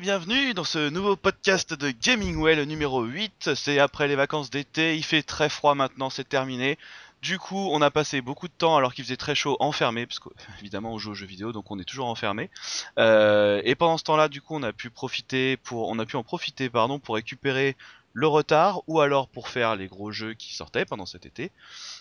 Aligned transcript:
Bienvenue 0.00 0.52
dans 0.52 0.64
ce 0.64 0.90
nouveau 0.90 1.16
podcast 1.16 1.72
de 1.72 1.90
Gaming 1.90 2.42
Well 2.42 2.62
numéro 2.64 3.02
8. 3.02 3.54
C'est 3.54 3.78
après 3.78 4.08
les 4.08 4.14
vacances 4.16 4.50
d'été, 4.50 4.96
il 4.96 5.02
fait 5.02 5.22
très 5.22 5.48
froid 5.48 5.74
maintenant, 5.74 6.10
c'est 6.10 6.28
terminé. 6.28 6.76
Du 7.22 7.38
coup, 7.38 7.68
on 7.72 7.80
a 7.80 7.90
passé 7.90 8.20
beaucoup 8.20 8.46
de 8.46 8.52
temps 8.52 8.76
alors 8.76 8.92
qu'il 8.92 9.04
faisait 9.04 9.16
très 9.16 9.34
chaud 9.34 9.56
enfermé, 9.58 10.04
parce 10.06 10.18
qu'évidemment 10.18 10.92
on 10.94 10.98
joue 10.98 11.12
aux 11.12 11.14
jeux 11.14 11.26
vidéo, 11.26 11.52
donc 11.52 11.70
on 11.70 11.78
est 11.78 11.84
toujours 11.84 12.08
enfermé. 12.08 12.50
Euh, 12.98 13.62
et 13.64 13.74
pendant 13.74 13.96
ce 13.96 14.04
temps-là, 14.04 14.28
du 14.28 14.42
coup, 14.42 14.54
on 14.56 14.62
a 14.62 14.72
pu 14.72 14.90
profiter 14.90 15.56
pour, 15.56 15.88
on 15.88 15.98
a 15.98 16.04
pu 16.04 16.16
en 16.16 16.22
profiter, 16.22 16.68
pardon, 16.68 16.98
pour 16.98 17.14
récupérer 17.14 17.74
le 18.12 18.26
retard 18.26 18.82
ou 18.88 19.00
alors 19.00 19.28
pour 19.28 19.48
faire 19.48 19.76
les 19.76 19.86
gros 19.86 20.10
jeux 20.12 20.34
qui 20.34 20.54
sortaient 20.54 20.84
pendant 20.84 21.06
cet 21.06 21.24
été. 21.26 21.50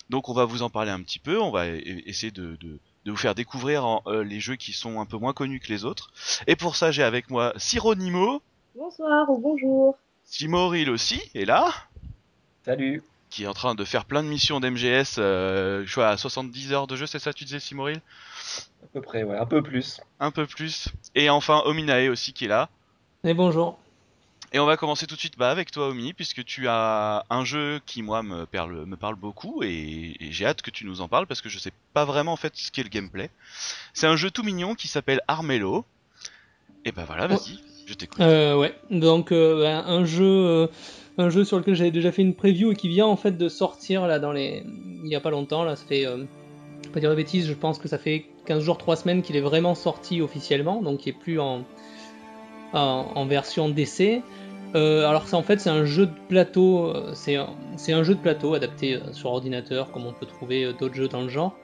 Donc 0.10 0.28
on 0.30 0.34
va 0.34 0.46
vous 0.46 0.64
en 0.64 0.70
parler 0.70 0.92
un 0.92 1.02
petit 1.02 1.20
peu, 1.20 1.40
on 1.42 1.52
va 1.52 1.68
e- 1.68 1.82
essayer 2.06 2.32
de- 2.32 2.58
de 3.06 3.12
vous 3.12 3.18
faire 3.18 3.36
découvrir 3.36 3.86
en- 3.86 4.02
euh, 4.08 4.24
les 4.24 4.40
jeux 4.40 4.56
qui 4.56 4.74
sont 4.74 5.00
un 5.00 5.06
peu 5.06 5.18
moins 5.18 5.34
connus 5.34 5.60
que 5.60 5.68
les 5.70 5.86
autres. 5.86 6.12
Et 6.48 6.56
pour 6.56 6.76
ça, 6.76 6.92
j'ai 6.92 7.04
avec 7.04 7.30
moi 7.30 7.54
Sironimo, 7.58 8.42
Bonsoir 8.76 9.30
ou 9.30 9.38
bonjour. 9.38 9.98
Simoril 10.26 10.90
aussi 10.90 11.22
est 11.36 11.46
là, 11.46 11.72
Salut. 12.66 13.04
qui 13.30 13.44
est 13.44 13.48
en 13.48 13.54
train 13.54 13.76
de 13.76 13.86
faire 13.86 14.06
plein 14.06 14.24
de 14.24 14.28
missions 14.28 14.60
d'MGS, 14.60 15.16
euh, 15.20 15.84
je 15.86 15.92
crois 15.92 16.10
à 16.10 16.18
70 16.18 16.74
heures 16.74 16.88
de 16.88 16.96
jeu, 16.96 17.06
c'est 17.06 17.20
ça 17.20 17.32
tu 17.32 17.46
disais 17.46 17.60
Simoril 17.60 18.02
À 18.84 18.88
peu 18.92 19.02
près, 19.02 19.24
ouais, 19.24 19.38
un 19.38 19.46
peu 19.46 19.62
plus. 19.62 20.02
Un 20.20 20.32
peu 20.32 20.46
plus. 20.48 20.90
Et 21.14 21.30
enfin 21.30 21.62
Ominae 21.66 22.10
aussi 22.10 22.34
qui 22.34 22.46
est 22.46 22.50
là. 22.50 22.70
Et 23.24 23.34
bonjour. 23.34 23.78
Et 24.56 24.60
on 24.60 24.66
va 24.66 24.78
commencer 24.78 25.06
tout 25.06 25.16
de 25.16 25.20
suite 25.20 25.38
bah, 25.38 25.52
avec 25.52 25.70
toi, 25.70 25.90
Omi, 25.90 26.14
puisque 26.14 26.42
tu 26.46 26.70
as 26.70 27.26
un 27.30 27.44
jeu 27.44 27.82
qui, 27.86 28.02
moi, 28.02 28.24
me 28.24 28.46
parle, 28.46 28.86
me 28.86 28.96
parle 28.96 29.16
beaucoup, 29.16 29.64
et, 29.64 30.16
et 30.18 30.32
j'ai 30.32 30.46
hâte 30.46 30.62
que 30.62 30.72
tu 30.72 30.86
nous 30.86 31.02
en 31.02 31.10
parles, 31.10 31.28
parce 31.28 31.42
que 31.42 31.50
je 31.50 31.60
sais 31.60 31.74
pas 31.94 32.06
vraiment, 32.06 32.32
en 32.32 32.38
fait, 32.38 32.54
ce 32.56 32.72
qu'est 32.72 32.84
le 32.84 32.88
gameplay. 32.88 33.30
C'est 33.94 34.08
un 34.08 34.16
jeu 34.16 34.32
tout 34.32 34.44
mignon 34.44 34.74
qui 34.74 34.88
s'appelle 34.88 35.20
Armello. 35.28 35.84
Et 36.86 36.94
bah 36.94 37.04
voilà, 37.06 37.28
vas-y, 37.28 37.60
je 37.86 37.96
t'écoute. 37.96 38.22
Euh, 38.22 38.56
ouais, 38.56 38.74
donc 38.92 39.34
euh, 39.34 39.62
ben, 39.62 39.84
un 39.88 40.06
jeu, 40.06 40.24
euh, 40.24 40.68
un 41.18 41.30
jeu 41.30 41.44
sur 41.44 41.58
lequel 41.58 41.76
j'avais 41.76 41.92
déjà 41.92 42.14
fait 42.14 42.22
une 42.22 42.34
preview 42.34 42.72
et 42.72 42.76
qui 42.78 42.88
vient 42.88 43.08
en 43.08 43.18
fait 43.18 43.38
de 43.38 43.50
sortir 43.50 44.08
là 44.08 44.20
dans 44.20 44.32
les, 44.32 44.64
il 45.04 45.10
y 45.10 45.16
a 45.16 45.20
pas 45.20 45.32
longtemps 45.32 45.66
là, 45.66 45.76
ça 45.76 45.86
fait, 45.86 46.06
euh, 46.06 46.24
pas 46.94 47.02
dire 47.02 47.10
de 47.10 47.16
bêtises, 47.16 47.46
je 47.46 47.54
pense 47.54 47.78
que 47.78 47.90
ça 47.90 47.98
fait 47.98 48.26
15 48.46 48.64
jours, 48.64 48.78
3 48.78 48.96
semaines 48.96 49.22
qu'il 49.22 49.36
est 49.36 49.42
vraiment 49.42 49.76
sorti 49.76 50.22
officiellement, 50.22 50.82
donc 50.82 51.06
il 51.06 51.10
est 51.10 51.20
plus 51.20 51.42
en, 51.42 51.66
en, 52.72 53.12
en 53.16 53.26
version 53.26 53.68
d'essai. 53.68 54.22
Euh, 54.76 55.08
alors 55.08 55.28
ça 55.28 55.38
en 55.38 55.44
fait 55.44 55.60
c'est 55.60 55.70
un 55.70 55.86
jeu 55.86 56.08
de 56.08 56.16
plateau, 56.28 56.90
euh, 56.94 57.14
c'est 57.14 57.36
un, 57.38 58.04
jeu 58.04 58.14
de 58.14 58.20
plateau 58.20 58.56
adapté 58.56 58.96
euh, 58.96 59.14
sur 59.14 59.30
ordinateur 59.32 59.92
comme 59.94 60.06
on 60.06 60.12
peut 60.12 60.26
trouver 60.26 60.74
d'autres 60.74 60.96
jeux 60.96 61.08
dans 61.08 61.22
le 61.22 61.30
genre. 61.30 61.58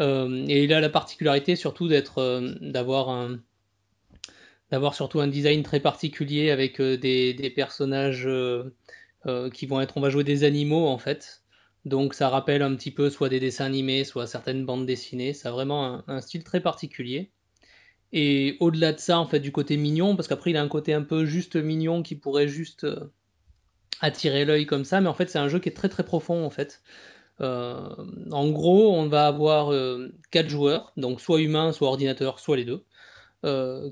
Et 0.00 0.64
il 0.64 0.72
a 0.74 0.80
la 0.80 0.90
particularité 0.90 1.56
surtout 1.56 1.88
d'être, 1.88 2.42
d'avoir 2.60 3.08
un 3.08 3.38
d'avoir 4.70 4.94
surtout 4.94 5.20
un 5.20 5.28
design 5.28 5.62
très 5.62 5.80
particulier 5.80 6.50
avec 6.50 6.80
des, 6.82 7.52
personnages 7.54 8.28
qui 9.54 9.66
vont 9.66 9.80
être, 9.80 9.96
on 9.96 10.00
va 10.00 10.10
jouer 10.10 10.24
des 10.24 10.44
animaux 10.44 10.86
en 10.86 10.98
fait. 10.98 11.42
Donc 11.86 12.14
ça 12.14 12.28
rappelle 12.28 12.62
un 12.62 12.74
petit 12.76 12.90
peu 12.90 13.10
soit 13.10 13.28
des 13.30 13.40
dessins 13.40 13.64
animés, 13.66 14.04
soit 14.04 14.26
certaines 14.26 14.66
bandes 14.66 14.86
dessinées. 14.86 15.32
Ça 15.32 15.48
a 15.48 15.52
vraiment 15.52 16.02
un 16.08 16.20
style 16.20 16.44
très 16.44 16.60
particulier. 16.60 17.30
Et 18.12 18.56
au-delà 18.60 18.92
de 18.92 19.00
ça, 19.00 19.18
en 19.18 19.26
fait, 19.26 19.40
du 19.40 19.52
côté 19.52 19.76
mignon, 19.76 20.16
parce 20.16 20.28
qu'après 20.28 20.50
il 20.50 20.56
a 20.56 20.62
un 20.62 20.68
côté 20.68 20.92
un 20.94 21.02
peu 21.02 21.24
juste 21.26 21.56
mignon 21.56 22.02
qui 22.02 22.14
pourrait 22.14 22.48
juste 22.48 22.84
euh, 22.84 23.12
attirer 24.00 24.44
l'œil 24.44 24.66
comme 24.66 24.84
ça, 24.84 25.00
mais 25.00 25.08
en 25.08 25.14
fait 25.14 25.28
c'est 25.28 25.38
un 25.38 25.48
jeu 25.48 25.58
qui 25.58 25.68
est 25.68 25.72
très 25.72 25.88
très 25.88 26.04
profond 26.04 26.44
en 26.44 26.50
fait. 26.50 26.82
Euh, 27.40 27.88
en 28.30 28.48
gros, 28.50 28.94
on 28.94 29.08
va 29.08 29.26
avoir 29.26 29.72
euh, 29.72 30.08
quatre 30.30 30.48
joueurs, 30.48 30.92
donc 30.96 31.20
soit 31.20 31.40
humains, 31.40 31.72
soit 31.72 31.88
ordinateurs, 31.88 32.38
soit 32.38 32.56
les 32.56 32.64
deux 32.64 32.84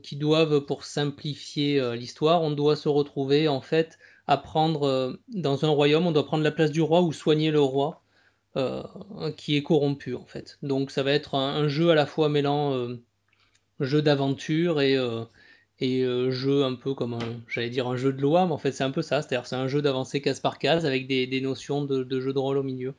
qui 0.02 0.16
doivent, 0.16 0.62
pour 0.62 0.82
simplifier 0.82 1.94
l'histoire, 1.94 2.42
on 2.42 2.50
doit 2.50 2.74
se 2.74 2.88
retrouver 2.88 3.46
en 3.46 3.60
fait 3.60 4.00
à 4.26 4.36
prendre 4.36 5.16
dans 5.28 5.64
un 5.64 5.68
royaume, 5.68 6.08
on 6.08 6.10
doit 6.10 6.26
prendre 6.26 6.42
la 6.42 6.50
place 6.50 6.72
du 6.72 6.80
roi 6.80 7.02
ou 7.02 7.12
soigner 7.12 7.52
le 7.52 7.60
roi 7.60 8.02
qui 9.36 9.56
est 9.56 9.62
corrompu 9.62 10.16
en 10.16 10.24
fait. 10.24 10.58
Donc 10.64 10.90
ça 10.90 11.04
va 11.04 11.12
être 11.12 11.36
un, 11.36 11.54
un 11.54 11.68
jeu 11.68 11.90
à 11.90 11.94
la 11.94 12.04
fois 12.04 12.28
mêlant 12.28 12.88
jeu 13.80 14.02
d'aventure 14.02 14.80
et, 14.80 14.96
euh, 14.96 15.24
et 15.80 16.02
euh, 16.04 16.30
jeu 16.30 16.64
un 16.64 16.74
peu 16.74 16.94
comme 16.94 17.14
un, 17.14 17.42
j'allais 17.48 17.70
dire 17.70 17.88
un 17.88 17.96
jeu 17.96 18.12
de 18.12 18.20
loi, 18.20 18.46
mais 18.46 18.52
en 18.52 18.58
fait 18.58 18.72
c'est 18.72 18.84
un 18.84 18.90
peu 18.90 19.02
ça, 19.02 19.22
c'est-à-dire 19.22 19.46
c'est 19.46 19.56
un 19.56 19.68
jeu 19.68 19.82
d'avancée 19.82 20.20
case 20.22 20.40
par 20.40 20.58
case 20.58 20.86
avec 20.86 21.06
des, 21.06 21.26
des 21.26 21.40
notions 21.40 21.84
de, 21.84 22.02
de 22.04 22.20
jeu 22.20 22.32
de 22.32 22.38
rôle 22.38 22.58
au 22.58 22.62
milieu. 22.62 22.94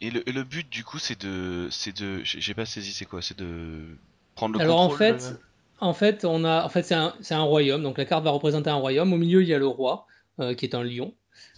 Et 0.00 0.10
le, 0.10 0.28
et 0.28 0.32
le 0.32 0.44
but, 0.44 0.68
du 0.70 0.84
coup, 0.84 0.98
c'est 0.98 1.20
de. 1.20 1.68
C'est 1.70 2.00
de. 2.00 2.20
J'ai 2.22 2.54
pas 2.54 2.64
saisi, 2.64 2.92
c'est 2.92 3.04
quoi? 3.04 3.20
C'est 3.20 3.36
de. 3.36 3.96
Prendre 4.36 4.54
le 4.54 4.60
Alors 4.60 4.80
en 4.80 4.88
contrôle 4.88 5.16
de- 5.16 5.18
fait, 5.18 5.34
en 5.80 5.92
fait, 5.92 6.24
on 6.24 6.44
a, 6.44 6.64
en 6.64 6.68
fait, 6.68 6.82
c'est 6.84 6.94
un, 6.94 7.14
c'est 7.20 7.34
un 7.34 7.42
royaume. 7.42 7.82
Donc 7.82 7.98
la 7.98 8.04
carte 8.04 8.22
va 8.24 8.30
représenter 8.30 8.70
un 8.70 8.76
royaume. 8.76 9.12
Au 9.12 9.16
milieu, 9.16 9.42
il 9.42 9.48
y 9.48 9.54
a 9.54 9.58
le 9.58 9.66
roi, 9.66 10.06
euh, 10.40 10.54
qui 10.54 10.66
est 10.66 10.74
un 10.76 10.84
lion, 10.84 11.14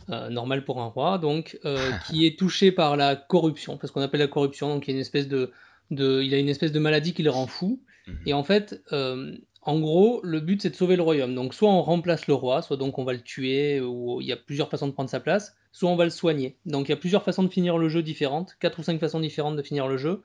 euh, 0.08 0.30
normal 0.30 0.64
pour 0.64 0.80
un 0.80 0.86
roi, 0.86 1.18
donc 1.18 1.58
euh, 1.66 1.76
qui 2.06 2.26
est 2.26 2.38
touché 2.38 2.72
par 2.72 2.96
la 2.96 3.14
corruption, 3.16 3.76
parce 3.76 3.90
qu'on 3.92 4.00
appelle 4.00 4.20
la 4.20 4.28
corruption. 4.28 4.68
Donc 4.74 4.88
il 4.88 4.92
y 4.92 4.94
a 4.94 4.96
une 4.96 5.00
espèce 5.02 5.28
de, 5.28 5.52
de, 5.90 6.22
il 6.22 6.34
a 6.34 6.38
une 6.38 6.48
espèce 6.48 6.72
de 6.72 6.78
maladie 6.78 7.14
qui 7.14 7.22
le 7.22 7.30
rend 7.30 7.46
fou. 7.46 7.80
Mhm. 8.06 8.18
Et 8.26 8.32
en 8.32 8.44
fait, 8.44 8.82
euh, 8.92 9.36
en 9.62 9.78
gros, 9.78 10.20
le 10.24 10.40
but 10.40 10.62
c'est 10.62 10.70
de 10.70 10.76
sauver 10.76 10.96
le 10.96 11.02
royaume. 11.02 11.34
Donc 11.34 11.54
soit 11.54 11.70
on 11.70 11.82
remplace 11.82 12.26
le 12.26 12.34
roi, 12.34 12.62
soit 12.62 12.76
donc 12.76 12.98
on 12.98 13.04
va 13.04 13.12
le 13.12 13.20
tuer, 13.20 13.80
ou 13.80 14.20
il 14.20 14.26
y 14.26 14.32
a 14.32 14.36
plusieurs 14.36 14.70
façons 14.70 14.86
de 14.86 14.92
prendre 14.92 15.10
sa 15.10 15.20
place, 15.20 15.56
soit 15.72 15.90
on 15.90 15.96
va 15.96 16.04
le 16.04 16.10
soigner. 16.10 16.56
Donc 16.66 16.88
il 16.88 16.90
y 16.90 16.94
a 16.94 16.96
plusieurs 16.96 17.22
façons 17.22 17.42
de 17.42 17.48
finir 17.48 17.76
le 17.78 17.88
jeu 17.88 18.02
différentes, 18.02 18.56
quatre 18.60 18.78
ou 18.78 18.82
cinq 18.82 18.98
façons 18.98 19.20
différentes 19.20 19.56
de 19.56 19.62
finir 19.62 19.86
le 19.86 19.96
jeu. 19.96 20.22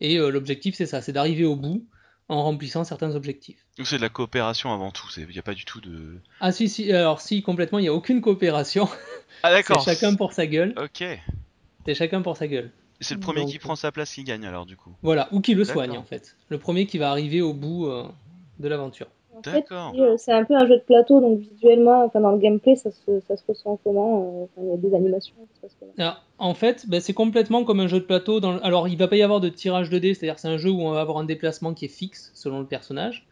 Et 0.00 0.16
euh, 0.18 0.28
l'objectif 0.28 0.74
c'est 0.74 0.86
ça, 0.86 1.00
c'est 1.00 1.12
d'arriver 1.12 1.44
au 1.44 1.56
bout 1.56 1.86
en 2.28 2.42
remplissant 2.42 2.84
certains 2.84 3.14
objectifs. 3.14 3.64
Ou 3.78 3.84
c'est 3.84 3.96
de 3.96 4.02
la 4.02 4.08
coopération 4.08 4.72
avant 4.72 4.90
tout, 4.90 5.08
il 5.16 5.26
n'y 5.26 5.38
a 5.38 5.42
pas 5.42 5.54
du 5.54 5.64
tout 5.64 5.80
de. 5.80 6.18
Ah 6.40 6.52
si, 6.52 6.68
si, 6.68 6.90
alors 6.92 7.20
si, 7.20 7.42
complètement, 7.42 7.78
il 7.78 7.82
n'y 7.82 7.88
a 7.88 7.94
aucune 7.94 8.20
coopération. 8.20 8.88
Ah 9.42 9.48
C'est 9.48 9.54
d'accord 9.54 9.84
chacun 9.84 10.14
pour 10.14 10.32
sa 10.32 10.46
gueule. 10.46 10.74
Ok. 10.76 11.04
C'est 11.86 11.94
chacun 11.94 12.22
pour 12.22 12.36
sa 12.36 12.46
gueule. 12.46 12.70
C'est 13.04 13.14
le 13.14 13.20
premier 13.20 13.42
Donc- 13.42 13.50
qui 13.50 13.58
prend 13.58 13.76
sa 13.76 13.92
place 13.92 14.12
qui 14.12 14.24
gagne 14.24 14.46
alors, 14.46 14.66
du 14.66 14.76
coup. 14.76 14.90
Voilà, 15.02 15.28
ou 15.32 15.40
qui 15.40 15.54
le 15.54 15.64
soigne 15.64 15.96
en 15.96 16.02
fait. 16.02 16.36
Le 16.48 16.58
premier 16.58 16.86
qui 16.86 16.98
va 16.98 17.10
arriver 17.10 17.40
au 17.40 17.52
bout 17.54 17.86
euh, 17.86 18.04
de 18.58 18.68
l'aventure. 18.68 19.06
En 19.36 19.42
fait, 19.42 19.50
D'accord. 19.52 19.92
euh, 19.98 20.14
c'est 20.16 20.32
un 20.32 20.44
peu 20.44 20.54
un 20.54 20.64
jeu 20.66 20.76
de 20.76 20.82
plateau, 20.82 21.20
donc 21.20 21.40
visuellement, 21.40 22.04
enfin 22.04 22.20
dans 22.20 22.30
le 22.30 22.38
gameplay, 22.38 22.76
ça 22.76 22.90
se, 22.92 23.20
ça 23.26 23.36
se 23.36 23.42
ressent 23.48 23.80
comment 23.82 24.22
euh, 24.22 24.44
enfin, 24.44 24.62
Il 24.64 24.68
y 24.70 24.72
a 24.72 24.76
des 24.76 24.94
animations 24.94 25.34
qui 25.60 25.68
se 25.68 26.00
Alors, 26.00 26.22
en 26.38 26.54
fait, 26.54 26.88
ben, 26.88 27.00
c'est 27.00 27.14
complètement 27.14 27.64
comme 27.64 27.80
un 27.80 27.88
jeu 27.88 27.98
de 27.98 28.04
plateau. 28.04 28.38
Dans 28.38 28.52
le- 28.52 28.64
Alors, 28.64 28.86
il 28.86 28.96
va 28.96 29.08
pas 29.08 29.16
y 29.16 29.22
avoir 29.22 29.40
de 29.40 29.48
tirage 29.48 29.90
de 29.90 29.98
dés, 29.98 30.14
c'est-à-dire 30.14 30.38
c'est 30.38 30.48
un 30.48 30.56
jeu 30.56 30.70
où 30.70 30.80
on 30.80 30.92
va 30.92 31.00
avoir 31.00 31.18
un 31.18 31.24
déplacement 31.24 31.74
qui 31.74 31.86
est 31.86 31.88
fixe 31.88 32.30
selon 32.34 32.60
le 32.60 32.66
personnage. 32.66 33.26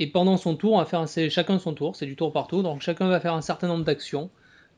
Et 0.00 0.08
pendant 0.08 0.36
son 0.36 0.56
tour, 0.56 0.72
on 0.72 0.78
va 0.78 0.86
faire 0.86 1.08
c'est 1.08 1.30
chacun 1.30 1.60
son 1.60 1.72
tour, 1.72 1.94
c'est 1.94 2.06
du 2.06 2.16
tour 2.16 2.32
par 2.32 2.48
tour. 2.48 2.64
Donc 2.64 2.80
chacun 2.82 3.06
va 3.08 3.20
faire 3.20 3.34
un 3.34 3.40
certain 3.42 3.68
nombre 3.68 3.84
d'actions. 3.84 4.30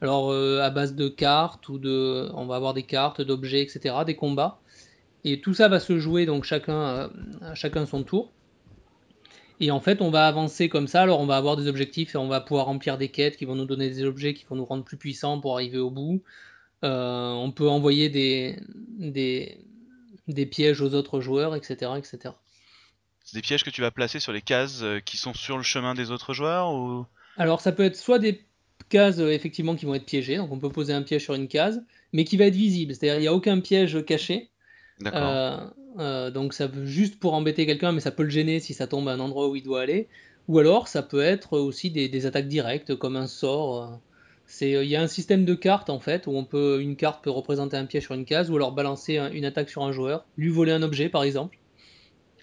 Alors 0.03 0.31
euh, 0.31 0.61
à 0.61 0.71
base 0.71 0.95
de 0.95 1.09
cartes 1.09 1.69
ou 1.69 1.79
de, 1.79 2.29
on 2.34 2.47
va 2.47 2.57
avoir 2.57 2.75
des 2.75 2.83
cartes, 2.83 3.21
d'objets, 3.21 3.62
etc., 3.62 3.95
des 4.05 4.17
combats. 4.17 4.61
Et 5.25 5.41
tout 5.41 5.55
ça 5.55 5.69
va 5.69 5.81
se 5.81 5.99
jouer 5.99 6.27
donc 6.27 6.45
chacun, 6.45 6.81
euh, 6.81 7.09
à 7.43 7.55
chacun 7.55 7.87
son 7.87 8.03
tour. 8.03 8.33
Et 9.59 9.71
en 9.71 9.81
fait, 9.81 10.03
on 10.03 10.11
va 10.11 10.27
avancer 10.27 10.69
comme 10.69 10.87
ça. 10.87 11.03
Alors 11.03 11.21
on 11.21 11.27
va 11.27 11.37
avoir 11.37 11.57
des 11.57 11.67
objectifs 11.67 12.15
et 12.15 12.19
on 12.19 12.29
va 12.29 12.41
pouvoir 12.41 12.67
remplir 12.67 12.99
des 12.99 13.09
quêtes 13.09 13.37
qui 13.37 13.47
vont 13.47 13.55
nous 13.55 13.65
donner 13.65 13.89
des 13.89 14.05
objets 14.05 14.34
qui 14.34 14.45
vont 14.45 14.57
nous 14.57 14.67
rendre 14.67 14.84
plus 14.84 14.99
puissants 14.99 15.41
pour 15.41 15.55
arriver 15.55 15.79
au 15.79 15.91
bout. 15.91 16.23
Euh, 16.84 17.33
on 17.33 17.51
peut 17.51 17.69
envoyer 17.69 18.11
des, 18.11 18.59
des, 18.99 19.59
des 20.28 20.45
pièges 20.45 20.83
aux 20.83 20.93
autres 20.93 21.21
joueurs, 21.21 21.55
etc. 21.55 21.93
etc. 21.97 22.34
C'est 23.25 23.34
des 23.34 23.43
pièges 23.43 23.65
que 23.65 23.71
tu 23.71 23.81
vas 23.81 23.91
placer 23.91 24.21
sur 24.21 24.33
les 24.33 24.43
cases 24.43 24.84
qui 25.07 25.17
sont 25.17 25.33
sur 25.33 25.57
le 25.57 25.63
chemin 25.63 25.95
des 25.95 26.10
autres 26.10 26.34
joueurs 26.34 26.71
ou? 26.71 27.07
Alors 27.39 27.60
ça 27.60 27.72
peut 27.72 27.84
être 27.84 27.97
soit 27.97 28.19
des 28.19 28.47
cases 28.88 29.18
euh, 29.18 29.30
effectivement 29.30 29.77
qui 29.77 29.86
vont 29.86 29.94
être 29.94 30.06
piégées, 30.06 30.36
donc 30.36 30.53
on 30.53 30.59
peut 30.59 30.72
poser 30.72 30.92
un 30.92 31.03
piège 31.03 31.24
sur 31.24 31.34
une 31.34 31.48
case, 31.48 31.84
mais 32.12 32.24
qui 32.24 32.36
va 32.36 32.47
être 32.47 32.54
visible, 32.54 32.94
c'est-à-dire 32.94 33.16
il 33.18 33.22
n'y 33.22 33.27
a 33.28 33.34
aucun 33.34 33.60
piège 33.60 34.04
caché. 34.04 34.50
Euh, 35.15 35.59
euh, 35.98 36.30
donc 36.30 36.53
ça 36.54 36.66
veut 36.66 36.86
juste 36.86 37.18
pour 37.21 37.34
embêter 37.34 37.66
quelqu'un, 37.66 37.92
mais 37.92 38.00
ça 38.00 38.10
peut 38.12 38.22
le 38.24 38.30
gêner 38.30 38.60
si 38.60 38.74
ça 38.74 38.86
tombe 38.86 39.09
à 39.09 39.12
un 39.12 39.21
endroit 39.21 39.48
où 39.48 39.56
il 39.56 39.62
doit 39.62 39.83
aller. 39.83 40.09
Ou 40.48 40.59
alors 40.59 40.88
ça 40.88 41.03
peut 41.03 41.21
être 41.22 41.59
aussi 41.59 41.91
des, 41.91 42.09
des 42.09 42.27
attaques 42.27 42.48
directes 42.48 42.94
comme 42.97 43.16
un 43.16 43.27
sort. 43.27 44.00
C'est, 44.47 44.71
il 44.72 44.88
y 44.88 44.97
a 44.97 45.03
un 45.03 45.09
système 45.09 45.44
de 45.44 45.54
cartes 45.54 45.91
en 45.91 45.98
fait 46.00 46.27
où 46.27 46.30
on 46.33 46.44
peut, 46.44 46.80
une 46.80 46.97
carte 46.97 47.22
peut 47.24 47.30
représenter 47.30 47.77
un 47.77 47.86
piège 47.86 48.04
sur 48.04 48.15
une 48.15 48.24
case, 48.24 48.50
ou 48.50 48.56
alors 48.56 48.72
balancer 48.72 49.18
un- 49.18 49.30
une 49.33 49.44
attaque 49.44 49.71
sur 49.71 49.83
un 49.84 49.92
joueur, 49.92 50.27
lui 50.36 50.48
voler 50.50 50.72
un 50.72 50.83
objet 50.83 51.09
par 51.09 51.24
exemple. 51.24 51.59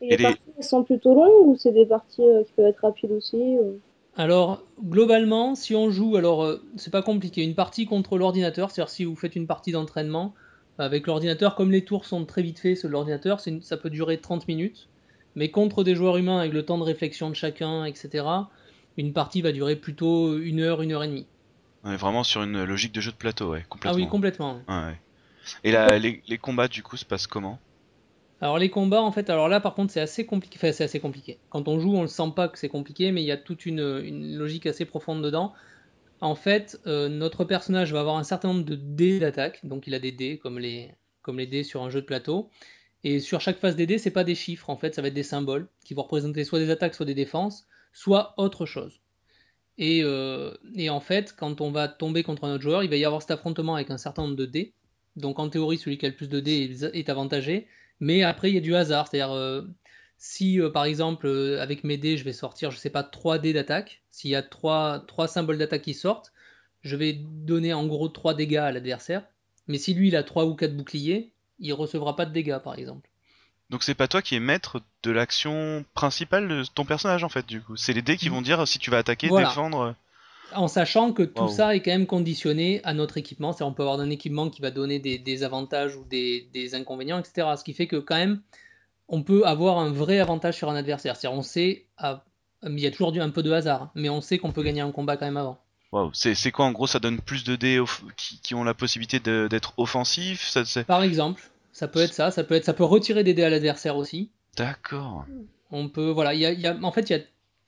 Et 0.01 0.13
Et 0.13 0.17
les 0.17 0.23
parties 0.23 0.61
sont 0.61 0.83
plutôt 0.83 1.15
longues 1.15 1.47
ou 1.47 1.55
c'est 1.57 1.71
des 1.71 1.85
parties 1.87 2.21
euh, 2.21 2.43
qui 2.43 2.53
peuvent 2.53 2.67
être 2.67 2.81
rapides 2.81 3.11
aussi 3.11 3.57
euh 3.57 3.71
Alors, 4.15 4.63
globalement, 4.83 5.55
si 5.55 5.75
on 5.75 5.89
joue, 5.89 6.15
alors 6.17 6.43
euh, 6.43 6.61
c'est 6.77 6.91
pas 6.91 7.01
compliqué. 7.01 7.43
Une 7.43 7.55
partie 7.55 7.85
contre 7.85 8.17
l'ordinateur, 8.17 8.69
c'est-à-dire 8.71 8.89
si 8.89 9.05
vous 9.05 9.15
faites 9.15 9.35
une 9.35 9.47
partie 9.47 9.71
d'entraînement 9.71 10.33
avec 10.77 11.07
l'ordinateur, 11.07 11.55
comme 11.55 11.71
les 11.71 11.85
tours 11.85 12.05
sont 12.05 12.25
très 12.25 12.41
vite 12.41 12.59
faits 12.59 12.77
sur 12.77 12.89
l'ordinateur, 12.89 13.39
ça 13.39 13.77
peut 13.77 13.89
durer 13.89 14.19
30 14.19 14.47
minutes. 14.47 14.87
Mais 15.35 15.49
contre 15.49 15.83
des 15.83 15.95
joueurs 15.95 16.17
humains 16.17 16.39
avec 16.39 16.53
le 16.53 16.63
temps 16.63 16.77
de 16.77 16.83
réflexion 16.83 17.29
de 17.29 17.35
chacun, 17.35 17.85
etc., 17.85 18.51
une 18.97 19.13
partie 19.13 19.41
va 19.41 19.51
durer 19.51 19.75
plutôt 19.75 20.37
une 20.37 20.59
heure, 20.59 20.81
une 20.83 20.91
heure 20.91 21.03
et 21.03 21.07
demie. 21.07 21.25
On 21.83 21.91
est 21.91 21.97
vraiment 21.97 22.23
sur 22.23 22.43
une 22.43 22.63
logique 22.63 22.91
de 22.93 23.01
jeu 23.01 23.11
de 23.11 23.17
plateau, 23.17 23.51
ouais, 23.51 23.61
Ah 23.61 23.69
complètement. 23.69 24.05
oui, 24.05 24.07
complètement. 24.07 24.59
Ouais, 24.67 24.75
ouais. 24.75 24.97
Et 25.63 25.71
la- 25.71 25.99
les, 25.99 26.21
les 26.27 26.37
combats, 26.37 26.67
du 26.67 26.83
coup, 26.83 26.97
se 26.97 27.05
passent 27.05 27.27
comment? 27.27 27.59
Alors 28.43 28.59
les 28.59 28.69
combats, 28.69 29.01
en 29.01 29.13
fait, 29.13 29.29
alors 29.29 29.47
là 29.47 29.61
par 29.61 29.73
contre 29.73 29.93
c'est 29.93 30.01
assez 30.01 30.25
compliqué. 30.25 30.59
C'est 30.73 30.83
assez 30.83 30.99
compliqué. 30.99 31.39
Quand 31.49 31.69
on 31.69 31.79
joue, 31.79 31.95
on 31.95 32.01
ne 32.01 32.07
sent 32.07 32.33
pas 32.35 32.49
que 32.49 32.59
c'est 32.59 32.67
compliqué, 32.67 33.13
mais 33.13 33.23
il 33.23 33.25
y 33.25 33.31
a 33.31 33.37
toute 33.37 33.65
une, 33.65 34.35
logique 34.35 34.65
assez 34.65 34.83
profonde 34.83 35.23
dedans. 35.23 35.53
En 36.19 36.35
fait, 36.35 36.77
euh, 36.85 37.07
notre 37.07 37.45
personnage 37.45 37.93
va 37.93 38.01
avoir 38.01 38.17
un 38.17 38.25
certain 38.25 38.49
nombre 38.49 38.65
de 38.65 38.75
dés 38.75 39.17
d'attaque, 39.17 39.65
donc 39.65 39.87
il 39.87 39.95
a 39.95 39.99
des 39.99 40.11
dés 40.11 40.39
comme 40.39 40.59
les, 40.59 40.93
dés 41.47 41.63
sur 41.63 41.83
un 41.83 41.89
jeu 41.89 42.01
de 42.01 42.05
plateau. 42.05 42.49
Et 43.05 43.21
sur 43.21 43.39
chaque 43.39 43.59
phase 43.59 43.77
des 43.77 43.87
dés, 43.87 43.97
c'est 43.97 44.11
pas 44.11 44.25
des 44.25 44.35
chiffres, 44.35 44.69
en 44.69 44.75
fait, 44.75 44.93
ça 44.93 45.01
va 45.01 45.07
être 45.07 45.13
des 45.13 45.23
symboles 45.23 45.69
qui 45.85 45.93
vont 45.93 46.03
représenter 46.03 46.43
soit 46.43 46.59
des 46.59 46.69
attaques, 46.69 46.95
soit 46.95 47.05
des 47.05 47.15
défenses, 47.15 47.65
soit 47.93 48.33
autre 48.35 48.65
chose. 48.65 48.99
Et, 49.77 50.01
euh, 50.03 50.53
et 50.75 50.89
en 50.89 50.99
fait, 50.99 51.33
quand 51.33 51.61
on 51.61 51.71
va 51.71 51.87
tomber 51.87 52.23
contre 52.23 52.43
un 52.43 52.55
autre 52.55 52.63
joueur, 52.63 52.83
il 52.83 52.89
va 52.89 52.97
y 52.97 53.05
avoir 53.05 53.21
cet 53.21 53.31
affrontement 53.31 53.75
avec 53.75 53.89
un 53.89 53.97
certain 53.97 54.23
nombre 54.23 54.35
de 54.35 54.45
dés. 54.45 54.73
Donc 55.15 55.39
en 55.39 55.47
théorie, 55.47 55.77
celui 55.77 55.97
qui 55.97 56.05
a 56.05 56.09
le 56.09 56.15
plus 56.15 56.27
de 56.27 56.41
dés 56.41 56.83
est 56.93 57.07
avantagé. 57.07 57.67
Mais 58.03 58.23
après, 58.23 58.49
il 58.49 58.55
y 58.55 58.57
a 58.57 58.61
du 58.61 58.75
hasard. 58.75 59.07
C'est-à-dire, 59.07 59.33
euh, 59.33 59.61
si 60.17 60.59
euh, 60.59 60.69
par 60.69 60.83
exemple, 60.83 61.25
euh, 61.25 61.61
avec 61.61 61.85
mes 61.85 61.97
dés, 61.97 62.17
je 62.17 62.25
vais 62.25 62.33
sortir, 62.33 62.69
je 62.69 62.77
sais 62.77 62.89
pas, 62.89 63.01
3 63.01 63.39
dés 63.39 63.53
d'attaque, 63.53 64.01
s'il 64.11 64.29
y 64.29 64.35
a 64.35 64.43
3, 64.43 65.05
symboles 65.27 65.57
d'attaque 65.57 65.83
qui 65.83 65.93
sortent, 65.93 66.33
je 66.81 66.97
vais 66.97 67.13
donner 67.13 67.73
en 67.73 67.87
gros 67.87 68.09
3 68.09 68.33
dégâts 68.33 68.57
à 68.57 68.71
l'adversaire. 68.73 69.23
Mais 69.67 69.77
si 69.77 69.93
lui, 69.93 70.09
il 70.09 70.17
a 70.17 70.23
3 70.23 70.45
ou 70.45 70.53
4 70.53 70.75
boucliers, 70.75 71.31
il 71.59 71.71
recevra 71.71 72.17
pas 72.17 72.25
de 72.25 72.33
dégâts, 72.33 72.59
par 72.61 72.77
exemple. 72.77 73.09
Donc 73.69 73.83
c'est 73.83 73.95
pas 73.95 74.09
toi 74.09 74.21
qui 74.21 74.35
es 74.35 74.39
maître 74.41 74.81
de 75.01 75.11
l'action 75.11 75.85
principale 75.93 76.47
de 76.49 76.63
ton 76.75 76.83
personnage 76.85 77.23
en 77.23 77.29
fait 77.29 77.45
du 77.47 77.59
coup. 77.61 77.75
C'est 77.75 77.93
les 77.93 78.03
dés 78.03 78.17
qui 78.17 78.29
vont 78.29 78.41
dire 78.41 78.67
si 78.67 78.77
tu 78.77 78.91
vas 78.91 78.97
attaquer, 78.97 79.29
Voilà. 79.29 79.47
défendre. 79.47 79.95
En 80.55 80.67
sachant 80.67 81.13
que 81.13 81.23
tout 81.23 81.43
Wow. 81.43 81.49
ça 81.49 81.75
est 81.75 81.81
quand 81.81 81.91
même 81.91 82.05
conditionné 82.07 82.81
à 82.83 82.93
notre 82.93 83.17
équipement. 83.17 83.51
C'est-à-dire, 83.51 83.67
on 83.71 83.73
peut 83.73 83.83
avoir 83.83 83.99
un 83.99 84.09
équipement 84.09 84.49
qui 84.49 84.61
va 84.61 84.71
donner 84.71 84.99
des, 84.99 85.17
des 85.17 85.43
avantages 85.43 85.95
ou 85.95 86.05
des, 86.09 86.47
des 86.53 86.75
inconvénients, 86.75 87.19
etc. 87.19 87.47
Ce 87.57 87.63
qui 87.63 87.73
fait 87.73 87.87
que 87.87 87.97
quand 87.97 88.15
même, 88.15 88.41
on 89.07 89.23
peut 89.23 89.45
avoir 89.45 89.79
un 89.79 89.91
vrai 89.91 90.19
avantage 90.19 90.55
sur 90.55 90.69
un 90.69 90.75
adversaire. 90.75 91.15
C'est-à-dire, 91.15 91.37
on 91.37 91.41
sait, 91.43 91.85
à- 91.97 92.23
il 92.65 92.79
y 92.79 92.87
a 92.87 92.91
toujours 92.91 93.13
un 93.13 93.29
peu 93.29 93.43
de 93.43 93.51
hasard, 93.51 93.91
mais 93.95 94.09
on 94.09 94.21
sait 94.21 94.37
qu'on 94.37 94.51
peut 94.51 94.63
gagner 94.63 94.81
un 94.81 94.91
combat 94.91 95.17
quand 95.17 95.25
même 95.25 95.37
avant. 95.37 95.59
C'est 96.13 96.33
c'est 96.33 96.51
quoi 96.51 96.65
en 96.65 96.71
gros 96.71 96.87
Ça 96.87 96.99
donne 96.99 97.19
plus 97.19 97.43
de 97.43 97.55
dés 97.55 97.79
qui, 98.17 98.39
qui 98.41 98.55
ont 98.55 98.63
la 98.63 98.73
possibilité 98.73 99.19
d'être 99.19 99.73
offensifs? 99.77 100.47
Ça, 100.47 100.65
c'est- 100.65 100.85
Par 100.85 101.03
exemple, 101.03 101.51
ça 101.71 101.87
peut 101.87 101.99
être 101.99 102.13
ça, 102.13 102.31
ça 102.31 102.43
peut 102.43 102.55
être, 102.55 102.65
ça 102.65 102.73
peut 102.73 102.83
retirer 102.83 103.23
des 103.23 103.33
dés 103.35 103.43
à 103.43 103.49
l'adversaire 103.51 103.95
aussi. 103.95 104.31
D'accord. 104.57 105.25
On 105.71 105.89
peut, 105.89 106.09
voilà, 106.09 106.33
il 106.33 106.39
y 106.39 106.45
a, 106.47 106.51
y 106.51 106.65
a- 106.65 106.75
en 106.81 106.91
fait, 106.91 107.09
il 107.09 107.13
y 107.13 107.15
a 107.15 107.23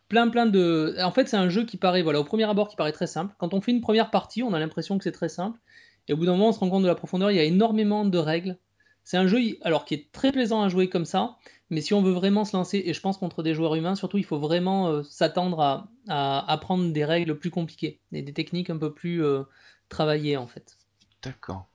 plein, 0.07 0.29
plein 0.29 0.45
de. 0.45 0.95
En 1.03 1.11
fait, 1.11 1.27
c'est 1.27 1.37
un 1.37 1.49
jeu 1.49 1.65
qui 1.65 1.77
paraît, 1.77 2.01
voilà, 2.01 2.19
au 2.19 2.23
premier 2.23 2.43
abord, 2.43 2.67
qui 2.67 2.75
paraît 2.75 2.91
très 2.91 3.07
simple. 3.07 3.33
Quand 3.37 3.53
on 3.53 3.61
fait 3.61 3.71
une 3.71 3.81
première 3.81 4.11
partie, 4.11 4.43
on 4.43 4.53
a 4.53 4.59
l'impression 4.59 4.97
que 4.97 5.03
c'est 5.03 5.11
très 5.11 5.29
simple, 5.29 5.59
et 6.07 6.13
au 6.13 6.17
bout 6.17 6.25
d'un 6.25 6.33
moment, 6.33 6.49
on 6.49 6.51
se 6.51 6.59
rend 6.59 6.69
compte 6.69 6.83
de 6.83 6.87
la 6.87 6.95
profondeur. 6.95 7.31
Il 7.31 7.37
y 7.37 7.39
a 7.39 7.43
énormément 7.43 8.05
de 8.05 8.17
règles. 8.17 8.57
C'est 9.03 9.17
un 9.17 9.27
jeu, 9.27 9.39
alors, 9.61 9.85
qui 9.85 9.93
est 9.93 10.11
très 10.11 10.31
plaisant 10.31 10.63
à 10.63 10.69
jouer 10.69 10.89
comme 10.89 11.05
ça, 11.05 11.37
mais 11.69 11.81
si 11.81 11.93
on 11.93 12.01
veut 12.01 12.11
vraiment 12.11 12.43
se 12.43 12.57
lancer, 12.57 12.81
et 12.85 12.93
je 12.93 13.01
pense 13.01 13.17
contre 13.17 13.43
des 13.43 13.53
joueurs 13.53 13.75
humains, 13.75 13.95
surtout, 13.95 14.17
il 14.17 14.25
faut 14.25 14.39
vraiment 14.39 14.89
euh, 14.89 15.03
s'attendre 15.03 15.87
à, 16.07 16.51
apprendre 16.51 16.91
des 16.91 17.05
règles 17.05 17.37
plus 17.37 17.51
compliquées, 17.51 17.99
et 18.11 18.21
des 18.23 18.33
techniques 18.33 18.69
un 18.69 18.77
peu 18.77 18.93
plus 18.93 19.23
euh, 19.23 19.43
travaillées, 19.89 20.37
en 20.37 20.47
fait. 20.47 20.77
D'accord. 21.23 21.67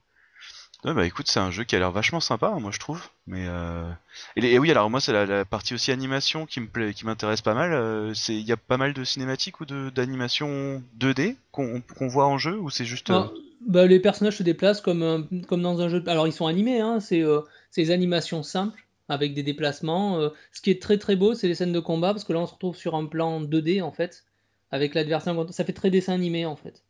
Ouais, 0.85 0.95
bah 0.95 1.05
écoute, 1.05 1.29
c'est 1.29 1.41
un 1.41 1.51
jeu 1.51 1.65
qui 1.65 1.77
a 1.77 1.79
l'air 1.79 1.93
vachement 1.93 2.21
sympa, 2.21 2.49
hein, 2.49 2.59
moi 2.61 2.71
je 2.71 2.79
trouve. 2.79 3.09
Mais 3.27 3.45
euh... 3.49 3.91
et, 4.37 4.41
les- 4.41 4.51
et 4.53 4.59
oui, 4.59 4.71
alors 4.71 4.89
moi 4.89 5.01
c'est 5.01 5.13
la, 5.13 5.27
la 5.27 5.45
partie 5.45 5.75
aussi 5.75 5.93
animation 5.93 6.47
qui 6.47 6.61
me 6.61 6.69
plaît, 6.69 6.95
qui 6.95 7.05
m'intéresse 7.05 7.43
pas 7.43 7.53
mal. 7.55 7.73
euh, 7.75 8.15
c'est 8.15 8.35
il 8.35 8.47
y 8.47 8.53
a 8.53 8.57
pas 8.57 8.79
mal 8.79 8.95
de 8.95 9.05
cinématiques 9.05 9.61
ou 9.61 9.67
de 9.67 9.91
d'animation 9.91 10.83
2D 10.99 11.37
qu'on 11.53 11.83
qu'on 11.99 12.09
voit 12.09 12.27
en 12.27 12.39
jeu 12.39 12.59
ou 12.59 12.71
c'est 12.71 12.87
juste. 12.87 13.11
euh, 13.11 13.25
Ah, 13.27 13.31
bah, 13.67 13.87
les 13.87 14.01
personnages 14.01 14.39
se 14.39 14.43
déplacent 14.43 14.81
comme, 14.81 15.29
comme 15.49 15.61
dans 15.63 15.81
un 15.83 15.89
jeu. 15.91 16.01
de- 16.01 16.09
Alors, 16.09 16.27
ils 16.27 16.33
sont 16.33 16.47
animés, 16.47 16.81
hein, 16.81 16.99
c'est 17.01 17.23
c'est 17.71 17.83
des 17.83 17.91
animations 17.91 18.43
simples 18.43 18.87
avec 19.11 19.35
des 19.35 19.43
déplacements. 19.43 20.31
Ce 20.53 20.63
qui 20.63 20.71
est 20.71 20.81
très 20.81 20.97
très 20.97 21.15
beau, 21.17 21.35
c'est 21.35 21.47
les 21.49 21.55
scènes 21.55 21.73
de 21.73 21.81
combat 21.81 22.13
parce 22.15 22.25
que 22.25 22.33
là, 22.33 22.39
on 22.41 22.47
se 22.47 22.55
retrouve 22.55 22.77
sur 22.77 22.95
un 22.95 23.05
plan 23.07 23.41
2D 23.43 23.83
en 23.83 23.93
fait, 23.93 24.25
avec 24.71 24.95
l'adversaire. 24.95 25.35
contre- 25.35 25.53
Ça 25.53 25.65
fait 25.67 25.75
très 25.75 25.91
dessin 25.91 26.15
animé 26.15 26.47
en 26.47 26.57
fait, 26.57 26.83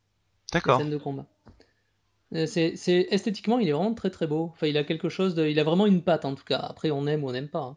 D'accord. 0.52 0.78
scènes 0.78 0.90
de 0.90 0.96
combat. 0.98 1.26
Euh, 2.34 2.46
C'est 2.46 2.76
c'est- 2.76 3.08
esthétiquement, 3.10 3.58
il 3.58 3.68
est 3.68 3.72
vraiment 3.72 3.94
très 3.94 4.10
très 4.10 4.26
beau. 4.26 4.50
Enfin, 4.54 4.66
il 4.68 4.76
a 4.76 4.84
quelque 4.84 5.08
chose 5.08 5.34
de, 5.34 5.46
il 5.48 5.58
a 5.58 5.64
vraiment 5.64 5.86
une 5.86 6.02
patte 6.02 6.24
en 6.24 6.34
tout 6.34 6.44
cas. 6.44 6.58
Après, 6.58 6.90
on 6.90 7.06
aime 7.06 7.24
ou 7.24 7.28
on 7.28 7.32
n'aime 7.32 7.48
pas. 7.48 7.60
hein. 7.60 7.76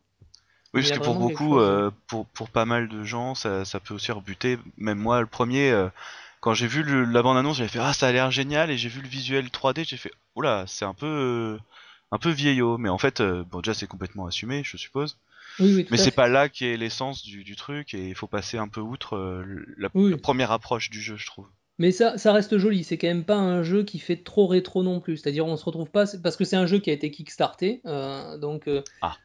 Oui, 0.74 0.82
parce 0.82 0.92
que 0.92 1.04
pour 1.04 1.16
beaucoup, 1.16 1.60
euh, 1.60 1.92
pour, 2.08 2.26
pour 2.28 2.50
pas 2.50 2.66
mal 2.66 2.88
de 2.88 3.04
gens, 3.04 3.36
ça, 3.36 3.64
ça 3.64 3.80
peut 3.80 3.94
aussi 3.94 4.12
rebuter. 4.12 4.58
Même 4.78 4.98
moi, 4.98 5.22
le 5.22 5.28
premier, 5.28 5.70
euh, 5.72 5.88
quand 6.42 6.56
j'ai 6.56 6.66
vu 6.68 6.82
le- 6.82 7.04
la 7.06 7.22
bande-annonce, 7.22 7.58
j'avais 7.58 7.70
fait 7.70 7.80
Ah, 7.80 7.94
ça 7.94 8.08
a 8.08 8.12
l'air 8.12 8.32
génial, 8.32 8.72
et 8.72 8.78
j'ai 8.78 8.90
vu 8.90 9.02
le 9.02 9.08
visuel 9.08 9.52
3D, 9.52 9.84
j'ai 9.84 9.98
fait 9.98 10.12
Oula, 10.36 10.66
c'est 10.68 10.86
un 10.86 10.96
peu, 10.96 11.06
euh, 11.06 11.60
un 12.12 12.18
peu 12.18 12.32
vieillot. 12.32 12.80
Mais 12.80 12.90
en 12.90 12.98
fait, 12.98 13.22
bon, 13.22 13.60
déjà, 13.62 13.76
c'est 13.76 13.86
complètement 13.88 14.26
assumé, 14.26 14.64
je 14.66 14.78
suppose. 14.78 15.18
Oui, 15.60 15.86
Mais 15.92 15.98
c'est 15.98 16.06
fait. 16.06 16.12
pas 16.12 16.28
là 16.28 16.50
qui 16.50 16.66
est 16.66 16.76
l'essence 16.78 17.24
du, 17.24 17.44
du 17.44 17.56
truc, 17.56 17.94
et 17.94 18.08
il 18.10 18.16
faut 18.16 18.26
passer 18.28 18.58
un 18.58 18.68
peu 18.68 18.82
outre 18.82 19.46
la, 19.78 19.90
Oui. 19.94 20.10
la 20.12 20.18
première 20.18 20.52
approche 20.52 20.90
du 20.90 21.00
jeu, 21.02 21.18
je 21.18 21.28
trouve. 21.28 21.48
Mais 21.80 21.92
ça, 21.92 22.18
ça 22.18 22.31
reste 22.34 22.58
joli, 22.58 22.84
c'est 22.84 22.98
quand 22.98 23.08
même 23.08 23.25
pas 23.25 23.36
un 23.38 23.64
jeu 23.64 23.84
qui 23.84 23.98
fait 24.00 24.18
trop 24.18 24.46
rétro 24.48 24.84
non 24.84 25.00
plus. 25.00 25.18
C'est-à-dire 25.18 25.46
on 25.46 25.58
se 25.58 25.66
retrouve 25.66 25.90
pas, 25.90 26.06
parce 26.22 26.38
que 26.38 26.46
c'est 26.46 26.56
un 26.56 26.68
jeu 26.68 26.80
qui 26.80 26.90
a 26.90 26.94
été 26.94 27.10
kickstarté, 27.12 27.81
euh, 27.86 28.38
donc 28.38 28.68
euh, 28.68 28.84
Ah. 29.02 29.18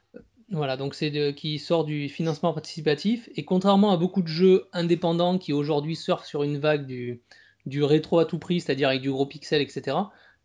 voilà, 0.51 0.77
donc 0.79 0.95
c'est 0.95 1.11
de- 1.11 1.31
qui 1.31 1.59
sort 1.59 1.85
du 1.85 2.09
financement 2.09 2.53
participatif. 2.55 3.29
Et 3.37 3.45
contrairement 3.45 3.93
à 3.93 3.97
beaucoup 3.99 4.23
de 4.23 4.29
jeux 4.29 4.67
indépendants 4.73 5.37
qui 5.39 5.53
aujourd'hui 5.53 5.95
surfent 5.95 6.25
sur 6.25 6.43
une 6.43 6.59
vague 6.59 6.87
du, 6.87 7.21
du 7.67 7.83
rétro 7.85 8.19
à 8.19 8.25
tout 8.25 8.39
prix, 8.39 8.61
c'est-à-dire 8.61 8.89
avec 8.89 9.03
du 9.03 9.11
gros 9.11 9.27
pixel, 9.27 9.61
etc. 9.61 9.97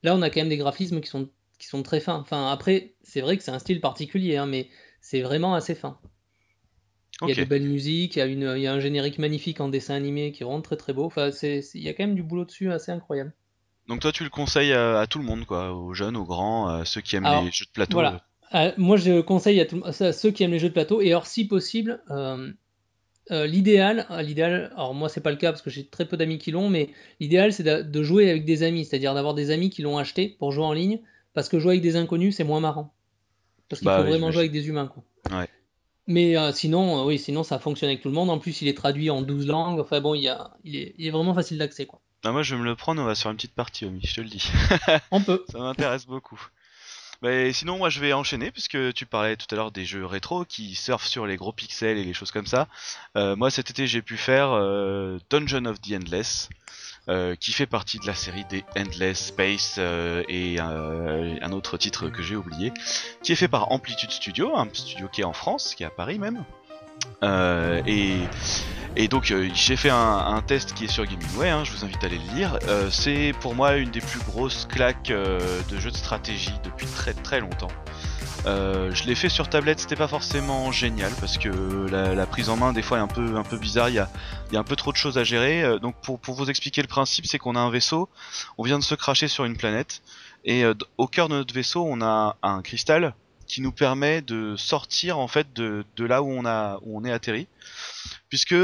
Là, 0.04 0.14
on 0.16 0.22
a 0.22 0.30
quand 0.30 0.42
même 0.42 0.50
des 0.50 0.58
graphismes 0.58 1.00
qui 1.02 1.10
sont 1.10 1.30
qui 1.60 1.68
sont 1.70 1.84
très 1.84 2.02
fins. 2.02 2.18
Enfin 2.20 2.52
après, 2.52 2.96
c'est 3.04 3.22
vrai 3.22 3.38
que 3.38 3.44
c'est 3.44 3.52
un 3.52 3.60
style 3.60 3.80
particulier, 3.80 4.36
hein, 4.36 4.46
mais 4.46 4.68
c'est 5.00 5.22
vraiment 5.22 5.56
assez 5.56 5.76
fin. 5.76 5.98
Il 7.28 7.38
y 7.38 7.40
a 7.40 7.44
de 7.44 7.50
belles 7.50 7.64
musiques, 7.68 8.16
il 8.16 8.20
y 8.20 8.22
a, 8.22 8.26
une, 8.26 8.54
il 8.56 8.62
y 8.62 8.68
a 8.68 8.74
un 8.74 8.80
générique 8.80 9.18
magnifique 9.20 9.60
en 9.62 9.70
dessin 9.70 9.96
animé 9.96 10.32
qui 10.32 10.44
vraiment 10.44 10.62
très 10.62 10.78
très 10.78 10.94
beau. 10.94 11.06
Enfin, 11.06 11.32
c'est, 11.32 11.62
il 11.74 11.82
y 11.82 11.90
a 11.90 11.94
quand 11.94 12.04
même 12.04 12.16
du 12.16 12.24
boulot 12.24 12.46
dessus 12.46 12.72
assez 12.72 12.92
incroyable. 12.92 13.34
Donc 13.88 14.00
toi, 14.00 14.12
tu 14.12 14.24
le 14.24 14.30
conseilles 14.30 14.74
à, 14.74 15.00
à 15.00 15.08
tout 15.08 15.20
le 15.20 15.26
monde, 15.26 15.46
quoi, 15.46 15.74
aux 15.74 15.94
jeunes, 15.94 16.16
aux 16.16 16.26
grands, 16.26 16.68
à 16.68 16.86
ceux 16.86 17.02
qui 17.02 17.16
aiment 17.16 17.26
Alors, 17.26 17.44
les 17.44 17.52
jeux 17.52 17.66
de 17.66 17.72
plateau. 17.72 17.94
Voilà. 17.94 18.26
Euh, 18.56 18.72
moi, 18.78 18.98
je 18.98 19.22
conseille 19.22 19.60
à, 19.60 19.66
tout- 19.66 19.84
à 19.84 19.92
ceux 19.92 20.32
qui 20.32 20.44
aiment 20.44 20.52
les 20.52 20.60
jeux 20.60 20.70
de 20.70 20.74
plateau, 20.74 21.02
et 21.02 21.08
alors 21.10 21.26
si 21.26 21.48
possible, 21.48 22.02
euh, 22.12 22.52
euh, 23.32 23.48
l'idéal, 23.48 24.06
euh, 24.12 24.22
l'idéal, 24.22 24.72
alors 24.76 24.94
moi 24.94 25.10
c'est 25.10 25.22
pas 25.22 25.32
le 25.32 25.38
cas 25.38 25.52
parce 25.52 25.62
que 25.62 25.70
j'ai 25.70 25.88
très 25.88 26.06
peu 26.06 26.18
d'amis 26.18 26.38
qui 26.38 26.52
l'ont, 26.52 26.70
mais 26.70 26.90
l'idéal 27.20 27.52
c'est 27.54 27.64
de, 27.64 27.82
de 27.82 28.04
jouer 28.04 28.30
avec 28.30 28.46
des 28.46 28.64
amis, 28.64 28.86
c'est-à-dire 28.86 29.14
d'avoir 29.14 29.34
des 29.34 29.50
amis 29.50 29.70
qui 29.70 29.82
l'ont 29.82 29.98
acheté 29.98 30.36
pour 30.40 30.52
jouer 30.52 30.66
en 30.66 30.74
ligne, 30.74 31.00
parce 31.34 31.50
que 31.50 31.58
jouer 31.58 31.72
avec 31.74 31.82
des 31.82 31.96
inconnus 31.96 32.36
c'est 32.36 32.44
moins 32.44 32.60
marrant. 32.60 32.94
Parce 33.70 33.82
qu'il 33.82 33.88
Bah 33.88 33.98
faut 33.98 34.04
oui, 34.04 34.10
vraiment 34.10 34.30
jouer 34.32 34.42
avec 34.42 34.52
des 34.52 34.68
humains, 34.68 34.88
quoi. 34.88 35.04
Ouais. 35.32 35.48
Mais 36.08 36.38
euh, 36.38 36.52
sinon, 36.52 37.00
euh, 37.00 37.06
oui, 37.06 37.18
sinon 37.18 37.44
ça 37.44 37.60
fonctionne 37.60 37.90
avec 37.90 38.02
tout 38.02 38.10
le 38.10 38.16
monde. 38.16 38.30
En 38.30 38.40
plus, 38.40 38.62
il 38.62 38.68
est 38.68 38.78
traduit 38.78 39.10
en 39.10 39.22
12 39.22 39.48
langues. 39.48 39.80
Enfin 39.80 40.02
bon, 40.02 40.16
il, 40.16 40.24
y 40.24 40.28
a, 40.28 40.52
il, 40.64 40.76
est, 40.76 40.96
il 40.98 41.08
est 41.08 41.12
vraiment 41.12 41.34
facile 41.34 41.58
d'accès, 41.58 41.86
quoi. 41.86 42.02
Ah, 42.26 42.32
moi, 42.32 42.44
je 42.44 42.56
vais 42.56 42.62
me 42.62 42.66
le 42.66 42.76
prendre, 42.76 43.02
on 43.02 43.06
va 43.06 43.16
sur 43.16 43.30
une 43.30 43.36
petite 43.36 43.54
partie, 43.54 43.86
Omi, 43.86 44.00
je 44.04 44.16
te 44.16 44.22
le 44.22 44.30
dis. 44.30 44.50
On 45.12 45.22
peut. 45.22 45.44
Ça 45.50 45.60
m'intéresse 45.60 46.06
beaucoup. 46.06 46.42
Mais 47.22 47.54
sinon, 47.54 47.78
moi 47.78 47.90
je 47.90 48.02
vais 48.02 48.12
enchaîner, 48.12 48.52
puisque 48.52 48.94
tu 48.94 49.06
parlais 49.06 49.38
tout 49.38 49.46
à 49.52 49.56
l'heure 49.56 49.72
des 49.72 49.86
jeux 49.86 50.06
rétro 50.06 50.44
qui 50.44 50.76
surfent 50.76 51.08
sur 51.08 51.26
les 51.26 51.38
gros 51.38 51.54
pixels 51.54 51.98
et 51.98 52.04
les 52.04 52.14
choses 52.14 52.32
comme 52.32 52.48
ça. 52.48 52.68
Euh, 53.16 53.38
moi 53.38 53.50
cet 53.50 53.70
été, 53.70 53.88
j'ai 53.88 54.02
pu 54.02 54.18
faire 54.18 54.50
Dungeon 55.30 55.64
of 55.64 55.80
the 55.80 55.94
Endless, 55.94 56.50
euh, 57.10 57.36
qui 57.36 57.52
fait 57.52 57.66
partie 57.66 58.00
de 58.00 58.08
la 58.08 58.16
série 58.16 58.46
des 58.50 58.64
Endless 58.78 59.28
Space 59.28 59.76
euh, 59.78 60.24
et 60.30 60.58
euh, 60.60 61.36
un 61.42 61.52
autre 61.52 61.78
titre 61.78 62.10
que 62.10 62.22
j'ai 62.24 62.36
oublié, 62.36 62.72
qui 63.22 63.32
est 63.32 63.36
fait 63.36 63.48
par 63.48 63.72
Amplitude 63.72 64.12
Studio, 64.12 64.56
un 64.56 64.68
studio 64.74 65.08
qui 65.12 65.22
est 65.22 65.26
en 65.26 65.34
France, 65.34 65.76
qui 65.76 65.84
est 65.84 65.88
à 65.88 65.92
Paris 65.92 66.20
même. 66.20 66.44
Euh, 67.24 67.82
et, 67.86 68.18
et 68.96 69.08
donc 69.08 69.32
euh, 69.32 69.50
j'ai 69.54 69.76
fait 69.76 69.90
un, 69.90 69.96
un 69.98 70.42
test 70.42 70.74
qui 70.74 70.86
est 70.86 70.88
sur 70.88 71.06
Gamingway, 71.06 71.50
hein, 71.50 71.64
je 71.64 71.72
vous 71.72 71.84
invite 71.84 72.04
à 72.04 72.08
aller 72.08 72.20
le 72.20 72.36
lire. 72.36 72.60
Euh, 72.68 72.90
c'est 72.90 73.34
pour 73.40 73.56
moi 73.56 73.76
une 73.78 73.92
des 73.92 74.02
plus 74.02 74.20
grosses 74.22 74.66
claques 74.66 75.10
euh, 75.10 75.62
de 75.70 75.80
jeux 75.80 75.92
de 75.92 75.98
stratégie 75.98 76.54
depuis 76.64 76.86
très 76.86 77.14
très 77.14 77.40
longtemps. 77.40 77.72
Euh, 78.46 78.92
je 78.94 79.06
l'ai 79.06 79.16
fait 79.16 79.30
sur 79.30 79.50
tablette, 79.50 79.80
c'était 79.80 79.96
pas 79.96 80.08
forcément 80.08 80.72
génial 80.72 81.12
parce 81.20 81.38
que 81.38 81.50
la, 81.90 82.26
prise 82.26 82.50
en 82.50 82.58
main 82.58 82.74
des 82.74 82.82
fois 82.82 82.98
est 82.98 83.02
un 83.02 83.08
peu 83.08 83.58
bizarre, 83.58 83.90
il 83.90 83.96
y 83.96 84.00
a, 84.00 84.10
un 84.54 84.64
peu 84.64 84.76
trop 84.76 84.92
de 84.92 84.98
choses 84.98 85.18
à 85.18 85.24
gérer. 85.24 85.64
Euh, 85.64 85.80
donc 85.80 85.96
pour, 86.02 86.20
vous 86.36 86.50
expliquer 86.50 86.82
le 86.82 86.88
principe, 86.88 87.26
c'est 87.26 87.38
qu'on 87.38 87.56
a 87.56 87.60
un 87.60 87.70
vaisseau, 87.70 88.10
on 88.58 88.64
vient 88.64 88.80
de 88.80 88.84
se 88.84 88.96
cracher 88.96 89.28
sur 89.28 89.46
une 89.46 89.56
planète 89.56 90.02
et 90.44 90.66
euh, 90.66 90.74
au 90.98 91.08
cœur 91.08 91.30
de 91.30 91.36
notre 91.36 91.54
vaisseau, 91.54 91.86
on 91.88 92.02
a 92.02 92.36
un 92.44 92.62
cristal 92.62 93.16
qui 93.48 93.62
nous 93.62 93.72
permet 93.72 94.22
de 94.22 94.56
sortir 94.58 95.20
en 95.20 95.28
fait 95.28 95.54
de, 95.54 95.86
de 95.96 96.06
là 96.06 96.22
où 96.22 96.30
on 96.30 96.46
a 96.46 96.80
où 96.82 96.98
on 96.98 97.06
est 97.06 97.12
atterri 97.12 97.48
puisque 98.30 98.56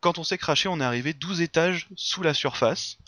quand 0.00 0.18
on 0.18 0.24
s'est 0.24 0.38
craché, 0.38 0.68
on 0.68 0.80
est 0.80 0.84
arrivé 0.84 1.12
12 1.12 1.40
étages 1.40 1.88
sous 1.96 2.22
la 2.22 2.34
surface 2.34 2.98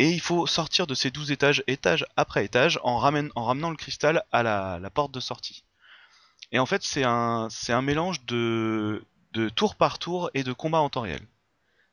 et 0.00 0.08
il 0.08 0.20
faut 0.22 0.46
sortir 0.46 0.86
de 0.86 0.94
ces 0.94 1.10
12 1.10 1.30
étages, 1.30 1.62
étage 1.66 2.06
après 2.16 2.46
étage, 2.46 2.80
en, 2.84 2.96
ramenant 2.96 3.68
le 3.68 3.76
cristal 3.76 4.24
à 4.32 4.42
la, 4.42 4.90
porte 4.94 5.12
de 5.12 5.20
sortie. 5.20 5.62
Et 6.52 6.58
en 6.58 6.64
fait, 6.64 6.82
c'est 6.82 7.04
un, 7.04 7.50
mélange 7.82 8.24
de, 8.24 9.04
tour 9.54 9.76
par 9.76 9.98
tour 9.98 10.30
et 10.32 10.42
de 10.42 10.54
combat 10.54 10.80
en 10.80 10.88
temps 10.88 11.02
réel. 11.02 11.20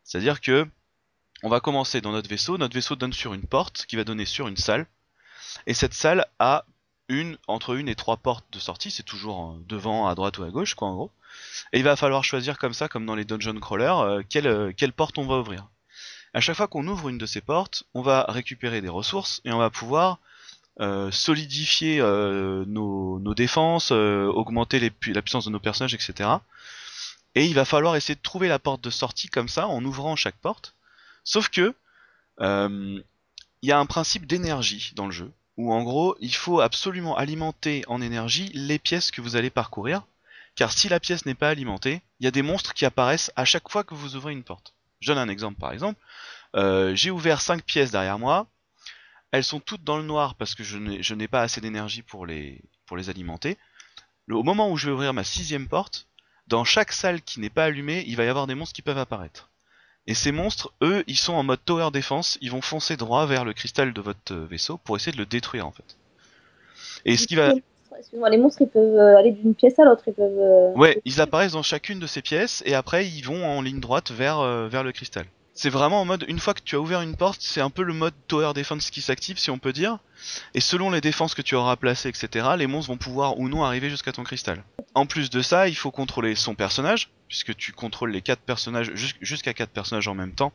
C'est-à-dire 0.05 0.39
que 0.39 0.65
on 1.43 1.49
va 1.49 1.59
commencer 1.59 1.99
dans 1.99 2.13
notre 2.13 2.29
vaisseau, 2.29 2.57
notre 2.57 2.75
vaisseau 2.75 2.95
donne 2.95 3.11
sur 3.11 3.33
une 3.33 3.45
porte 3.45 3.85
qui 3.85 3.97
va 3.97 4.05
donner 4.05 4.23
sur 4.23 4.47
une 4.47 4.55
salle, 4.55 4.87
et 5.65 5.73
cette 5.73 5.93
salle 5.93 6.27
a 6.39 6.63
une 7.09 7.37
entre 7.49 7.75
une 7.75 7.89
et 7.89 7.95
trois 7.95 8.15
portes 8.15 8.45
de 8.53 8.59
sortie, 8.59 8.89
c'est 8.89 9.03
toujours 9.03 9.57
devant, 9.67 10.07
à 10.07 10.15
droite 10.15 10.37
ou 10.37 10.43
à 10.43 10.49
gauche, 10.49 10.75
quoi, 10.75 10.87
en 10.87 10.95
gros. 10.95 11.11
Et 11.73 11.79
il 11.79 11.83
va 11.83 11.97
falloir 11.97 12.23
choisir 12.23 12.57
comme 12.57 12.73
ça, 12.73 12.87
comme 12.87 13.05
dans 13.05 13.15
les 13.15 13.25
dungeon 13.25 13.59
crawlers, 13.59 13.99
euh, 13.99 14.21
euh, 14.37 14.71
quelle 14.77 14.93
porte 14.93 15.17
on 15.17 15.27
va 15.27 15.39
ouvrir. 15.39 15.67
À 16.33 16.41
chaque 16.41 16.57
fois 16.57 16.67
qu'on 16.67 16.87
ouvre 16.87 17.09
une 17.09 17.17
de 17.17 17.25
ces 17.25 17.41
portes, 17.41 17.83
on 17.93 18.01
va 18.01 18.25
récupérer 18.27 18.81
des 18.81 18.89
ressources 18.89 19.41
et 19.45 19.51
on 19.51 19.57
va 19.57 19.69
pouvoir 19.69 20.19
euh, 20.79 21.09
solidifier 21.09 21.99
euh, 21.99 22.63
nos, 22.67 23.33
défenses, 23.33 23.91
euh, 23.91 24.27
augmenter 24.27 24.79
la 24.79 25.21
puissance 25.21 25.45
de 25.45 25.49
nos 25.49 25.59
personnages, 25.59 25.95
etc. 25.95 26.29
Et 27.33 27.45
il 27.45 27.55
va 27.55 27.65
falloir 27.65 27.95
essayer 27.95 28.15
de 28.15 28.21
trouver 28.21 28.47
la 28.47 28.59
porte 28.59 28.83
de 28.83 28.89
sortie 28.91 29.27
comme 29.27 29.49
ça, 29.49 29.67
en 29.67 29.83
ouvrant 29.83 30.15
chaque 30.15 30.37
porte. 30.37 30.75
Sauf 31.23 31.49
que 31.49 31.73
il 32.39 33.69
y 33.69 33.71
a 33.71 33.79
un 33.79 33.87
principe 33.87 34.27
d'énergie 34.27 34.93
dans 34.95 35.07
le 35.07 35.11
jeu, 35.11 35.31
où 35.57 35.73
en 35.73 35.81
gros, 35.81 36.15
il 36.19 36.35
faut 36.35 36.61
absolument 36.61 37.17
alimenter 37.17 37.83
en 37.87 37.99
énergie 37.99 38.51
les 38.53 38.77
pièces 38.77 39.09
que 39.09 39.21
vous 39.21 39.35
allez 39.35 39.49
parcourir, 39.49 40.03
car 40.55 40.71
si 40.71 40.89
la 40.89 40.99
pièce 40.99 41.25
n'est 41.25 41.33
pas 41.33 41.49
alimentée, 41.49 42.01
il 42.19 42.25
y 42.25 42.27
a 42.27 42.31
des 42.31 42.43
monstres 42.43 42.75
qui 42.75 42.85
apparaissent 42.85 43.31
à 43.35 43.45
chaque 43.45 43.69
fois 43.69 43.83
que 43.83 43.95
vous 43.95 44.15
ouvrez 44.15 44.33
une 44.33 44.43
porte. 44.43 44.75
Je 44.99 45.11
donne 45.11 45.17
un 45.19 45.29
exemple 45.29 45.59
par 45.59 45.71
exemple. 45.71 45.99
Euh, 46.55 46.95
J'ai 46.95 47.11
ouvert 47.11 47.41
5 47.41 47.63
pièces 47.63 47.91
derrière 47.91 48.19
moi, 48.19 48.47
elles 49.31 49.43
sont 49.43 49.59
toutes 49.59 49.83
dans 49.83 49.97
le 49.97 50.03
noir 50.03 50.35
parce 50.35 50.55
que 50.55 50.63
je 50.63 51.13
n'ai 51.13 51.27
pas 51.27 51.41
assez 51.41 51.61
d'énergie 51.61 52.01
pour 52.01 52.25
les, 52.25 52.61
pour 52.85 52.97
les 52.97 53.09
alimenter. 53.09 53.57
Le- 54.25 54.35
au 54.37 54.43
moment 54.43 54.71
où 54.71 54.77
je 54.77 54.87
vais 54.87 54.93
ouvrir 54.93 55.13
ma 55.13 55.23
sixième 55.23 55.67
porte, 55.67 56.07
dans 56.47 56.63
chaque 56.63 56.93
salle 56.93 57.21
qui 57.21 57.39
n'est 57.41 57.49
pas 57.49 57.65
allumée, 57.65 58.03
il 58.07 58.15
va 58.15 58.23
y 58.23 58.29
avoir 58.29 58.47
des 58.47 58.55
monstres 58.55 58.73
qui 58.75 58.81
peuvent 58.81 58.97
apparaître. 58.97 59.49
Et 60.07 60.13
ces 60.13 60.31
monstres, 60.31 60.71
eux, 60.81 61.03
ils 61.07 61.17
sont 61.17 61.33
en 61.33 61.43
mode 61.43 61.63
tower 61.65 61.91
defense, 61.91 62.37
ils 62.39 62.51
vont 62.51 62.61
foncer 62.61 62.95
droit 62.95 63.25
vers 63.25 63.43
le 63.43 63.51
cristal 63.53 63.91
de 63.91 63.99
votre 64.01 64.33
vaisseau 64.33 64.77
pour 64.77 64.95
essayer 64.95 65.11
de 65.11 65.17
le 65.17 65.25
détruire 65.25 65.67
en 65.67 65.71
fait. 65.71 65.97
Et 67.05 67.17
ce 67.17 67.27
qui 67.27 67.35
va... 67.35 67.53
Les 68.29 68.37
monstres- 68.37 68.61
ils 68.61 68.67
peuvent 68.67 68.95
euh, 68.95 69.17
aller 69.17 69.31
d'une 69.31 69.55
pièce 69.55 69.77
à 69.79 69.85
l'autre, 69.85 70.03
ils 70.07 70.13
peuvent. 70.13 70.37
euh, 70.37 70.73
Ouais, 70.73 70.99
ils 71.05 71.21
apparaissent 71.21 71.53
dans 71.53 71.63
chacune 71.63 71.99
de 71.99 72.07
ces 72.07 72.21
pièces 72.21 72.61
et 72.65 72.73
après 72.75 73.07
ils 73.07 73.21
vont 73.23 73.45
en 73.45 73.61
ligne 73.61 73.79
droite 73.79 74.11
vers, 74.11 74.39
euh, 74.39 74.67
vers 74.67 74.83
le 74.83 74.91
cristal. 74.91 75.25
C'est 75.57 75.71
vraiment 75.71 76.01
en 76.01 76.05
mode, 76.05 76.23
une 76.27 76.37
fois 76.37 76.53
que 76.53 76.61
tu 76.63 76.75
as 76.75 76.79
ouvert 76.79 77.01
une 77.01 77.15
porte, 77.15 77.41
c'est 77.41 77.61
un 77.61 77.71
peu 77.71 77.81
le 77.81 77.91
mode 77.91 78.13
tower 78.27 78.53
defense 78.53 78.91
qui 78.91 79.01
s'active 79.01 79.39
si 79.39 79.49
on 79.49 79.57
peut 79.57 79.73
dire. 79.73 79.97
Et 80.53 80.59
selon 80.59 80.91
les 80.91 81.01
défenses 81.01 81.33
que 81.33 81.41
tu 81.41 81.55
auras 81.55 81.75
placées, 81.77 82.09
etc., 82.09 82.49
les 82.55 82.67
monstres 82.67 82.91
vont 82.91 82.97
pouvoir 82.97 83.39
ou 83.39 83.49
non 83.49 83.63
arriver 83.63 83.89
jusqu'à 83.89 84.11
ton 84.11 84.23
cristal. 84.23 84.63
En 84.93 85.07
plus 85.07 85.31
de 85.31 85.41
ça, 85.41 85.67
il 85.67 85.73
faut 85.73 85.89
contrôler 85.89 86.35
son 86.35 86.53
personnage, 86.53 87.09
puisque 87.27 87.55
tu 87.55 87.73
contrôles 87.73 88.11
les 88.11 88.21
quatre 88.21 88.43
personnages, 88.43 88.91
jus- 88.93 89.15
jusqu'à 89.19 89.55
quatre 89.55 89.71
personnages 89.71 90.07
en 90.07 90.13
même 90.13 90.35
temps, 90.35 90.53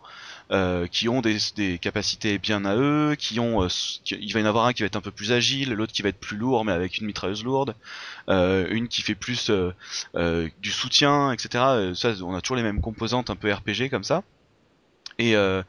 euh, 0.53 0.87
qui 0.87 1.09
ont 1.09 1.21
des, 1.21 1.79
capacités 1.81 2.39
bien 2.39 2.65
à 2.65 2.77
eux, 2.77 3.17
qui 3.19 3.41
ont, 3.41 3.65
euh, 3.65 3.69
il 4.09 4.33
va 4.33 4.39
y 4.39 4.43
en 4.45 4.47
avoir 4.47 4.67
un 4.67 4.73
qui 4.73 4.83
va 4.83 4.87
être 4.87 4.95
un 4.95 5.01
peu 5.01 5.11
plus 5.11 5.33
agile, 5.33 5.73
l'autre 5.73 5.93
qui 5.93 6.03
va 6.03 6.11
être 6.11 6.21
plus 6.21 6.37
lourd 6.37 6.65
mais 6.65 6.73
avec 6.73 6.99
une 6.99 7.07
mitrailleuse 7.07 7.43
lourde, 7.43 7.75
euh, 8.29 8.69
une 8.71 8.87
qui 8.87 9.03
fait 9.03 9.17
plus 9.17 9.51
euh, 9.51 10.49
du 10.61 10.71
soutien, 10.71 11.33
etc. 11.33 11.93
Ça, 11.97 12.13
on 12.23 12.37
a 12.37 12.41
toujours 12.41 12.57
les 12.57 12.63
mêmes 12.63 12.81
composantes 12.81 13.31
un 13.31 13.37
peu 13.37 13.53
RPG 13.53 13.91
comme 13.91 14.05
ça. 14.05 14.23
Et 15.23 15.37
euh, 15.37 15.63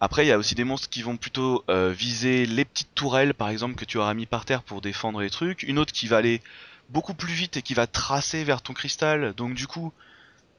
après, 0.00 0.26
il 0.26 0.28
y 0.28 0.32
a 0.32 0.38
aussi 0.38 0.54
des 0.54 0.64
monstres 0.64 0.90
qui 0.90 1.00
vont 1.00 1.16
plutôt 1.16 1.64
euh, 1.70 1.94
viser 1.96 2.44
les 2.44 2.66
petites 2.66 2.94
tourelles, 2.94 3.32
par 3.32 3.48
exemple, 3.48 3.74
que 3.74 3.86
tu 3.86 3.96
auras 3.96 4.12
mis 4.12 4.26
par 4.26 4.44
terre 4.44 4.62
pour 4.62 4.82
défendre 4.82 5.22
les 5.22 5.30
trucs. 5.30 5.62
Une 5.62 5.78
autre 5.78 5.92
qui 5.92 6.08
va 6.08 6.18
aller 6.18 6.42
beaucoup 6.90 7.14
plus 7.14 7.32
vite 7.32 7.56
et 7.56 7.62
qui 7.62 7.72
va 7.72 7.86
tracer 7.86 8.44
vers 8.44 8.60
ton 8.60 8.74
cristal. 8.74 9.32
Donc 9.34 9.54
du 9.54 9.66
coup, 9.66 9.94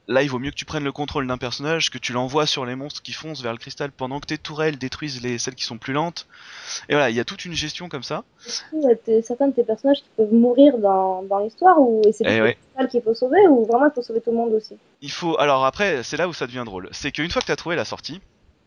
là, 0.08 0.22
il 0.22 0.28
vaut 0.30 0.38
mieux 0.38 0.50
que 0.50 0.56
tu 0.56 0.64
prennes 0.64 0.84
le 0.84 0.92
contrôle 0.92 1.26
d'un 1.26 1.38
personnage, 1.38 1.90
que 1.90 1.98
tu 1.98 2.12
l'envoies 2.12 2.46
sur 2.46 2.64
les 2.66 2.74
monstres 2.74 3.02
qui 3.02 3.12
foncent 3.12 3.40
vers 3.42 3.52
le 3.52 3.58
cristal 3.58 3.90
pendant 3.92 4.20
que 4.20 4.26
tes 4.26 4.38
tourelles 4.38 4.76
détruisent 4.78 5.22
les 5.22 5.38
celles 5.38 5.54
qui 5.54 5.64
sont 5.64 5.78
plus 5.78 5.92
lentes. 5.92 6.26
Et 6.88 6.92
voilà, 6.94 7.10
il 7.10 7.16
y 7.16 7.20
a 7.20 7.24
toute 7.24 7.44
une 7.44 7.54
gestion 7.54 7.88
comme 7.88 8.02
ça. 8.02 8.24
Est-ce 8.46 8.62
des- 9.06 9.22
certains 9.22 9.48
de 9.48 9.54
tes 9.54 9.64
personnages 9.64 9.98
qui 9.98 10.08
peuvent 10.16 10.32
mourir 10.32 10.76
dans, 10.78 11.22
dans 11.22 11.38
l'histoire 11.38 11.80
ou 11.80 12.02
c'est 12.12 12.24
Eh 12.26 12.36
le 12.38 12.42
ouais. 12.42 12.54
cristal 12.54 12.88
qu'il 12.88 13.02
faut 13.02 13.14
sauver 13.14 13.46
ou 13.48 13.64
vraiment 13.64 13.86
il 13.86 13.92
faut 13.94 14.02
sauver 14.02 14.20
tout 14.20 14.30
le 14.30 14.36
monde 14.36 14.52
aussi? 14.52 14.76
Il 15.00 15.10
faut 15.10 15.38
alors 15.38 15.64
après 15.64 16.02
c'est 16.02 16.16
là 16.16 16.28
où 16.28 16.32
ça 16.32 16.46
devient 16.46 16.64
drôle. 16.66 16.88
C'est 16.92 17.10
qu'une 17.12 17.30
fois 17.30 17.40
que 17.40 17.46
tu 17.46 17.52
as 17.52 17.56
trouvé 17.56 17.76
la 17.76 17.84
sortie, 17.84 18.20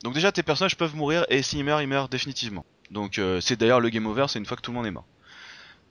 donc 0.03 0.13
déjà 0.13 0.31
tes 0.31 0.43
personnages 0.43 0.77
peuvent 0.77 0.95
mourir 0.95 1.25
et 1.29 1.41
s'ils 1.43 1.63
meurent, 1.63 1.81
ils 1.81 1.87
meurent 1.87 2.09
définitivement. 2.09 2.65
Donc 2.91 3.19
euh, 3.19 3.41
c'est 3.41 3.55
d'ailleurs 3.57 3.79
le 3.79 3.89
game 3.89 4.05
over, 4.07 4.25
c'est 4.27 4.39
une 4.39 4.45
fois 4.45 4.57
que 4.57 4.61
tout 4.61 4.71
le 4.71 4.77
monde 4.77 4.85
est 4.87 4.91
mort. 4.91 5.05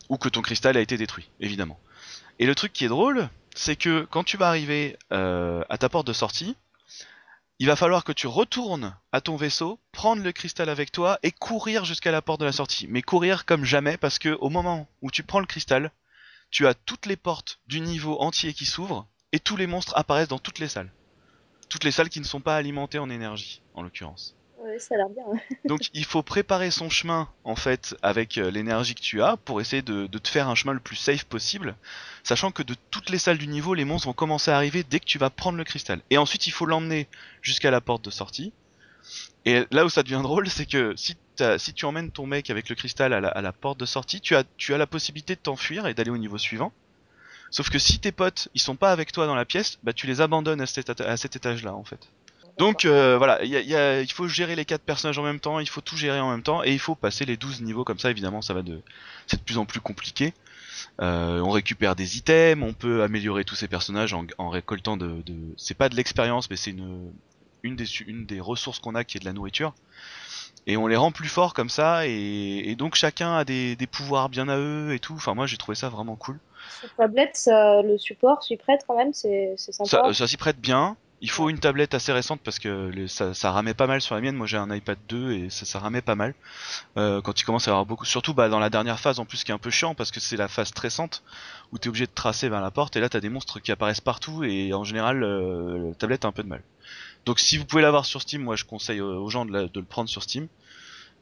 Ou 0.08 0.18
que 0.18 0.28
ton 0.28 0.40
cristal 0.40 0.76
a 0.76 0.80
été 0.80 0.96
détruit, 0.96 1.28
évidemment. 1.40 1.78
Et 2.38 2.46
le 2.46 2.54
truc 2.54 2.72
qui 2.72 2.84
est 2.84 2.88
drôle, 2.88 3.28
c'est 3.56 3.76
que 3.76 4.06
quand 4.10 4.22
tu 4.22 4.36
vas 4.36 4.48
arriver 4.48 4.98
euh, 5.12 5.64
à 5.68 5.78
ta 5.78 5.88
porte 5.88 6.06
de 6.06 6.12
sortie, 6.12 6.56
il 7.58 7.66
va 7.66 7.74
falloir 7.74 8.04
que 8.04 8.12
tu 8.12 8.26
retournes 8.26 8.94
à 9.12 9.22
ton 9.22 9.36
vaisseau, 9.36 9.80
prendre 9.92 10.22
le 10.22 10.32
cristal 10.32 10.68
avec 10.68 10.92
toi 10.92 11.18
et 11.22 11.32
courir 11.32 11.86
jusqu'à 11.86 12.12
la 12.12 12.20
porte 12.20 12.40
de 12.40 12.44
la 12.44 12.52
sortie. 12.52 12.86
Mais 12.86 13.00
courir 13.00 13.46
comme 13.46 13.64
jamais 13.64 13.96
parce 13.96 14.18
que 14.18 14.36
au 14.40 14.50
moment 14.50 14.86
où 15.00 15.10
tu 15.10 15.22
prends 15.22 15.40
le 15.40 15.46
cristal, 15.46 15.90
tu 16.50 16.66
as 16.66 16.74
toutes 16.74 17.06
les 17.06 17.16
portes 17.16 17.58
du 17.66 17.80
niveau 17.80 18.20
entier 18.20 18.52
qui 18.52 18.66
s'ouvrent 18.66 19.06
et 19.32 19.40
tous 19.40 19.56
les 19.56 19.66
monstres 19.66 19.96
apparaissent 19.96 20.28
dans 20.28 20.38
toutes 20.38 20.58
les 20.58 20.68
salles. 20.68 20.92
Toutes 21.70 21.84
les 21.84 21.92
salles 21.92 22.10
qui 22.10 22.20
ne 22.20 22.26
sont 22.26 22.40
pas 22.40 22.56
alimentées 22.56 22.98
en 22.98 23.08
énergie, 23.08 23.62
en 23.74 23.82
l'occurrence. 23.82 24.36
Donc 25.64 25.90
il 25.94 26.04
faut 26.04 26.22
préparer 26.22 26.70
son 26.70 26.90
chemin 26.90 27.28
en 27.44 27.56
fait 27.56 27.96
avec 28.02 28.38
euh, 28.38 28.50
l'énergie 28.50 28.94
que 28.94 29.00
tu 29.00 29.22
as 29.22 29.36
pour 29.36 29.60
essayer 29.60 29.82
de, 29.82 30.06
te 30.06 30.28
faire 30.28 30.48
un 30.48 30.54
chemin 30.54 30.72
le 30.72 30.80
plus 30.80 30.96
safe 30.96 31.24
possible, 31.24 31.76
sachant 32.24 32.50
que 32.50 32.62
de 32.62 32.74
toutes 32.90 33.10
les 33.10 33.18
salles 33.18 33.38
du 33.38 33.48
niveau, 33.48 33.74
les 33.74 33.84
monstres 33.84 34.08
vont 34.08 34.12
commencer 34.12 34.50
à 34.50 34.56
arriver 34.56 34.82
dès 34.82 35.00
que 35.00 35.04
tu 35.04 35.18
vas 35.18 35.30
prendre 35.30 35.58
le 35.58 35.64
cristal. 35.64 36.00
Et 36.10 36.18
ensuite 36.18 36.46
il 36.46 36.52
faut 36.52 36.66
l'emmener 36.66 37.08
jusqu'à 37.42 37.70
la 37.70 37.80
porte 37.80 38.04
de 38.04 38.10
sortie. 38.10 38.52
Et 39.44 39.64
là 39.70 39.84
où 39.84 39.88
ça 39.88 40.02
devient 40.02 40.20
drôle, 40.22 40.48
c'est 40.48 40.66
que 40.66 40.94
si, 40.96 41.16
tu 41.74 41.84
emmènes 41.84 42.10
ton 42.10 42.26
mec 42.26 42.50
avec 42.50 42.68
le 42.68 42.74
cristal 42.74 43.12
à 43.12 43.20
la, 43.20 43.52
porte 43.52 43.78
de 43.78 43.86
sortie, 43.86 44.20
tu 44.20 44.34
as, 44.34 44.44
la 44.70 44.86
possibilité 44.86 45.36
de 45.36 45.40
t'enfuir 45.40 45.86
et 45.86 45.94
d'aller 45.94 46.10
au 46.10 46.18
niveau 46.18 46.38
suivant. 46.38 46.72
Sauf 47.50 47.70
que 47.70 47.78
si 47.78 48.00
tes 48.00 48.10
potes 48.10 48.48
ils 48.54 48.60
sont 48.60 48.74
pas 48.74 48.90
avec 48.90 49.12
toi 49.12 49.26
dans 49.26 49.36
la 49.36 49.44
pièce, 49.44 49.78
bah 49.84 49.92
tu 49.92 50.08
les 50.08 50.20
abandonnes 50.20 50.60
à 50.60 50.66
cet, 50.66 51.00
à 51.00 51.16
cet 51.16 51.36
étage-là 51.36 51.74
en 51.74 51.84
fait. 51.84 52.08
Donc 52.58 52.86
euh, 52.86 53.18
voilà, 53.18 53.42
il 53.44 53.50
y 53.50 53.56
a- 53.56 53.60
y 53.60 53.74
a- 53.74 54.00
il 54.00 54.10
faut 54.12 54.28
gérer 54.28 54.56
les 54.56 54.64
quatre 54.64 54.82
personnages 54.82 55.18
en 55.18 55.22
même 55.22 55.40
temps, 55.40 55.58
il 55.60 55.68
faut 55.68 55.82
tout 55.82 55.96
gérer 55.96 56.20
en 56.20 56.30
même 56.30 56.42
temps, 56.42 56.64
et 56.64 56.72
il 56.72 56.78
faut 56.78 56.94
passer 56.94 57.26
les 57.26 57.36
12 57.36 57.60
niveaux 57.60 57.84
comme 57.84 57.98
ça, 57.98 58.10
évidemment, 58.10 58.40
ça 58.40 58.54
va 58.54 58.62
de... 58.62 58.82
C'est 59.26 59.36
de 59.38 59.42
plus 59.42 59.58
en 59.58 59.66
plus 59.66 59.80
compliqué. 59.80 60.32
Euh, 61.02 61.40
on 61.40 61.50
récupère 61.50 61.96
des 61.96 62.18
items, 62.18 62.64
on 62.64 62.74
peut 62.74 63.02
améliorer 63.02 63.44
tous 63.44 63.56
ces 63.56 63.68
personnages 63.68 64.14
en, 64.14 64.26
en 64.38 64.50
récoltant 64.50 64.96
de... 64.96 65.22
de... 65.22 65.34
C'est 65.58 65.76
pas 65.78 65.88
de 65.90 65.96
l'expérience, 65.96 66.50
mais 66.50 66.56
c'est 66.56 66.70
une, 66.72 67.12
une, 67.64 67.76
des, 67.76 67.86
une 68.06 68.26
des 68.26 68.40
ressources 68.40 68.80
qu'on 68.80 68.94
a 68.96 69.04
qui 69.04 69.18
est 69.18 69.20
de 69.20 69.26
la 69.26 69.34
nourriture. 69.34 69.74
Et 70.66 70.76
on 70.76 70.86
les 70.86 70.96
rend 70.96 71.12
plus 71.12 71.28
forts 71.28 71.54
comme 71.54 71.70
ça, 71.70 72.06
et, 72.06 72.62
et 72.70 72.76
donc 72.76 72.94
chacun 72.96 73.36
a 73.36 73.44
des, 73.44 73.76
des 73.76 73.86
pouvoirs 73.86 74.28
bien 74.28 74.48
à 74.48 74.58
eux 74.58 74.92
et 74.94 74.98
tout. 74.98 75.14
Enfin 75.14 75.34
moi 75.34 75.46
j'ai 75.46 75.56
trouvé 75.56 75.76
ça 75.76 75.88
vraiment 75.88 76.16
cool. 76.16 76.38
Sur 76.68 76.92
tablette, 76.94 77.36
ça- 77.36 77.82
le 77.82 77.96
support 77.98 78.42
s'y 78.42 78.56
prête 78.56 78.82
quand 78.86 78.96
même, 78.96 79.12
c'est 79.12 79.54
c'est 79.56 79.72
sympa. 79.72 80.02
Ça, 80.08 80.12
ça 80.14 80.26
s'y 80.28 80.36
prête 80.36 80.60
bien. 80.60 80.96
Il 81.22 81.30
faut 81.30 81.48
une 81.48 81.58
tablette 81.58 81.94
assez 81.94 82.12
récente 82.12 82.40
parce 82.44 82.58
que 82.58 83.06
ça, 83.06 83.32
ça 83.32 83.50
ramait 83.50 83.72
pas 83.72 83.86
mal 83.86 84.02
sur 84.02 84.14
la 84.14 84.20
mienne. 84.20 84.36
Moi 84.36 84.46
j'ai 84.46 84.58
un 84.58 84.72
iPad 84.74 84.98
2 85.08 85.32
et 85.32 85.50
ça, 85.50 85.64
ça 85.64 85.78
ramait 85.78 86.02
pas 86.02 86.14
mal. 86.14 86.34
Euh, 86.98 87.22
quand 87.22 87.40
il 87.40 87.44
commence 87.44 87.68
à 87.68 87.70
avoir 87.70 87.86
beaucoup, 87.86 88.04
surtout 88.04 88.34
bah, 88.34 88.50
dans 88.50 88.58
la 88.58 88.68
dernière 88.68 89.00
phase 89.00 89.18
en 89.18 89.24
plus 89.24 89.42
qui 89.42 89.50
est 89.50 89.54
un 89.54 89.58
peu 89.58 89.70
chiant 89.70 89.94
parce 89.94 90.10
que 90.10 90.20
c'est 90.20 90.36
la 90.36 90.48
phase 90.48 90.68
stressante 90.68 91.22
où 91.72 91.78
t'es 91.78 91.88
obligé 91.88 92.06
de 92.06 92.12
tracer 92.14 92.50
vers 92.50 92.60
la 92.60 92.70
porte 92.70 92.96
et 92.96 93.00
là 93.00 93.08
t'as 93.08 93.20
des 93.20 93.30
monstres 93.30 93.60
qui 93.60 93.72
apparaissent 93.72 94.02
partout 94.02 94.44
et 94.44 94.74
en 94.74 94.84
général 94.84 95.22
euh, 95.22 95.88
la 95.88 95.94
tablette 95.94 96.26
a 96.26 96.28
un 96.28 96.32
peu 96.32 96.42
de 96.42 96.48
mal. 96.48 96.62
Donc 97.24 97.40
si 97.40 97.56
vous 97.56 97.64
pouvez 97.64 97.82
l'avoir 97.82 98.04
sur 98.04 98.20
Steam, 98.20 98.42
moi 98.42 98.56
je 98.56 98.64
conseille 98.64 99.00
aux 99.00 99.30
gens 99.30 99.46
de, 99.46 99.70
le 99.74 99.82
prendre 99.84 100.10
sur 100.10 100.22
Steam. 100.22 100.48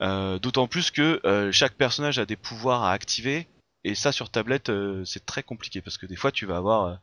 Euh, 0.03 0.41
D'autant 0.41 0.67
plus 0.67 0.91
que 0.91 1.21
chaque 1.53 1.75
personnage 1.75 2.19
a 2.19 2.27
des 2.27 2.37
pouvoirs 2.37 2.83
à 2.83 2.91
activer 2.91 3.47
et 3.85 3.95
ça 3.95 4.11
sur 4.11 4.29
tablette 4.29 4.73
c'est 5.05 5.25
très 5.25 5.45
compliqué 5.45 5.81
parce 5.81 5.99
que 5.99 6.07
des 6.07 6.17
fois 6.17 6.33
tu 6.33 6.47
vas 6.47 6.57
avoir 6.57 6.99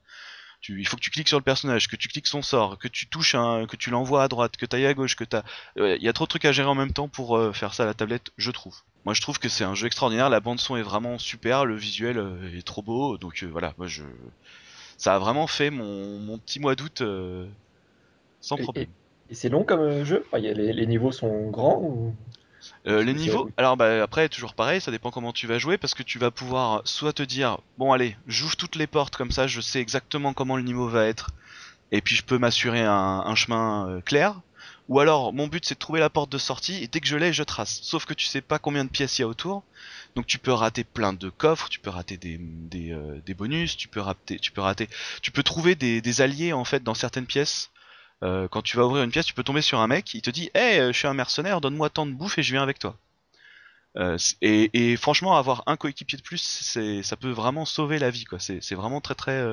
tu, 0.62 0.80
il 0.80 0.88
faut 0.88 0.96
que 0.96 1.02
tu 1.02 1.10
cliques 1.12 1.28
sur 1.28 1.38
le 1.38 1.44
personnage, 1.44 1.88
que 1.88 1.96
tu 1.96 2.08
cliques 2.08 2.28
son 2.28 2.42
sort, 2.42 2.78
que 2.78 2.88
tu 2.88 3.08
touches 3.08 3.36
un, 3.36 3.66
que 3.68 3.76
tu 3.76 3.90
l'envoies 3.90 4.24
à 4.24 4.28
droite, 4.28 4.58
que 4.58 4.66
t'ailles 4.66 4.86
à 4.86 4.94
gauche, 4.94 5.16
que 5.16 5.24
t'as, 5.24 5.44
il 5.76 6.02
y 6.02 6.08
a 6.08 6.14
trop 6.14 6.26
de 6.26 6.30
trucs 6.30 6.46
à 6.46 6.52
gérer 6.52 6.70
en 6.70 6.76
même 6.76 6.94
temps 6.94 7.08
pour 7.08 7.38
euh, 7.38 7.52
faire 7.52 7.74
ça 7.74 7.84
à 7.84 7.86
la 7.88 7.94
tablette, 7.94 8.32
je 8.38 8.52
trouve. 8.52 8.78
Moi, 9.04 9.14
je 9.14 9.22
trouve 9.22 9.40
que 9.40 9.50
c'est 9.50 9.64
un 9.64 9.74
jeu 9.74 9.88
extraordinaire. 9.88 10.30
La 10.30 10.40
bande 10.40 10.60
son 10.60 10.76
est 10.78 10.84
vraiment 10.84 11.18
super, 11.18 11.66
le 11.66 11.76
visuel 11.76 12.18
euh, 12.20 12.58
est 12.58 12.66
trop 12.66 12.84
beau, 12.84 13.18
donc 13.18 13.42
euh, 13.44 13.48
voilà, 13.48 13.74
moi 13.78 13.88
je, 13.88 14.04
ça 14.98 15.16
a 15.16 15.20
vraiment 15.20 15.48
fait 15.48 15.72
mon, 15.72 16.20
mon 16.20 16.38
petit 16.38 16.60
mois 16.60 16.76
d'août 16.76 17.02
sans 18.42 18.58
Et- 18.58 18.64
problème. 18.64 18.88
Et 19.30 19.34
c'est 19.34 19.50
long 19.50 19.64
comme 19.64 20.04
jeu? 20.04 20.24
Enfin, 20.28 20.40
il 20.40 20.46
y 20.46 20.50
a 20.50 20.54
les, 20.54 20.74
les 20.74 20.86
niveaux 20.86 21.14
sont 21.14 21.50
grands 21.50 21.82
ou... 21.82 22.14
Euh, 22.88 23.04
les 23.04 23.14
niveaux, 23.14 23.50
alors 23.58 23.78
bah 23.78 24.04
après 24.04 24.30
toujours 24.30 24.54
pareil, 24.54 24.82
ça 24.82 24.92
dépend 24.92 25.12
comment 25.12 25.34
tu 25.34 25.48
vas 25.48 25.60
jouer 25.60 25.78
parce 25.78 25.94
que 25.94 26.04
tu 26.04 26.20
vas 26.20 26.32
pouvoir 26.32 26.82
soit 26.86 27.14
te 27.14 27.24
dire 27.24 27.58
bon 27.78 27.92
allez, 27.92 28.16
j'ouvre 28.28 28.56
toutes 28.56 28.76
les 28.76 28.88
portes 28.88 29.16
comme 29.16 29.32
ça, 29.32 29.48
je 29.48 29.62
sais 29.62 29.80
exactement 29.80 30.34
comment 30.34 30.58
le 30.58 30.64
niveau 30.64 30.88
va 30.88 31.06
être 31.06 31.32
et 31.92 32.02
puis 32.02 32.16
je 32.16 32.24
peux 32.24 32.38
m'assurer 32.38 32.82
un, 32.82 33.24
un 33.26 33.36
chemin 33.36 33.90
euh, 33.90 34.02
clair. 34.02 34.42
Ou 34.90 35.00
alors 35.00 35.32
mon 35.32 35.48
but 35.48 35.66
c'est 35.66 35.76
de 35.76 35.80
trouver 35.80 36.00
la 36.00 36.10
porte 36.10 36.32
de 36.32 36.38
sortie 36.38 36.84
et 36.84 36.88
dès 36.88 37.00
que 37.00 37.08
je 37.08 37.18
l'ai 37.18 37.34
je 37.34 37.44
trace. 37.44 37.80
Sauf 37.82 38.06
que 38.06 38.14
tu 38.14 38.26
sais 38.26 38.42
pas 38.42 38.60
combien 38.60 38.84
de 38.84 38.90
pièces 38.90 39.18
il 39.20 39.22
y 39.22 39.26
a 39.26 39.28
autour, 39.28 39.64
donc 40.16 40.26
tu 40.28 40.38
peux 40.38 40.52
rater 40.52 40.84
plein 40.84 41.14
de 41.14 41.30
coffres, 41.30 41.70
tu 41.70 41.80
peux 41.80 41.90
rater 41.90 42.18
des, 42.18 42.38
des, 42.40 42.92
euh, 42.92 43.22
des 43.26 43.34
bonus, 43.34 43.78
tu 43.78 43.88
peux 43.88 44.02
rater, 44.02 44.38
tu 44.40 44.52
peux 44.52 44.62
rater, 44.62 44.90
tu 45.22 45.32
peux 45.32 45.44
trouver 45.44 45.76
des, 45.76 46.02
des 46.02 46.22
alliés 46.22 46.52
en 46.54 46.66
fait 46.66 46.84
dans 46.84 46.94
certaines 46.94 47.26
pièces. 47.26 47.70
Euh, 48.24 48.48
quand 48.48 48.62
tu 48.62 48.78
vas 48.78 48.86
ouvrir 48.86 49.04
une 49.04 49.12
pièce, 49.12 49.26
tu 49.26 49.34
peux 49.34 49.44
tomber 49.44 49.62
sur 49.62 49.80
un 49.80 49.88
mec, 49.88 50.14
il 50.14 50.22
te 50.22 50.30
dit 50.30 50.52
Hey, 50.54 50.80
euh, 50.80 50.92
je 50.92 50.98
suis 50.98 51.08
un 51.08 51.14
mercenaire, 51.14 51.62
donne-moi 51.62 51.90
tant 51.90 52.06
de 52.06 52.12
bouffe 52.12 52.38
et 52.38 52.44
je 52.44 52.52
viens 52.52 52.64
avec 52.64 52.80
toi. 52.80 52.96
Euh, 53.98 54.18
et, 54.42 54.96
franchement, 54.96 55.36
avoir 55.38 55.64
un 55.66 55.76
coéquipier 55.76 56.18
de 56.18 56.24
plus, 56.24 56.40
ça 57.04 57.16
peut 57.18 57.32
vraiment 57.32 57.66
sauver 57.66 58.00
la 58.00 58.10
vie, 58.10 58.26
quoi. 58.26 58.40
C'est, 58.40 58.76
vraiment 58.76 59.02
très 59.02 59.16
très, 59.16 59.44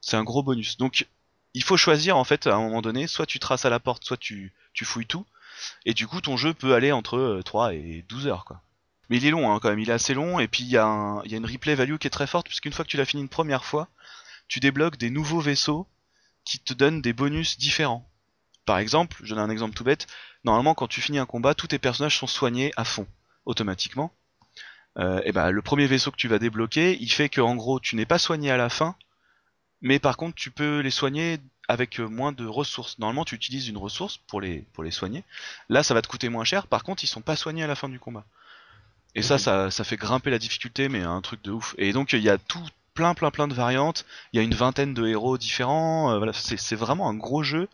c'est 0.00 0.16
un 0.16 0.24
gros 0.24 0.42
bonus. 0.42 0.78
Donc, 0.78 1.06
il 1.54 1.62
faut 1.62 1.76
choisir 1.76 2.16
en 2.16 2.24
fait 2.24 2.46
à 2.46 2.54
un 2.54 2.60
moment 2.60 2.82
donné, 2.82 3.06
soit 3.06 3.26
tu 3.26 3.38
traces 3.38 3.64
à 3.64 3.70
la 3.70 3.80
porte, 3.80 4.04
soit 4.04 4.16
tu, 4.16 4.52
fouilles 4.82 5.06
tout. 5.06 5.26
Et 5.84 5.94
du 5.94 6.06
coup, 6.06 6.20
ton 6.20 6.36
jeu 6.36 6.54
peut 6.54 6.74
aller 6.74 6.92
entre 6.92 7.18
euh, 7.18 7.42
3 7.42 7.74
et 7.74 8.04
12 8.08 8.26
heures, 8.28 8.44
quoi. 8.44 8.62
Mais 9.08 9.16
il 9.16 9.26
est 9.26 9.30
long, 9.30 9.52
hein, 9.52 9.58
quand 9.60 9.68
même. 9.68 9.80
Il 9.80 9.90
est 9.90 9.92
assez 9.92 10.14
long, 10.14 10.38
et 10.38 10.48
puis 10.48 10.62
il 10.62 10.70
y, 10.70 10.76
a 10.76 11.20
il 11.24 11.32
y 11.32 11.34
a 11.34 11.38
une 11.38 11.46
replay 11.46 11.74
value 11.74 11.96
qui 11.96 12.06
est 12.06 12.10
très 12.10 12.28
forte, 12.28 12.46
puisqu'une 12.46 12.72
fois 12.72 12.84
que 12.84 12.90
tu 12.90 12.96
l'as 12.96 13.04
fini 13.04 13.22
une 13.22 13.28
première 13.28 13.64
fois, 13.64 13.88
tu 14.48 14.60
débloques 14.60 14.96
des 14.98 15.10
nouveaux 15.10 15.40
vaisseaux 15.40 15.86
qui 16.50 16.58
te 16.58 16.74
donnent 16.74 17.00
des 17.00 17.12
bonus 17.12 17.58
différents. 17.58 18.04
Par 18.64 18.78
exemple, 18.78 19.18
je 19.22 19.36
donne 19.36 19.44
un 19.44 19.50
exemple 19.50 19.76
tout 19.76 19.84
bête. 19.84 20.08
Normalement, 20.42 20.74
quand 20.74 20.88
tu 20.88 21.00
finis 21.00 21.20
un 21.20 21.26
combat, 21.26 21.54
tous 21.54 21.68
tes 21.68 21.78
personnages 21.78 22.18
sont 22.18 22.26
soignés 22.26 22.72
à 22.76 22.84
fond, 22.84 23.06
automatiquement. 23.44 24.12
Euh, 24.98 25.22
et 25.24 25.30
ben, 25.30 25.52
le 25.52 25.62
premier 25.62 25.86
vaisseau 25.86 26.10
que 26.10 26.16
tu 26.16 26.26
vas 26.26 26.40
débloquer, 26.40 26.98
il 27.00 27.12
fait 27.12 27.28
que 27.28 27.40
en 27.40 27.54
gros, 27.54 27.78
tu 27.78 27.94
n'es 27.94 28.04
pas 28.04 28.18
soigné 28.18 28.50
à 28.50 28.56
la 28.56 28.68
fin, 28.68 28.96
mais 29.80 30.00
par 30.00 30.16
contre, 30.16 30.34
tu 30.34 30.50
peux 30.50 30.80
les 30.80 30.90
soigner 30.90 31.38
avec 31.68 32.00
euh, 32.00 32.08
moins 32.08 32.32
de 32.32 32.44
ressources. 32.44 32.98
Normalement, 32.98 33.24
tu 33.24 33.36
utilises 33.36 33.68
une 33.68 33.78
ressource 33.78 34.16
pour 34.16 34.40
les 34.40 34.62
pour 34.72 34.82
les 34.82 34.90
soigner. 34.90 35.22
Là, 35.68 35.84
ça 35.84 35.94
va 35.94 36.02
te 36.02 36.08
coûter 36.08 36.28
moins 36.30 36.42
cher. 36.42 36.66
Par 36.66 36.82
contre, 36.82 37.04
ils 37.04 37.06
sont 37.06 37.22
pas 37.22 37.36
soignés 37.36 37.62
à 37.62 37.68
la 37.68 37.76
fin 37.76 37.88
du 37.88 38.00
combat. 38.00 38.24
Et 39.14 39.22
ça, 39.22 39.38
ça, 39.38 39.70
ça 39.70 39.84
fait 39.84 39.96
grimper 39.96 40.30
la 40.30 40.40
difficulté, 40.40 40.88
mais 40.88 41.02
un 41.02 41.20
truc 41.20 41.42
de 41.42 41.52
ouf. 41.52 41.76
Et 41.78 41.92
donc, 41.92 42.12
il 42.12 42.22
y 42.22 42.28
a 42.28 42.38
tout 42.38 42.66
plein, 43.00 43.14
plein, 43.14 43.30
plein 43.30 43.48
de 43.48 43.54
variantes. 43.54 44.04
Il 44.32 44.36
y 44.36 44.40
a 44.40 44.42
une 44.42 44.54
vingtaine 44.54 44.92
de 44.92 45.06
héros 45.06 45.38
différents. 45.38 46.12
euh, 46.12 46.18
voilà, 46.18 46.32
c'est 46.34 46.76
vraiment 46.76 47.08
un 47.08 47.14
gros 47.14 47.42
jeu 47.42 47.66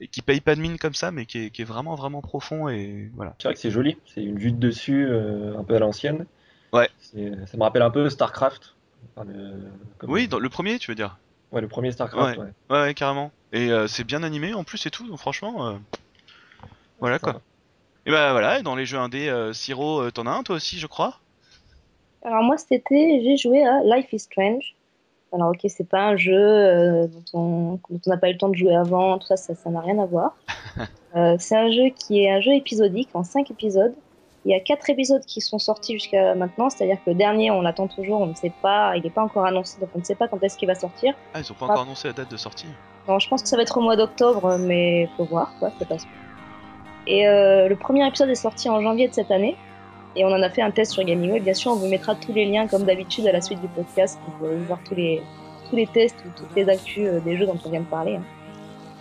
et 0.00 0.08
qui 0.08 0.22
paye 0.22 0.40
pas 0.40 0.56
de 0.56 0.60
mine 0.60 0.76
comme 0.76 0.94
ça, 0.94 1.12
mais 1.12 1.24
qui 1.24 1.38
est, 1.38 1.50
qui 1.50 1.62
est 1.62 1.64
vraiment, 1.64 1.94
vraiment 1.94 2.20
profond. 2.20 2.68
Et 2.68 3.08
voilà. 3.14 3.36
C'est 3.38 3.46
vrai 3.46 3.54
que 3.54 3.60
c'est 3.60 3.70
joli, 3.70 3.96
c'est 4.12 4.24
une 4.24 4.38
vue 4.38 4.50
de 4.50 4.58
dessus 4.58 5.06
euh, 5.08 5.56
un 5.56 5.62
peu 5.62 5.76
à 5.76 5.78
l'ancienne. 5.78 6.26
Ouais. 6.72 6.90
Ça 7.12 7.56
me 7.56 7.62
rappelle 7.62 7.82
un 7.82 7.90
peu 7.90 8.10
StarCraft. 8.10 8.74
Enfin, 9.14 9.28
le... 9.30 9.70
comme- 9.98 10.10
Oui, 10.10 10.26
dans 10.26 10.40
le 10.40 10.48
premier, 10.48 10.80
tu 10.80 10.90
veux 10.90 10.96
dire? 10.96 11.16
Ouais, 11.52 11.60
le 11.60 11.68
premier 11.68 11.92
StarCraft. 11.92 12.38
Ouais. 12.38 12.44
ouais. 12.44 12.52
Ouais, 12.70 12.82
ouais, 12.82 12.94
carrément. 12.94 13.30
Et 13.52 13.70
euh, 13.70 13.86
c'est 13.86 14.02
bien 14.04 14.24
animé 14.24 14.52
en 14.52 14.64
plus 14.64 14.84
et 14.86 14.90
tout, 14.90 15.06
donc 15.06 15.18
franchement, 15.20 15.78
voilà 16.98 17.20
quoi. 17.20 17.40
Et 18.04 18.10
bah 18.10 18.32
voilà, 18.32 18.58
et 18.58 18.62
dans 18.64 18.74
les 18.74 18.86
jeux 18.86 18.98
indés, 18.98 19.50
Siro, 19.52 20.10
t'en 20.10 20.26
as 20.26 20.32
un 20.32 20.42
toi 20.42 20.56
aussi, 20.56 20.80
je 20.80 20.88
crois? 20.88 21.20
Alors 22.24 22.42
moi 22.42 22.56
cet 22.56 22.72
été, 22.72 23.22
j'ai 23.24 23.36
joué 23.36 23.64
à 23.66 23.80
Life 23.84 24.12
is 24.12 24.20
Strange. 24.20 24.74
Alors 25.32 25.50
ok, 25.50 25.60
c'est 25.68 25.88
pas 25.88 26.00
un 26.02 26.16
jeu 26.16 26.32
euh, 26.36 27.06
dont 27.32 27.78
on 27.88 27.98
n'a 28.06 28.16
pas 28.18 28.28
eu 28.28 28.32
le 28.32 28.38
temps 28.38 28.50
de 28.50 28.54
jouer 28.54 28.74
avant, 28.74 29.18
tout 29.18 29.26
ça, 29.26 29.36
ça 29.36 29.70
n'a 29.70 29.80
rien 29.80 29.98
à 29.98 30.06
voir. 30.06 30.36
Euh, 31.14 31.36
c'est 31.38 31.56
un 31.56 31.70
jeu 31.70 31.90
qui 31.90 32.24
est 32.24 32.30
un 32.32 32.40
jeu 32.40 32.52
épisodique 32.54 33.10
en 33.12 33.22
5 33.22 33.50
épisodes. 33.50 33.92
Il 34.46 34.50
y 34.50 34.54
a 34.54 34.60
4 34.60 34.88
épisodes 34.88 35.20
qui 35.26 35.42
sont 35.42 35.58
sortis 35.58 35.92
jusqu'à 35.92 36.34
maintenant, 36.34 36.70
c'est-à-dire 36.70 36.96
que 37.04 37.10
le 37.10 37.14
dernier, 37.14 37.50
on 37.50 37.60
l'attend 37.60 37.86
toujours, 37.86 38.22
on 38.22 38.28
ne 38.28 38.34
sait 38.34 38.50
pas, 38.62 38.96
il 38.96 39.02
n'est 39.02 39.10
pas 39.10 39.22
encore 39.22 39.44
annoncé, 39.44 39.78
donc 39.78 39.90
on 39.94 39.98
ne 39.98 40.04
sait 40.04 40.14
pas 40.14 40.26
quand 40.26 40.42
est-ce 40.42 40.56
qu'il 40.56 40.68
va 40.68 40.74
sortir. 40.74 41.12
Ah, 41.34 41.40
ils 41.40 41.52
ont 41.52 41.54
pas 41.54 41.66
Ah. 41.68 41.72
encore 41.72 41.82
annoncé 41.82 42.08
la 42.08 42.14
date 42.14 42.30
de 42.30 42.38
sortie. 42.38 42.64
Non, 43.06 43.18
je 43.18 43.28
pense 43.28 43.42
que 43.42 43.48
ça 43.50 43.56
va 43.56 43.62
être 43.62 43.76
au 43.76 43.82
mois 43.82 43.94
d'octobre, 43.94 44.56
mais 44.58 45.06
faut 45.18 45.24
voir, 45.24 45.52
quoi, 45.58 45.70
c'est 45.78 45.86
pas 45.86 45.98
sûr. 45.98 46.08
Et 47.06 47.28
euh, 47.28 47.68
le 47.68 47.76
premier 47.76 48.06
épisode 48.08 48.30
est 48.30 48.34
sorti 48.34 48.70
en 48.70 48.80
janvier 48.80 49.06
de 49.08 49.12
cette 49.12 49.30
année, 49.30 49.54
et 50.16 50.24
on 50.24 50.28
en 50.28 50.42
a 50.42 50.50
fait 50.50 50.62
un 50.62 50.70
test 50.70 50.92
sur 50.92 51.04
Gaming 51.04 51.32
Web. 51.32 51.44
Bien 51.44 51.54
sûr, 51.54 51.72
on 51.72 51.76
vous 51.76 51.88
mettra 51.88 52.14
tous 52.14 52.32
les 52.32 52.44
liens, 52.44 52.66
comme 52.66 52.84
d'habitude, 52.84 53.26
à 53.26 53.32
la 53.32 53.40
suite 53.40 53.60
du 53.60 53.68
podcast, 53.68 54.18
pour 54.24 54.34
pouvez 54.34 54.56
voir 54.56 54.80
tous 54.84 54.94
les, 54.94 55.22
tous 55.70 55.76
les 55.76 55.86
tests 55.86 56.16
ou 56.26 56.28
toutes 56.36 56.54
les 56.54 56.68
actus 56.68 57.06
euh, 57.08 57.20
des 57.20 57.36
jeux 57.36 57.46
dont 57.46 57.58
on 57.64 57.70
vient 57.70 57.80
de 57.80 57.86
parler. 57.86 58.16
hein. 58.16 58.24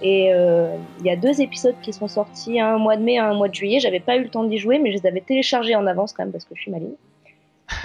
Et 0.02 0.34
euh, 0.34 0.76
il 1.00 1.06
y 1.06 1.12
a 1.12 1.16
deux 1.16 1.42
épisodes 1.42 1.76
qui 1.82 1.94
sont 1.94 2.08
sortis, 2.08 2.60
un 2.60 2.78
mois 2.78 2.98
de 2.98 3.04
mai, 3.04 3.20
un 3.20 3.36
mois 3.36 3.50
de 3.50 3.54
juillet. 3.54 3.80
J'avais 3.80 4.00
pas 4.00 4.18
eu 4.18 4.24
le 4.24 4.30
temps 4.30 4.44
d'y 4.44 4.58
jouer, 4.58 4.80
mais 4.80 4.92
je 4.92 4.98
les 4.98 5.06
avais 5.06 5.22
téléchargés 5.22 5.76
en 5.76 5.86
avance 5.86 6.12
quand 6.14 6.24
même, 6.24 6.32
parce 6.32 6.46
que 6.46 6.56
je 6.56 6.62
suis 6.62 6.72
maligne. 6.72 6.96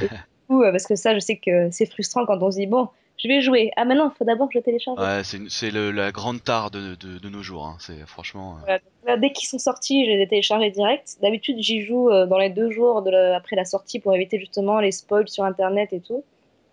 Et 0.03 0.09
du 0.09 0.15
coup, 0.49 0.62
euh, 0.62 0.71
parce 0.71 0.87
que 0.87 0.95
ça, 0.95 1.12
je 1.15 1.19
sais 1.19 1.37
que 1.37 1.69
c'est 1.71 1.87
frustrant 1.87 2.25
quand 2.25 2.43
on 2.43 2.51
se 2.51 2.57
dit, 2.57 2.67
bon, 2.67 2.89
je 3.18 3.29
vais 3.29 3.40
jouer. 3.40 3.70
Ah, 3.76 3.85
maintenant, 3.85 4.11
il 4.12 4.16
faut 4.16 4.24
d'abord 4.24 4.48
que 4.48 4.55
je 4.59 4.59
télécharge. 4.64 4.98
Ouais, 5.00 5.22
c'est 5.48 5.70
la 5.70 6.12
grande 6.12 6.42
tare 6.44 6.70
de, 6.70 6.94
de, 6.96 7.18
de 7.18 7.29
nos 7.29 7.42
jours. 7.42 7.66
Hein. 7.66 7.76
C'est 7.81 8.07
franchement. 8.07 8.57
euh, 8.57 8.61
Voilà, 8.64 8.79
donc 8.79 8.88
là, 9.07 9.16
dès 9.16 9.33
qu'ils 9.33 9.48
sont 9.48 9.59
sortis, 9.59 10.05
je 10.05 10.11
les 10.11 10.22
ai 10.22 10.29
téléchargés 10.29 10.70
direct. 10.70 11.16
D'habitude, 11.22 11.57
j'y 11.61 11.83
joue 11.83 12.11
euh, 12.11 12.26
dans 12.26 12.38
les 12.38 12.50
deux 12.50 12.70
jours 12.70 13.02
de 13.02 13.11
la- 13.11 13.37
après 13.37 13.57
la 13.57 13.64
sortie 13.64 14.00
pour 14.00 14.14
éviter 14.14 14.38
justement 14.38 14.81
les 14.81 14.92
spoils 14.92 15.29
sur 15.29 15.44
internet 15.44 15.92
et 15.92 16.00
tout. 16.00 16.22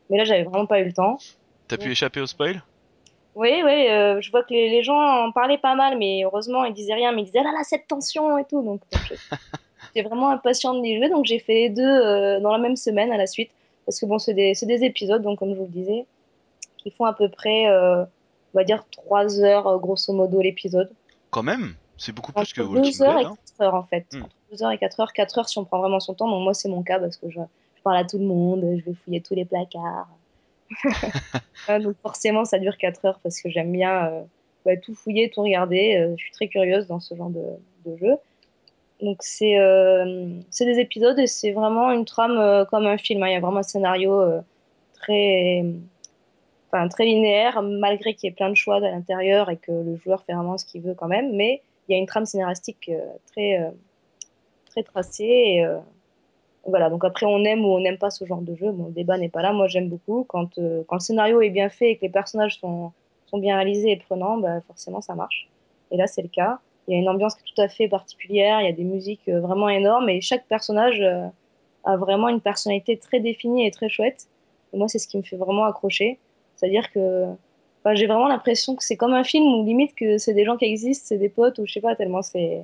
Mais 0.10 0.18
là, 0.18 0.26
j'avais 0.26 0.44
vraiment 0.44 0.66
pas 0.66 0.80
eu 0.82 0.86
le 0.86 0.94
temps. 0.94 1.18
T'as 1.68 1.78
pu 1.78 1.90
échapper 1.92 2.20
au 2.20 2.28
spoil 2.28 2.62
Oui, 3.36 3.62
oui, 3.64 3.88
euh, 3.90 4.20
je 4.22 4.30
vois 4.30 4.44
que 4.44 4.54
les, 4.54 4.70
les 4.70 4.84
gens 4.84 5.00
en 5.00 5.32
parlaient 5.32 5.58
pas 5.58 5.76
mal, 5.76 5.98
mais 5.98 6.24
heureusement, 6.24 6.66
ils 6.66 6.74
disaient 6.74 6.94
rien, 6.94 7.12
mais 7.14 7.22
ils 7.22 7.26
disaient 7.26 7.40
ah 7.40 7.44
là 7.46 7.52
là, 7.54 7.64
cette 7.64 7.88
tension 7.88 8.38
et 8.38 8.44
tout. 8.46 8.62
Donc, 8.62 8.82
j'étais 9.96 10.08
vraiment 10.08 10.30
impatiente 10.30 10.82
d'y 10.82 10.98
jouer, 10.98 11.10
donc 11.10 11.26
j'ai 11.26 11.40
fait 11.40 11.54
les 11.54 11.70
deux 11.70 11.82
euh, 11.84 12.40
dans 12.42 12.52
la 12.52 12.58
même 12.58 12.76
semaine 12.76 13.12
à 13.12 13.18
la 13.18 13.28
suite. 13.28 13.50
Parce 13.86 14.00
que 14.00 14.06
bon, 14.06 14.18
c'est 14.20 14.34
des, 14.34 14.54
c'est 14.54 14.66
des 14.66 14.84
épisodes, 14.84 15.22
donc 15.22 15.40
comme 15.40 15.50
je 15.54 15.60
vous 15.60 15.66
le 15.66 15.72
disais, 15.72 16.06
qui 16.84 16.92
font 16.92 17.06
à 17.06 17.14
peu 17.14 17.30
près, 17.30 17.68
euh, 17.70 18.04
on 18.04 18.58
va 18.58 18.64
dire, 18.64 18.86
3 18.92 19.40
heures 19.42 19.68
euh, 19.68 19.78
grosso 19.78 20.14
modo 20.14 20.42
l'épisode. 20.42 20.92
Quand 21.32 21.44
même 21.44 21.76
C'est 21.98 22.12
beaucoup 22.12 22.32
plus 22.34 22.54
que 22.54 22.62
Walking 22.62 22.92
2 22.98 23.02
heures 23.04 23.16
Dead. 23.18 23.24
et 23.24 23.26
Hein. 23.26 23.36
4 23.58 23.62
heures 23.68 23.76
en 23.76 23.84
fait. 23.84 24.06
Hmm. 24.14 24.24
Entre 24.24 24.36
2 24.52 24.64
heures 24.64 24.72
et 24.72 24.78
4 24.78 25.00
heures. 25.00 25.14
4 25.14 25.38
heures 25.40 25.50
si 25.50 25.58
on 25.58 25.66
prend 25.66 25.80
vraiment 25.80 26.00
son 26.00 26.14
temps. 26.14 26.30
Donc 26.30 26.44
moi 26.44 26.54
c'est 26.54 26.70
mon 26.70 26.84
cas 26.84 27.00
parce 27.00 27.18
que 27.18 27.30
je, 27.30 27.40
je 27.76 27.82
parle 27.82 27.98
à 27.98 28.04
tout 28.04 28.18
le 28.20 28.26
monde, 28.26 28.62
je 28.78 28.84
vais 28.84 28.94
fouiller 28.94 29.22
tous 29.22 29.36
les 29.36 29.46
placards. 29.46 30.08
Donc 31.82 31.96
forcément 32.02 32.46
ça 32.46 32.60
dure 32.60 32.78
4 32.78 33.06
heures 33.06 33.20
parce 33.24 33.42
que 33.42 33.50
j'aime 33.50 33.72
bien 33.72 34.08
euh, 34.08 34.22
bah, 34.66 34.78
tout 34.78 34.94
fouiller, 34.96 35.30
tout 35.30 35.42
regarder. 35.42 36.14
Je 36.18 36.22
suis 36.22 36.32
très 36.32 36.48
curieuse 36.48 36.88
dans 36.88 37.00
ce 37.00 37.16
genre 37.16 37.30
de, 37.30 37.44
de 37.86 37.98
jeu. 37.98 38.16
Donc 39.02 39.18
c'est 39.22 39.58
euh, 39.60 40.30
c'est 40.50 40.66
des 40.66 40.80
épisodes 40.80 41.18
et 41.20 41.28
c'est 41.28 41.52
vraiment 41.52 41.92
une 41.92 42.06
trame 42.06 42.38
euh, 42.38 42.64
comme 42.64 42.86
un 42.86 42.98
film. 42.98 43.22
hein. 43.24 43.28
Il 43.28 43.34
y 43.34 43.36
a 43.36 43.40
vraiment 43.42 43.58
un 43.60 43.64
scénario 43.64 44.14
euh, 44.14 44.40
très, 44.94 45.66
très 46.90 47.06
linéaire 47.06 47.62
malgré 47.62 48.14
qu'il 48.14 48.30
y 48.30 48.32
ait 48.32 48.36
plein 48.36 48.50
de 48.50 48.56
choix 48.56 48.78
à 48.78 48.80
l'intérieur 48.80 49.50
et 49.50 49.58
que 49.58 49.72
le 49.72 49.96
joueur 49.98 50.24
fait 50.24 50.34
vraiment 50.34 50.58
ce 50.58 50.66
qu'il 50.66 50.82
veut 50.82 50.96
quand 50.96 51.08
même. 51.08 51.36
Mais 51.36 51.62
il 51.88 51.94
y 51.94 51.96
a 51.96 52.00
une 52.00 52.08
trame 52.08 52.26
scénaristique 52.26 52.90
euh, 52.90 53.06
très, 53.32 53.60
euh, 53.62 53.70
très 54.70 54.84
tracée. 54.84 55.62
Euh, 55.66 55.80
voilà, 56.66 56.90
donc 56.90 57.04
après, 57.04 57.26
on 57.26 57.44
aime 57.44 57.66
ou 57.66 57.70
on 57.70 57.80
n'aime 57.80 57.98
pas 57.98 58.10
ce 58.10 58.26
genre 58.26 58.42
de 58.42 58.56
jeu. 58.56 58.72
Bon, 58.72 58.86
le 58.86 58.94
débat 58.94 59.18
n'est 59.18 59.30
pas 59.30 59.42
là. 59.42 59.52
Moi, 59.52 59.68
j'aime 59.68 59.90
beaucoup. 59.90 60.26
Quand, 60.28 60.56
quand 60.88 60.96
le 60.96 61.00
scénario 61.00 61.42
est 61.42 61.50
bien 61.50 61.70
fait 61.70 61.92
et 61.92 61.98
que 61.98 62.04
les 62.04 62.10
personnages 62.10 62.60
sont, 62.60 62.94
sont 63.26 63.38
bien 63.38 63.56
réalisés 63.56 63.92
et 63.92 63.98
prenants, 63.98 64.38
bah, 64.38 64.62
forcément, 64.62 65.02
ça 65.02 65.14
marche. 65.14 65.50
Et 65.92 65.98
là, 65.98 66.08
c'est 66.08 66.22
le 66.22 66.30
cas. 66.30 66.60
Il 66.88 66.94
y 66.94 66.98
a 66.98 67.02
une 67.02 67.10
ambiance 67.10 67.36
qui 67.36 67.42
est 67.42 67.54
tout 67.54 67.62
à 67.62 67.68
fait 67.68 67.90
particulière. 67.90 68.62
Il 68.62 68.66
y 68.66 68.70
a 68.70 68.74
des 68.74 68.86
musiques 68.86 69.28
vraiment 69.28 69.68
énormes. 69.68 70.10
Et 70.10 70.22
chaque 70.22 70.48
personnage 70.48 71.04
a 71.84 71.98
vraiment 71.98 72.30
une 72.30 72.40
personnalité 72.40 72.98
très 72.98 73.20
définie 73.20 73.68
et 73.68 73.72
très 73.72 73.90
chouette. 73.90 74.28
Et 74.72 74.78
moi, 74.78 74.88
c'est 74.88 75.00
ce 75.00 75.08
qui 75.08 75.18
me 75.18 75.24
fait 75.24 75.36
vraiment 75.36 75.66
accrocher. 75.66 76.18
C'est-à-dire 76.64 76.92
que 76.94 77.26
Enfin, 77.86 77.96
j'ai 77.96 78.08
vraiment 78.08 78.30
l'impression 78.30 78.78
que 78.78 78.84
c'est 78.86 78.96
comme 78.96 79.12
un 79.12 79.26
film 79.26 79.44
ou 79.46 79.66
limite 79.66 79.94
que 79.94 80.18
c'est 80.18 80.34
des 80.34 80.46
gens 80.46 80.56
qui 80.56 80.64
existent, 80.64 81.04
c'est 81.06 81.18
des 81.18 81.28
potes 81.28 81.60
ou 81.60 81.66
je 81.66 81.74
sais 81.74 81.82
pas, 81.82 81.98
tellement 81.98 82.22
c'est 82.22 82.64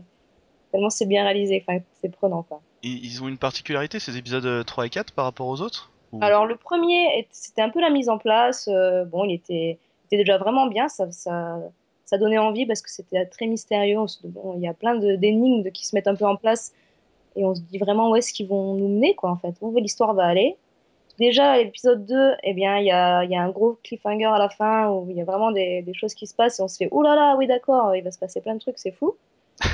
tellement 0.71 0.89
c'est 0.89 1.05
bien 1.07 1.23
réalisé, 1.25 1.61
enfin, 1.67 1.79
c'est 2.01 2.09
prenant 2.09 2.43
quoi. 2.43 2.61
Ils, 2.83 3.03
ils 3.03 3.21
ont 3.21 3.27
une 3.27 3.37
particularité, 3.37 3.99
ces 3.99 4.15
épisodes 4.15 4.45
euh, 4.45 4.63
3 4.63 4.85
et 4.85 4.89
4 4.89 5.11
par 5.11 5.25
rapport 5.25 5.47
aux 5.47 5.59
autres 5.59 5.91
Ou- 6.13 6.23
Alors 6.23 6.45
le 6.45 6.55
premier, 6.55 7.27
c'était 7.31 7.61
un 7.61 7.67
peu 7.69 7.81
la 7.81 7.89
mise 7.89 8.07
en 8.07 8.17
place, 8.17 8.69
euh, 8.71 9.03
bon, 9.03 9.25
il 9.25 9.33
était, 9.33 9.77
il 9.77 10.05
était 10.05 10.17
déjà 10.23 10.37
vraiment 10.37 10.67
bien, 10.67 10.87
ça, 10.87 11.11
ça, 11.11 11.59
ça 12.05 12.17
donnait 12.17 12.37
envie 12.37 12.65
parce 12.65 12.81
que 12.81 12.89
c'était 12.89 13.25
très 13.25 13.47
mystérieux, 13.47 13.97
bon, 14.23 14.53
il 14.55 14.61
y 14.61 14.69
a 14.69 14.73
plein 14.73 14.95
d'énigmes 14.95 15.69
qui 15.71 15.85
se 15.85 15.93
mettent 15.97 16.07
un 16.07 16.15
peu 16.15 16.25
en 16.25 16.37
place 16.37 16.71
et 17.35 17.43
on 17.43 17.53
se 17.55 17.61
dit 17.61 17.77
vraiment 17.77 18.09
où 18.09 18.15
est-ce 18.15 18.31
qu'ils 18.31 18.47
vont 18.47 18.75
nous 18.75 18.87
mener 18.87 19.15
quoi 19.15 19.31
en 19.31 19.35
fait, 19.35 19.53
où 19.59 19.77
l'histoire 19.79 20.13
va 20.13 20.23
aller? 20.27 20.55
Déjà, 21.19 21.57
l'épisode 21.57 22.05
2, 22.05 22.31
eh 22.43 22.53
bien, 22.53 22.77
il 22.77 22.85
y 22.85 22.91
a, 22.91 23.23
il 23.25 23.31
y 23.31 23.35
a 23.35 23.41
un 23.41 23.49
gros 23.49 23.77
cliffhanger 23.83 24.25
à 24.25 24.37
la 24.37 24.47
fin 24.47 24.89
où 24.89 25.07
il 25.09 25.17
y 25.17 25.21
a 25.21 25.25
vraiment 25.25 25.51
des, 25.51 25.81
des 25.81 25.93
choses 25.93 26.13
qui 26.13 26.25
se 26.25 26.33
passent 26.33 26.59
et 26.59 26.63
on 26.63 26.69
se 26.69 26.77
fait 26.77 26.87
«Oh 26.91 27.01
là 27.01 27.13
là, 27.13 27.35
oui 27.37 27.45
d'accord, 27.45 27.93
il 27.93 28.03
va 28.03 28.11
se 28.11 28.17
passer 28.17 28.39
plein 28.39 28.55
de 28.55 28.59
trucs, 28.59 28.77
c'est 28.79 28.93
fou». 28.93 29.15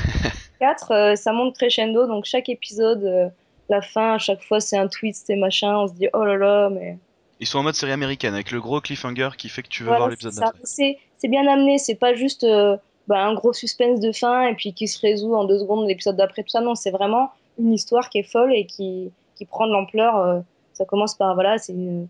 4, 0.59 0.91
euh, 0.91 1.15
ça 1.15 1.33
monte 1.33 1.55
crescendo, 1.55 2.07
donc 2.07 2.25
chaque 2.25 2.49
épisode, 2.49 3.03
euh, 3.03 3.29
la 3.69 3.81
fin, 3.81 4.13
à 4.13 4.17
chaque 4.17 4.41
fois, 4.41 4.59
c'est 4.59 4.77
un 4.77 4.87
twist, 4.87 5.25
c'est 5.27 5.35
machin, 5.35 5.77
on 5.77 5.87
se 5.87 5.93
dit 5.93 6.07
«Oh 6.13 6.25
là 6.25 6.35
là, 6.35 6.69
mais…» 6.69 6.97
Ils 7.39 7.45
sont 7.45 7.59
en 7.59 7.63
mode 7.63 7.75
série 7.75 7.91
américaine, 7.91 8.33
avec 8.33 8.49
le 8.49 8.59
gros 8.59 8.81
cliffhanger 8.81 9.29
qui 9.37 9.49
fait 9.49 9.61
que 9.61 9.67
tu 9.67 9.83
veux 9.83 9.89
Voilà, 9.89 9.99
voir 9.99 10.09
l'épisode 10.09 10.33
d'après. 10.33 10.59
C'est 10.63 10.97
c'est 11.17 11.27
bien 11.27 11.45
amené, 11.47 11.77
c'est 11.77 11.95
pas 11.95 12.13
juste 12.13 12.43
euh, 12.43 12.77
bah, 13.07 13.19
un 13.19 13.33
gros 13.33 13.51
suspense 13.51 13.99
de 13.99 14.11
fin 14.11 14.47
et 14.47 14.55
puis 14.55 14.73
qui 14.73 14.87
se 14.87 14.99
résout 14.99 15.35
en 15.35 15.43
deux 15.43 15.59
secondes 15.59 15.87
l'épisode 15.87 16.15
d'après, 16.15 16.43
tout 16.43 16.49
ça. 16.49 16.61
Non, 16.61 16.75
c'est 16.75 16.91
vraiment 16.91 17.31
une 17.59 17.73
histoire 17.73 18.09
qui 18.09 18.19
est 18.19 18.31
folle 18.31 18.53
et 18.53 18.65
qui, 18.65 19.11
qui 19.35 19.45
prend 19.45 19.67
de 19.67 19.73
l'ampleur. 19.73 20.43
Ça 20.75 20.85
commence 20.85 21.15
par, 21.15 21.33
voilà, 21.35 21.57
c'est 21.57 21.73
une, 21.73 22.07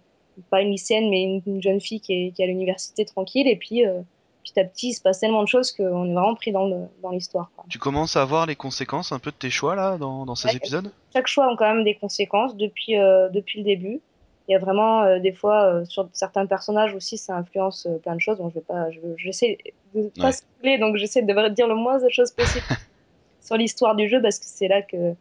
pas 0.49 0.61
une 0.61 0.71
lycéenne, 0.71 1.09
mais 1.09 1.23
une, 1.23 1.41
une 1.45 1.61
jeune 1.61 1.79
fille 1.79 2.01
qui 2.01 2.13
est, 2.13 2.31
qui 2.31 2.41
est 2.41 2.45
à 2.45 2.47
l'université 2.47 3.05
tranquille 3.05 3.47
et 3.47 3.55
puis 3.55 3.85
euh, 3.85 4.01
petit 4.43 4.59
à 4.59 4.65
petit, 4.65 4.89
il 4.89 4.93
se 4.93 5.01
passe 5.01 5.19
tellement 5.19 5.43
de 5.43 5.47
choses 5.47 5.71
qu'on 5.71 6.05
est 6.09 6.13
vraiment 6.13 6.35
pris 6.35 6.51
dans 6.51 6.87
l'histoire. 7.11 7.49
Tu 7.69 7.79
commences 7.79 8.15
à 8.15 8.25
voir 8.25 8.45
les 8.45 8.55
conséquences 8.55 9.11
un 9.11 9.19
peu 9.19 9.31
de 9.31 9.35
tes 9.37 9.49
choix 9.49 9.75
là 9.75 9.97
dans, 9.97 10.25
dans 10.25 10.35
ces 10.35 10.49
Ouais. 10.49 10.55
épisodes? 10.57 10.91
Chaque 11.13 11.27
choix 11.27 11.45
a 11.51 11.55
quand 11.55 11.73
même 11.73 11.83
des 11.83 11.95
conséquences 11.95 12.55
depuis, 12.57 12.97
euh, 12.97 13.29
depuis 13.29 13.59
le 13.59 13.65
début. 13.65 14.01
Il 14.47 14.51
y 14.51 14.55
a 14.55 14.59
vraiment 14.59 15.01
euh, 15.01 15.19
des 15.19 15.31
fois 15.33 15.83
sur 15.85 16.07
certains 16.13 16.45
personnages 16.45 16.93
aussi 16.93 17.17
ça 17.17 17.35
influence 17.35 17.87
plein 18.03 18.15
de 18.15 18.21
choses. 18.21 18.37
Donc 18.37 18.51
je 18.51 18.59
vais 18.59 18.65
pas, 18.65 18.91
je, 18.91 18.99
j'essaie 19.17 19.57
de 19.95 20.11
pas 20.19 20.27
Ouais. 20.27 20.33
spoiler, 20.33 20.77
donc 20.77 20.97
j'essaie 20.97 21.23
de 21.23 21.49
dire 21.49 21.67
le 21.67 21.75
moins 21.75 21.99
de 21.99 22.09
choses 22.09 22.31
possible 22.31 22.65
sur 23.41 23.57
l'histoire 23.57 23.95
du 23.95 24.07
jeu 24.09 24.21
parce 24.21 24.37
que 24.37 24.45
c'est 24.45 24.67
là 24.67 24.81
que 24.81 25.13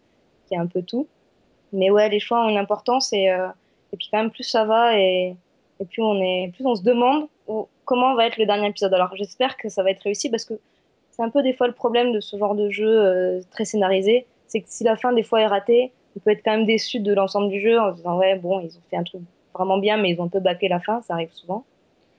qu'il 0.46 0.56
y 0.56 0.56
a 0.56 0.60
un 0.60 0.66
peu 0.66 0.82
tout. 0.82 1.08
Mais 1.74 1.90
ouais, 1.90 2.08
les 2.08 2.20
choix 2.20 2.44
ont 2.44 2.48
une 2.48 2.56
importance 2.56 3.12
et, 3.12 3.28
euh, 3.30 3.48
et 3.92 3.96
puis 3.96 4.08
quand 4.10 4.18
même 4.18 4.30
plus 4.30 4.44
ça 4.44 4.64
va 4.64 4.98
et, 4.98 5.36
et 5.80 5.84
plus 5.84 6.02
on 6.02 6.20
est, 6.20 6.52
plus 6.54 6.64
on 6.66 6.74
se 6.74 6.82
demande 6.82 7.28
comment 7.84 8.14
va 8.14 8.26
être 8.26 8.38
le 8.38 8.46
dernier 8.46 8.68
épisode. 8.68 8.94
Alors 8.94 9.14
j'espère 9.14 9.56
que 9.56 9.68
ça 9.68 9.82
va 9.82 9.90
être 9.90 10.02
réussi 10.02 10.30
parce 10.30 10.44
que 10.44 10.54
c'est 11.10 11.22
un 11.22 11.30
peu 11.30 11.42
des 11.42 11.52
fois 11.52 11.66
le 11.66 11.74
problème 11.74 12.12
de 12.12 12.20
ce 12.20 12.36
genre 12.36 12.54
de 12.54 12.70
jeu 12.70 12.88
euh, 12.88 13.40
très 13.50 13.64
scénarisé, 13.64 14.26
c'est 14.46 14.60
que 14.60 14.68
si 14.68 14.84
la 14.84 14.96
fin 14.96 15.12
des 15.12 15.22
fois 15.22 15.40
est 15.40 15.46
ratée, 15.46 15.92
on 16.16 16.20
peut 16.20 16.30
être 16.30 16.42
quand 16.44 16.52
même 16.52 16.64
déçu 16.64 17.00
de 17.00 17.12
l'ensemble 17.12 17.50
du 17.50 17.60
jeu 17.60 17.78
en 17.78 17.90
se 17.90 17.96
disant 17.96 18.18
ouais 18.18 18.36
bon 18.36 18.60
ils 18.60 18.76
ont 18.76 18.82
fait 18.90 18.96
un 18.96 19.04
truc 19.04 19.22
vraiment 19.54 19.78
bien 19.78 19.96
mais 19.96 20.10
ils 20.10 20.20
ont 20.20 20.24
un 20.24 20.28
peu 20.28 20.40
bâclé 20.40 20.68
la 20.68 20.80
fin, 20.80 21.02
ça 21.02 21.14
arrive 21.14 21.32
souvent. 21.32 21.64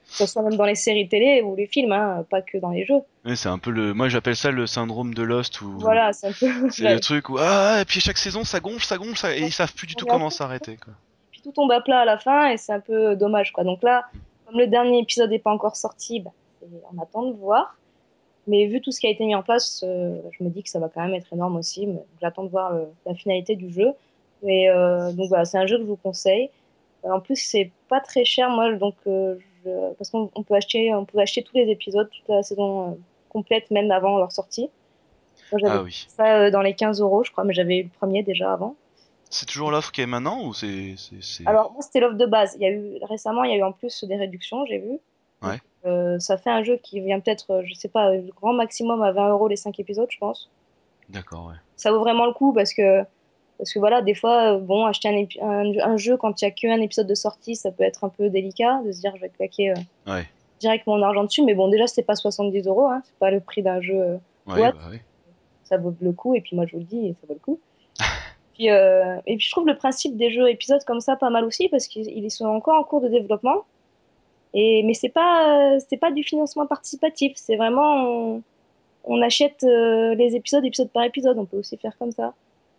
Que 0.08 0.14
ce 0.18 0.26
soit 0.28 0.44
même 0.44 0.56
dans 0.56 0.66
les 0.66 0.76
séries 0.76 1.08
télé 1.10 1.42
ou 1.42 1.56
les 1.56 1.66
films, 1.68 1.92
hein, 1.92 2.24
pas 2.30 2.42
que 2.42 2.58
dans 2.58 2.70
les 2.70 2.86
jeux. 2.86 3.00
Ouais, 3.26 3.36
c'est 3.36 3.50
un 3.50 3.58
peu 3.58 3.72
le. 3.72 3.94
Moi, 3.94 4.08
j'appelle 4.08 4.36
ça 4.36 4.52
le 4.52 4.68
syndrome 4.68 5.14
de 5.14 5.24
Lost 5.24 5.60
où. 5.62 5.80
Voilà, 5.80 6.14
c'est 6.14 6.28
un 6.28 6.32
peu. 6.32 6.70
C'est 6.70 6.94
le 6.94 7.00
truc 7.00 7.30
où 7.30 7.38
ah 7.40 7.80
et 7.82 7.86
puis 7.86 8.00
chaque 8.00 8.18
saison 8.18 8.44
ça 8.44 8.60
gonfle, 8.60 8.86
ça 8.86 8.98
gonfle 8.98 9.18
ça- 9.18 9.36
et 9.36 9.42
ils 9.42 9.52
savent 9.52 9.74
plus 9.74 9.88
du 9.88 9.96
tout 9.96 10.06
comment 10.06 10.30
s'arrêter 10.30 10.78
quoi. 10.78 10.94
puis 11.32 11.42
tout 11.42 11.52
tombe 11.52 11.72
à 11.72 11.82
plat 11.82 12.02
à 12.02 12.06
la 12.06 12.18
fin 12.18 12.50
et 12.52 12.58
c'est 12.58 12.72
un 12.74 12.80
peu 12.80 13.16
dommage 13.16 13.52
quoi. 13.52 13.64
Donc 13.64 13.82
là, 13.84 14.06
comme 14.46 14.60
le 14.60 14.68
dernier 14.68 15.00
épisode 15.00 15.32
n'est 15.32 15.40
pas 15.40 15.52
encore 15.52 15.76
sorti, 15.76 16.20
bah, 16.20 16.32
on 16.96 17.02
attend 17.02 17.24
de 17.24 17.34
voir. 17.34 17.76
Mais 18.48 18.68
vu 18.68 18.80
tout 18.80 18.92
ce 18.92 19.00
qui 19.00 19.08
a 19.08 19.10
été 19.10 19.26
mis 19.26 19.34
en 19.34 19.42
place, 19.42 19.84
euh, 19.88 20.20
je 20.38 20.44
me 20.44 20.50
dis 20.52 20.62
que 20.62 20.70
ça 20.70 20.78
va 20.78 20.88
quand 20.88 21.02
même 21.02 21.16
être 21.16 21.34
énorme 21.34 21.56
aussi. 21.58 21.88
mais 21.88 22.04
J'attends 22.22 22.44
de 22.44 22.50
voir 22.50 22.74
euh, 22.74 22.86
la 23.08 23.16
finalité 23.16 23.56
du 23.56 23.72
jeu. 23.74 23.88
Et 24.44 24.70
euh, 24.70 25.12
donc 25.14 25.30
voilà, 25.30 25.46
c'est 25.46 25.58
un 25.58 25.66
jeu 25.66 25.78
que 25.78 25.82
je 25.84 25.88
vous 25.88 25.96
conseille. 25.96 26.52
En 27.02 27.20
plus, 27.20 27.38
c'est 27.38 27.72
pas 27.90 28.00
très 28.02 28.24
cher, 28.24 28.50
moi, 28.52 28.72
donc 28.74 28.94
euh, 29.08 29.36
parce 29.98 30.10
qu'on 30.10 30.30
on 30.36 30.44
peut 30.44 30.56
acheter, 30.56 30.94
on 30.94 31.06
peut 31.06 31.20
acheter 31.20 31.44
tous 31.44 31.56
les 31.56 31.70
épisodes, 31.70 32.10
toute 32.10 32.28
la 32.28 32.44
saison 32.44 32.92
euh, 32.92 32.94
complète, 33.30 33.72
même 33.72 33.92
avant 33.92 34.18
leur 34.18 34.32
sortie. 34.32 34.70
J'avais 35.52 35.74
Ah 35.74 35.84
oui. 35.84 36.06
ça 36.08 36.38
euh, 36.38 36.52
dans 36.52 36.62
les 36.62 36.74
15 36.74 37.02
euros, 37.02 37.24
je 37.24 37.32
crois, 37.32 37.44
mais 37.44 37.54
j'avais 37.54 37.78
eu 37.78 37.84
le 37.84 37.90
premier 37.90 38.24
déjà 38.24 38.52
avant. 38.52 38.76
C'est 39.30 39.46
toujours 39.46 39.72
l'offre 39.72 39.92
qui 39.92 40.02
est 40.02 40.06
maintenant 40.06 40.44
ou 40.44 40.54
c'est 40.54 40.96
Alors, 41.46 41.72
moi, 41.74 41.82
c'était 41.82 42.00
l'offre 42.00 42.16
de 42.16 42.26
base. 42.26 42.56
Il 42.60 42.62
y 42.62 42.66
a 42.66 42.72
eu, 42.72 42.98
récemment, 43.04 43.44
il 43.44 43.52
y 43.52 43.54
a 43.54 43.58
eu 43.58 43.64
en 43.64 43.72
plus 43.72 44.04
des 44.06 44.16
réductions, 44.16 44.66
j'ai 44.66 44.78
vu. 44.80 45.00
Ouais. 45.42 45.60
Euh, 45.86 46.18
ça 46.20 46.38
fait 46.38 46.50
un 46.50 46.64
jeu 46.64 46.78
qui 46.82 47.02
vient 47.02 47.20
peut-être, 47.20 47.62
je 47.66 47.74
sais 47.74 47.90
pas, 47.90 48.12
le 48.12 48.32
grand 48.32 48.54
maximum 48.54 49.02
à 49.04 49.12
20 49.12 49.30
euros 49.30 49.48
les 49.48 49.56
5 49.56 49.80
épisodes, 49.80 50.08
je 50.10 50.18
pense. 50.18 50.50
D'accord 51.10 51.48
ouais. 51.48 51.56
Ça 51.76 51.92
vaut 51.92 52.00
vraiment 52.00 52.26
le 52.26 52.34
coup 52.34 52.54
parce 52.54 52.74
que, 52.74 53.04
parce 53.58 53.74
que 53.74 53.80
voilà, 53.80 54.02
des 54.02 54.14
fois, 54.16 54.56
euh, 54.56 54.60
bon, 54.60 54.86
acheter 54.86 55.08
un, 55.10 55.14
épi- 55.14 55.42
un, 55.42 55.80
un 55.92 55.98
jeu 55.98 56.18
quand 56.18 56.42
il 56.42 56.46
y 56.46 56.48
a 56.48 56.52
qu'un 56.52 56.82
épisode 56.82 57.08
de 57.08 57.16
sortie, 57.16 57.56
ça 57.56 57.72
peut 57.72 57.84
être 57.84 58.04
un 58.04 58.10
peu 58.10 58.30
délicat 58.30 58.82
de 58.86 58.92
se 58.92 59.00
dire 59.02 59.14
je 59.16 59.22
vais 59.22 59.30
claquer 59.30 59.72
euh, 59.72 59.76
Ouais. 60.12 60.26
direct 60.60 60.86
mon 60.88 61.02
argent 61.02 61.24
dessus. 61.24 61.44
Mais 61.44 61.54
bon, 61.54 61.68
déjà, 61.70 61.88
c'est 61.88 62.04
pas 62.04 62.16
70 62.16 62.68
euros, 62.68 62.88
hein, 62.88 63.02
c'est 63.06 63.16
pas 63.20 63.32
le 63.32 63.40
prix 63.40 63.62
d'un 63.62 63.82
jeu. 63.82 63.96
euh, 64.00 64.18
Ouais, 64.48 64.72
bah 64.72 64.74
ouais. 64.92 65.02
ça 65.64 65.78
vaut 65.78 65.94
le 66.00 66.12
coup. 66.12 66.36
Et 66.36 66.42
puis 66.42 66.56
moi, 66.56 66.66
je 66.68 66.74
vous 66.74 66.80
le 66.80 66.84
dis, 66.86 67.16
ça 67.22 67.28
vaut 67.28 67.34
le 67.34 67.40
coup. 67.40 67.60
puis, 68.54 68.70
euh, 68.70 69.16
et 69.26 69.38
puis 69.38 69.46
je 69.46 69.52
trouve 69.52 69.66
le 69.68 69.76
principe 69.78 70.18
des 70.18 70.30
jeux 70.32 70.50
épisodes 70.50 70.84
comme 70.86 71.00
ça 71.02 71.16
pas 71.16 71.30
mal 71.30 71.46
aussi 71.46 71.68
parce 71.70 71.88
qu'ils 71.88 72.08
ils 72.08 72.30
sont 72.32 72.46
encore 72.46 72.78
en 72.80 72.84
cours 72.84 73.02
de 73.02 73.08
développement. 73.10 73.64
Et, 74.54 74.84
mais 74.84 74.94
c'est 74.94 75.10
pas, 75.10 75.78
c'est 75.90 75.98
pas 75.98 76.12
du 76.12 76.24
financement 76.24 76.66
participatif. 76.66 77.34
C'est 77.36 77.56
vraiment, 77.58 78.04
on, 78.08 78.42
on 79.04 79.22
achète 79.22 79.64
les 79.64 80.36
épisodes 80.36 80.64
épisode 80.66 80.90
par 80.92 81.04
épisode. 81.04 81.38
On 81.38 81.46
peut 81.46 81.58
aussi 81.58 81.76
faire 81.78 81.98
comme 81.98 82.12
ça. 82.12 82.34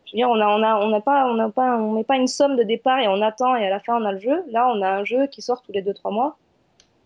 Je 0.06 0.12
veux 0.12 0.16
dire, 0.18 0.28
on 0.30 0.40
a, 0.40 0.46
on 0.46 0.62
a, 0.62 0.76
on 0.76 0.88
n'a 0.88 1.00
pas, 1.00 1.26
on 1.26 1.34
n'a 1.34 1.48
pas, 1.50 1.76
on 1.78 1.92
met 1.92 2.04
pas 2.04 2.16
une 2.16 2.28
somme 2.28 2.56
de 2.56 2.62
départ 2.62 2.98
et 2.98 3.08
on 3.08 3.20
attend 3.22 3.56
et 3.56 3.66
à 3.66 3.70
la 3.70 3.80
fin 3.80 4.00
on 4.00 4.04
a 4.04 4.12
le 4.12 4.18
jeu. 4.20 4.44
Là, 4.50 4.68
on 4.74 4.80
a 4.82 4.88
un 4.88 5.04
jeu 5.04 5.26
qui 5.26 5.42
sort 5.42 5.62
tous 5.62 5.72
les 5.72 5.82
2-3 5.82 6.12
mois. 6.12 6.36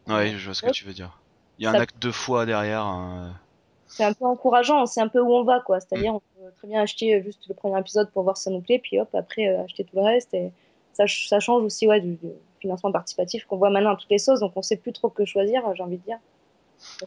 Ouais, 0.06 0.32
je 0.36 0.44
vois 0.44 0.54
ce 0.54 0.62
que 0.62 0.66
tu 0.72 0.84
veux 0.84 0.92
dire. 0.92 1.16
Il 1.58 1.64
y 1.64 1.66
a 1.66 1.70
un 1.70 1.74
acte 1.74 2.00
de 2.00 2.10
foi 2.10 2.46
derrière. 2.46 2.82
hein. 2.84 3.32
c'est 3.86 4.04
un 4.04 4.12
peu 4.12 4.24
encourageant, 4.24 4.82
on 4.82 4.86
sait 4.86 5.00
un 5.00 5.08
peu 5.08 5.20
où 5.20 5.32
on 5.32 5.44
va, 5.44 5.60
quoi. 5.60 5.78
C'est-à-dire, 5.80 6.14
on 6.14 6.20
peut 6.20 6.50
très 6.58 6.68
bien 6.68 6.80
acheter 6.82 7.14
euh, 7.16 7.22
juste 7.22 7.46
le 7.48 7.54
premier 7.54 7.78
épisode 7.80 8.10
pour 8.10 8.22
voir 8.22 8.36
si 8.36 8.44
ça 8.44 8.50
nous 8.50 8.60
plaît, 8.60 8.78
puis 8.78 8.98
hop, 9.00 9.08
après, 9.14 9.48
euh, 9.48 9.64
acheter 9.64 9.84
tout 9.84 9.96
le 9.96 10.02
reste. 10.02 10.32
Et 10.34 10.50
ça, 10.92 11.04
ch- 11.04 11.28
ça 11.28 11.40
change 11.40 11.62
aussi, 11.64 11.86
ouais, 11.86 12.00
du, 12.00 12.12
du 12.14 12.28
financement 12.60 12.92
participatif 12.92 13.44
qu'on 13.46 13.56
voit 13.56 13.70
maintenant 13.70 13.92
à 13.92 13.96
toutes 13.96 14.10
les 14.10 14.18
sauces, 14.18 14.40
donc 14.40 14.52
on 14.56 14.62
sait 14.62 14.76
plus 14.76 14.92
trop 14.92 15.08
que 15.08 15.24
choisir, 15.24 15.62
j'ai 15.74 15.82
envie 15.82 15.96
de 15.98 16.02
dire. 16.04 16.18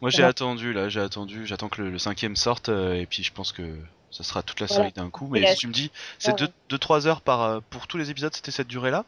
Moi 0.01 0.11
j'ai 0.11 0.23
attendu 0.23 0.71
là, 0.71 0.87
j'ai 0.87 0.99
attendu, 0.99 1.47
j'attends 1.47 1.67
que 1.69 1.81
le, 1.81 1.89
le 1.89 1.97
cinquième 1.97 2.35
sorte 2.35 2.69
euh, 2.69 2.93
et 2.93 3.07
puis 3.07 3.23
je 3.23 3.33
pense 3.33 3.51
que 3.51 3.63
ça 4.13 4.23
sera 4.23 4.43
toute 4.43 4.59
la 4.59 4.67
Voilà. 4.67 4.83
série 4.83 4.93
d'un 4.93 5.09
coup. 5.09 5.27
Mais 5.29 5.41
la- 5.41 5.55
tu 5.55 5.67
me 5.67 5.73
dis, 5.73 5.91
c'est 6.19 6.39
Ouais. 6.39 6.47
2-3 6.69 7.07
heures 7.07 7.21
par 7.21 7.41
euh, 7.41 7.59
pour 7.69 7.87
tous 7.87 7.97
les 7.97 8.09
épisodes, 8.11 8.33
c'était 8.33 8.51
cette 8.51 8.67
durée 8.67 8.91
là 8.91 9.03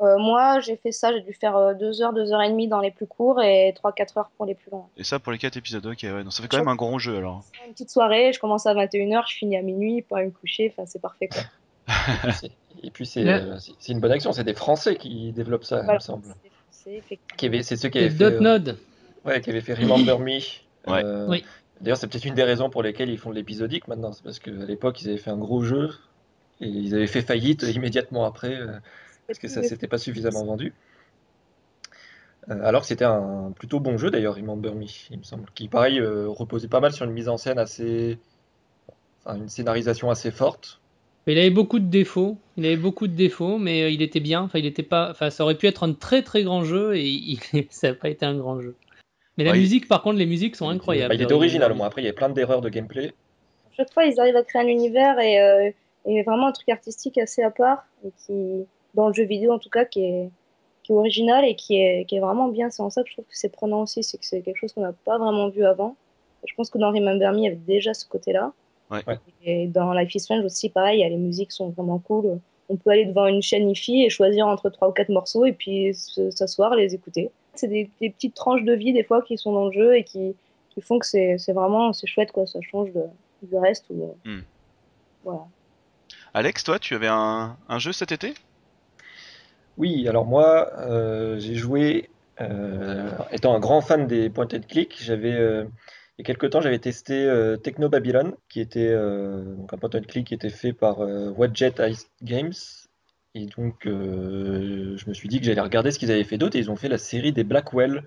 euh, 0.00 0.16
moi, 0.16 0.60
j'ai 0.60 0.76
fait 0.76 0.92
ça, 0.92 1.12
j'ai 1.12 1.22
dû 1.22 1.32
faire 1.32 1.74
2 1.74 2.02
heures, 2.02 2.12
2 2.12 2.32
heures 2.32 2.42
et 2.42 2.48
demie 2.48 2.68
dans 2.68 2.78
les 2.78 2.92
plus 2.92 3.08
courts 3.08 3.42
et 3.42 3.74
3-4 3.82 4.16
heures 4.18 4.30
pour 4.36 4.46
les 4.46 4.54
plus 4.54 4.70
longs. 4.70 4.84
Et 4.96 5.02
ça 5.02 5.18
pour 5.18 5.32
les 5.32 5.38
4 5.38 5.56
épisodes, 5.56 5.84
ok, 5.84 5.98
ouais, 6.04 6.22
donc 6.22 6.32
ça 6.32 6.40
fait 6.40 6.48
quand 6.48 6.58
même 6.58 6.68
un 6.68 6.76
gros 6.76 7.00
jeu 7.00 7.16
alors. 7.16 7.44
Une 7.66 7.72
petite 7.72 7.90
soirée, 7.90 8.32
je 8.32 8.38
commence 8.38 8.64
à 8.66 8.74
21h, 8.74 9.24
je 9.28 9.34
finis 9.34 9.56
à 9.56 9.62
minuit, 9.62 10.02
pour 10.02 10.16
aller 10.18 10.26
me 10.26 10.30
coucher, 10.30 10.72
enfin, 10.72 10.86
c'est 10.86 11.00
parfait, 11.02 11.28
quoi. 11.28 11.42
Et 12.84 12.90
puis 12.92 13.06
c'est 13.06 13.26
euh, 13.26 13.58
une 13.88 13.98
bonne 13.98 14.12
action, 14.12 14.32
c'est 14.32 14.44
des 14.44 14.54
Français 14.54 14.94
qui 14.96 15.32
développent 15.32 15.64
ça, 15.64 15.78
il 15.78 15.84
Voilà, 15.84 15.94
me 15.94 16.00
semble. 16.00 16.34
c'est- 16.70 17.02
ceux 17.02 17.88
qui 17.88 17.98
avaient 17.98 18.10
fait, 18.10 18.22
euh, 18.22 18.74
ouais, 19.24 19.40
qui 19.40 19.50
avaient 19.50 19.60
fait 19.60 19.74
Remember 19.74 20.20
Me. 20.20 20.38
Ouais. 20.86 21.04
Euh, 21.04 21.26
Oui. 21.28 21.44
D'ailleurs, 21.80 21.96
c'est 21.98 22.08
peut-être 22.08 22.24
une 22.24 22.34
des 22.34 22.42
raisons 22.42 22.70
pour 22.70 22.82
lesquelles 22.82 23.10
ils 23.10 23.18
font 23.18 23.30
de 23.30 23.34
l'épisodique 23.36 23.88
maintenant. 23.88 24.12
C'est 24.12 24.24
parce 24.24 24.38
qu'à 24.40 24.50
l'époque, 24.50 25.00
ils 25.02 25.08
avaient 25.08 25.18
fait 25.18 25.30
un 25.30 25.38
gros 25.38 25.62
jeu 25.62 25.90
et 26.60 26.66
ils 26.68 26.94
avaient 26.94 27.06
fait 27.06 27.22
faillite 27.22 27.62
immédiatement 27.74 28.24
après 28.24 28.54
euh, 28.54 28.66
parce 29.26 29.38
que 29.38 29.48
ça 29.48 29.62
s'était 29.62 29.88
pas 29.88 29.98
suffisamment 29.98 30.44
vendu. 30.44 30.74
Euh, 32.50 32.60
alors 32.64 32.82
que 32.82 32.86
c'était 32.88 33.04
un 33.04 33.52
plutôt 33.54 33.80
bon 33.80 33.98
jeu 33.98 34.10
d'ailleurs, 34.10 34.34
Remember 34.36 34.74
Me, 34.74 34.86
il 35.10 35.18
me 35.18 35.22
semble, 35.22 35.44
qui 35.54 35.68
pareil 35.68 36.00
euh, 36.00 36.28
reposait 36.28 36.68
pas 36.68 36.80
mal 36.80 36.92
sur 36.92 37.04
une 37.04 37.12
mise 37.12 37.28
en 37.28 37.36
scène 37.36 37.58
assez, 37.58 38.18
enfin 39.24 39.36
une 39.36 39.48
scénarisation 39.48 40.10
assez 40.10 40.30
forte. 40.30 40.80
Il 41.26 41.38
avait 41.38 41.50
beaucoup 41.50 41.78
de 41.78 41.84
défauts. 41.86 42.38
Il 42.56 42.64
avait 42.64 42.76
beaucoup 42.78 43.06
de 43.06 43.12
défauts, 43.12 43.58
mais 43.58 43.92
il 43.92 44.00
était 44.00 44.20
bien. 44.20 44.40
Enfin, 44.42 44.58
il 44.58 44.64
était 44.66 44.82
pas. 44.82 45.10
Enfin, 45.10 45.28
ça 45.28 45.44
aurait 45.44 45.56
pu 45.56 45.66
être 45.66 45.82
un 45.82 45.92
très 45.92 46.22
très 46.22 46.42
grand 46.42 46.64
jeu 46.64 46.96
et 46.96 47.06
il- 47.06 47.38
ça 47.70 47.88
n'a 47.88 47.94
pas 47.94 48.08
été 48.08 48.24
un 48.24 48.34
grand 48.36 48.60
jeu. 48.62 48.74
Mais 49.38 49.44
la 49.44 49.52
Ouais, 49.52 49.58
il- 49.58 49.62
musique, 49.62 49.88
par 49.88 50.02
contre, 50.02 50.16
les 50.18 50.26
musiques 50.26 50.56
sont 50.56 50.68
incroyables. 50.68 51.08
Bah, 51.10 51.14
il 51.14 51.22
était 51.22 51.32
original 51.32 51.72
au 51.72 51.74
moins. 51.74 51.86
Après, 51.86 52.02
il 52.02 52.04
y 52.04 52.08
avait 52.08 52.14
plein 52.14 52.28
d'erreurs 52.28 52.60
de 52.60 52.68
gameplay. 52.68 53.12
chaque 53.76 53.92
fois, 53.92 54.04
ils 54.04 54.18
arrivent 54.20 54.36
à 54.36 54.42
créer 54.42 54.60
un 54.62 54.66
univers 54.66 55.18
et, 55.20 55.40
euh, 55.40 55.70
et 56.06 56.22
vraiment 56.24 56.48
un 56.48 56.52
truc 56.52 56.68
artistique 56.68 57.16
assez 57.18 57.42
à 57.42 57.50
part, 57.52 57.86
et 58.04 58.10
qui, 58.26 58.66
dans 58.94 59.06
le 59.08 59.14
jeu 59.14 59.22
vidéo 59.24 59.52
en 59.52 59.58
tout 59.60 59.70
cas, 59.70 59.84
qui 59.84 60.04
est, 60.04 60.28
qui 60.82 60.92
est 60.92 60.96
original 60.96 61.44
et 61.44 61.54
qui 61.54 61.80
est, 61.80 62.04
qui 62.06 62.16
est 62.16 62.20
vraiment 62.20 62.48
bien. 62.48 62.70
C'est 62.70 62.82
en 62.82 62.90
ça 62.90 63.02
que 63.04 63.08
je 63.08 63.14
trouve 63.14 63.24
que 63.26 63.36
c'est 63.38 63.50
prenant 63.52 63.82
aussi, 63.82 64.02
c'est 64.02 64.18
que 64.18 64.26
c'est 64.26 64.40
quelque 64.42 64.56
chose 64.58 64.72
qu'on 64.72 64.80
n'a 64.82 64.92
pas 65.04 65.16
vraiment 65.18 65.48
vu 65.48 65.64
avant. 65.64 65.94
Et 66.42 66.48
je 66.48 66.54
pense 66.56 66.70
que 66.70 66.78
dans 66.78 66.90
Remember 66.90 67.30
Me, 67.32 67.38
il 67.38 67.44
y 67.44 67.46
avait 67.46 67.56
déjà 67.56 67.94
ce 67.94 68.06
côté-là. 68.06 68.52
Ouais. 68.90 69.02
Et 69.44 69.66
dans 69.68 69.92
Life 69.92 70.14
is 70.14 70.20
Strange 70.20 70.44
aussi, 70.44 70.70
pareil, 70.70 71.06
les 71.08 71.16
musiques 71.16 71.52
sont 71.52 71.68
vraiment 71.68 71.98
cool. 72.00 72.40
On 72.70 72.76
peut 72.76 72.90
aller 72.90 73.04
devant 73.04 73.26
une 73.28 73.42
chaîne 73.42 73.70
IFI 73.70 74.04
et 74.04 74.10
choisir 74.10 74.46
entre 74.48 74.70
trois 74.70 74.88
ou 74.88 74.92
quatre 74.92 75.10
morceaux 75.10 75.44
et 75.44 75.52
puis 75.52 75.94
se- 75.94 76.30
s'asseoir, 76.30 76.74
les 76.74 76.94
écouter. 76.94 77.30
C'est 77.58 77.68
des, 77.68 77.90
des 78.00 78.10
petites 78.10 78.34
tranches 78.34 78.64
de 78.64 78.72
vie 78.72 78.92
des 78.92 79.04
fois 79.04 79.22
qui 79.22 79.36
sont 79.36 79.52
dans 79.52 79.66
le 79.66 79.72
jeu 79.72 79.96
et 79.96 80.04
qui, 80.04 80.34
qui 80.70 80.80
font 80.80 80.98
que 80.98 81.06
c'est 81.06 81.36
c'est 81.38 81.52
vraiment 81.52 81.92
c'est 81.92 82.06
chouette 82.06 82.32
quoi. 82.32 82.46
Ça 82.46 82.60
change 82.62 82.92
de, 82.92 83.02
du 83.42 83.56
reste. 83.56 83.86
Ou, 83.90 84.14
Hmm. 84.24 84.40
Voilà. 85.24 85.42
Alex, 86.34 86.62
toi, 86.62 86.78
tu 86.78 86.94
avais 86.94 87.08
un, 87.08 87.56
un 87.68 87.78
jeu 87.78 87.92
cet 87.92 88.12
été? 88.12 88.34
Oui, 89.76 90.08
alors 90.08 90.24
moi, 90.24 90.70
euh, 90.78 91.38
j'ai 91.38 91.54
joué, 91.54 92.10
euh, 92.40 93.10
étant 93.32 93.54
un 93.54 93.60
grand 93.60 93.80
fan 93.80 94.06
des 94.06 94.30
point 94.30 94.48
and 94.52 94.60
click, 94.68 94.96
j'avais, 95.00 95.32
euh, 95.32 95.64
il 96.16 96.22
y 96.22 96.22
a 96.22 96.24
quelques 96.24 96.50
temps, 96.50 96.60
j'avais 96.60 96.78
testé 96.78 97.14
euh, 97.14 97.56
Techno 97.56 97.88
Babylon, 97.88 98.34
qui 98.48 98.60
était 98.60 98.88
euh, 98.90 99.54
donc 99.54 99.72
un 99.72 99.78
point 99.78 99.90
and 99.94 100.04
click 100.06 100.26
qui 100.28 100.34
était 100.34 100.50
fait 100.50 100.72
par 100.72 101.00
euh, 101.00 101.30
Wadjet 101.30 101.74
Ice 101.88 102.10
Games. 102.22 102.52
Et 103.34 103.46
donc, 103.56 103.86
euh, 103.86 104.96
je 104.96 105.08
me 105.08 105.14
suis 105.14 105.28
dit 105.28 105.38
que 105.38 105.46
j'allais 105.46 105.60
regarder 105.60 105.90
ce 105.90 105.98
qu'ils 105.98 106.10
avaient 106.10 106.24
fait 106.24 106.38
d'autre, 106.38 106.56
et 106.56 106.60
ils 106.60 106.70
ont 106.70 106.76
fait 106.76 106.88
la 106.88 106.98
série 106.98 107.32
des 107.32 107.44
Blackwell, 107.44 108.02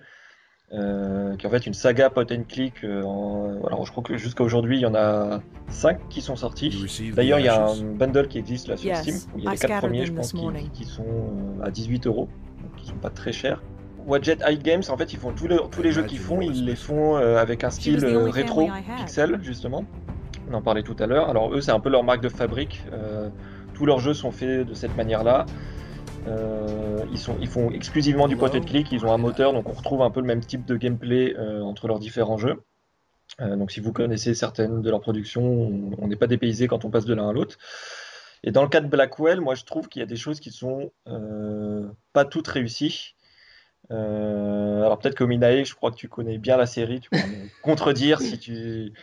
euh, 0.73 1.35
qui 1.35 1.45
est 1.45 1.47
en 1.47 1.51
fait 1.51 1.67
une 1.67 1.73
saga 1.73 2.09
point 2.09 2.25
and 2.31 2.43
click. 2.47 2.83
euh, 2.83 3.03
en- 3.03 3.63
alors, 3.67 3.85
je 3.85 3.91
crois 3.91 4.03
que 4.03 4.17
jusqu'à 4.17 4.43
aujourd'hui, 4.43 4.77
il 4.77 4.81
y 4.81 4.85
en 4.85 4.95
a 4.95 5.41
5 5.67 5.99
qui 6.09 6.21
sont 6.21 6.35
sortis. 6.35 6.69
D'ailleurs, 7.13 7.39
il 7.39 7.45
y 7.45 7.49
a 7.49 7.67
un 7.69 7.75
bundle 7.93 8.27
qui 8.27 8.39
existe 8.39 8.67
là 8.67 8.77
sur 8.77 8.87
Yes, 8.89 9.01
Steam 9.01 9.15
où 9.35 9.37
il 9.39 9.43
y 9.43 9.47
a 9.47 9.51
I 9.51 9.53
les 9.53 9.59
quatre 9.59 9.67
scattered 9.69 9.79
premiers, 9.81 10.05
je 10.05 10.13
pense, 10.13 10.31
qui, 10.73 10.85
sont 10.85 11.03
euh, 11.05 11.63
à 11.63 11.71
18 11.71 12.07
euros, 12.07 12.27
donc 12.61 12.75
qui 12.77 12.87
sont 12.87 12.95
pas 12.95 13.09
très 13.09 13.31
chers. 13.31 13.61
Wadjet 14.07 14.37
High 14.47 14.63
Games, 14.63 14.81
en 14.89 14.97
fait, 14.97 15.13
ils 15.13 15.19
font 15.19 15.31
tous 15.33 15.47
les, 15.47 15.57
tous 15.69 15.83
les 15.83 15.91
jeux 15.91 16.03
qu'ils 16.03 16.17
font, 16.17 16.41
ils 16.41 16.65
les 16.65 16.75
font 16.75 17.17
euh, 17.17 17.37
avec 17.37 17.63
un 17.63 17.69
style 17.69 18.03
euh, 18.03 18.29
rétro, 18.31 18.61
pixel, 18.97 19.39
justement. 19.43 19.85
On 20.49 20.55
en 20.55 20.61
parlait 20.63 20.81
tout 20.83 20.95
à 20.99 21.05
l'heure. 21.05 21.29
Alors, 21.29 21.53
eux, 21.53 21.61
c'est 21.61 21.71
un 21.71 21.79
peu 21.79 21.89
leur 21.89 22.03
marque 22.03 22.21
de 22.23 22.29
fabrique. 22.29 22.81
euh, 22.91 23.29
tous 23.73 23.85
leurs 23.85 23.99
jeux 23.99 24.13
sont 24.13 24.31
faits 24.31 24.67
de 24.67 24.73
cette 24.73 24.95
manière-là. 24.95 25.45
Euh, 26.27 27.03
ils, 27.11 27.17
sont, 27.17 27.35
font 27.47 27.71
exclusivement 27.71 28.27
du 28.27 28.37
point 28.37 28.51
and 28.53 28.61
click, 28.61 28.91
ils 28.91 29.05
ont 29.05 29.11
un 29.11 29.17
moteur, 29.17 29.53
donc 29.53 29.67
on 29.67 29.73
retrouve 29.73 30.01
un 30.01 30.11
peu 30.11 30.19
le 30.19 30.27
même 30.27 30.41
type 30.41 30.65
de 30.65 30.75
gameplay 30.75 31.35
euh, 31.37 31.61
entre 31.61 31.87
leurs 31.87 31.99
différents 31.99 32.37
jeux. 32.37 32.61
Euh, 33.39 33.55
donc 33.55 33.71
si 33.71 33.79
vous 33.79 33.91
connaissez 33.91 34.35
certaines 34.35 34.81
de 34.81 34.89
leurs 34.89 35.01
productions, 35.01 35.93
on 35.97 36.07
n'est 36.07 36.15
pas 36.15 36.27
dépaysé 36.27 36.67
quand 36.67 36.85
on 36.85 36.91
passe 36.91 37.05
de 37.05 37.13
l'un 37.13 37.29
à 37.29 37.33
l'autre. 37.33 37.57
Et 38.43 38.51
dans 38.51 38.63
le 38.63 38.69
cas 38.69 38.81
de 38.81 38.87
Blackwell, 38.87 39.41
moi 39.41 39.55
je 39.55 39.63
trouve 39.63 39.87
qu'il 39.87 39.99
y 39.99 40.03
a 40.03 40.07
des 40.07 40.15
choses 40.15 40.39
qui 40.39 40.51
sont 40.51 40.91
euh, 41.07 41.87
pas 42.13 42.25
toutes 42.25 42.47
réussies. 42.47 43.15
Alors 43.89 44.99
peut-être 44.99 45.15
que 45.15 45.25
Minae, 45.25 45.65
je 45.65 45.75
crois 45.75 45.91
que 45.91 45.97
tu 45.97 46.07
connais 46.07 46.37
bien 46.37 46.55
la 46.55 46.65
série, 46.65 47.01
tu 47.01 47.09
me 47.11 47.19
contredire 47.61 48.21
si 48.21 48.39
tu, 48.39 48.93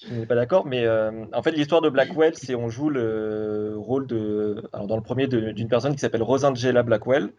si 0.00 0.06
tu 0.06 0.14
n'es 0.14 0.24
pas 0.24 0.34
d'accord, 0.34 0.66
mais 0.66 0.86
euh, 0.86 1.26
en 1.34 1.42
fait, 1.42 1.52
l'histoire 1.52 1.82
de 1.82 1.90
Blackwell, 1.90 2.34
c'est 2.34 2.54
on 2.54 2.70
joue 2.70 2.88
le 2.88 3.74
rôle 3.76 4.06
de, 4.06 4.62
alors 4.72 4.86
dans 4.86 4.96
le 4.96 5.02
premier, 5.02 5.26
d'une 5.26 5.68
personne 5.68 5.92
qui 5.92 5.98
s'appelle 5.98 6.22
Rosangela 6.22 6.82
Blackwell, 6.82 7.34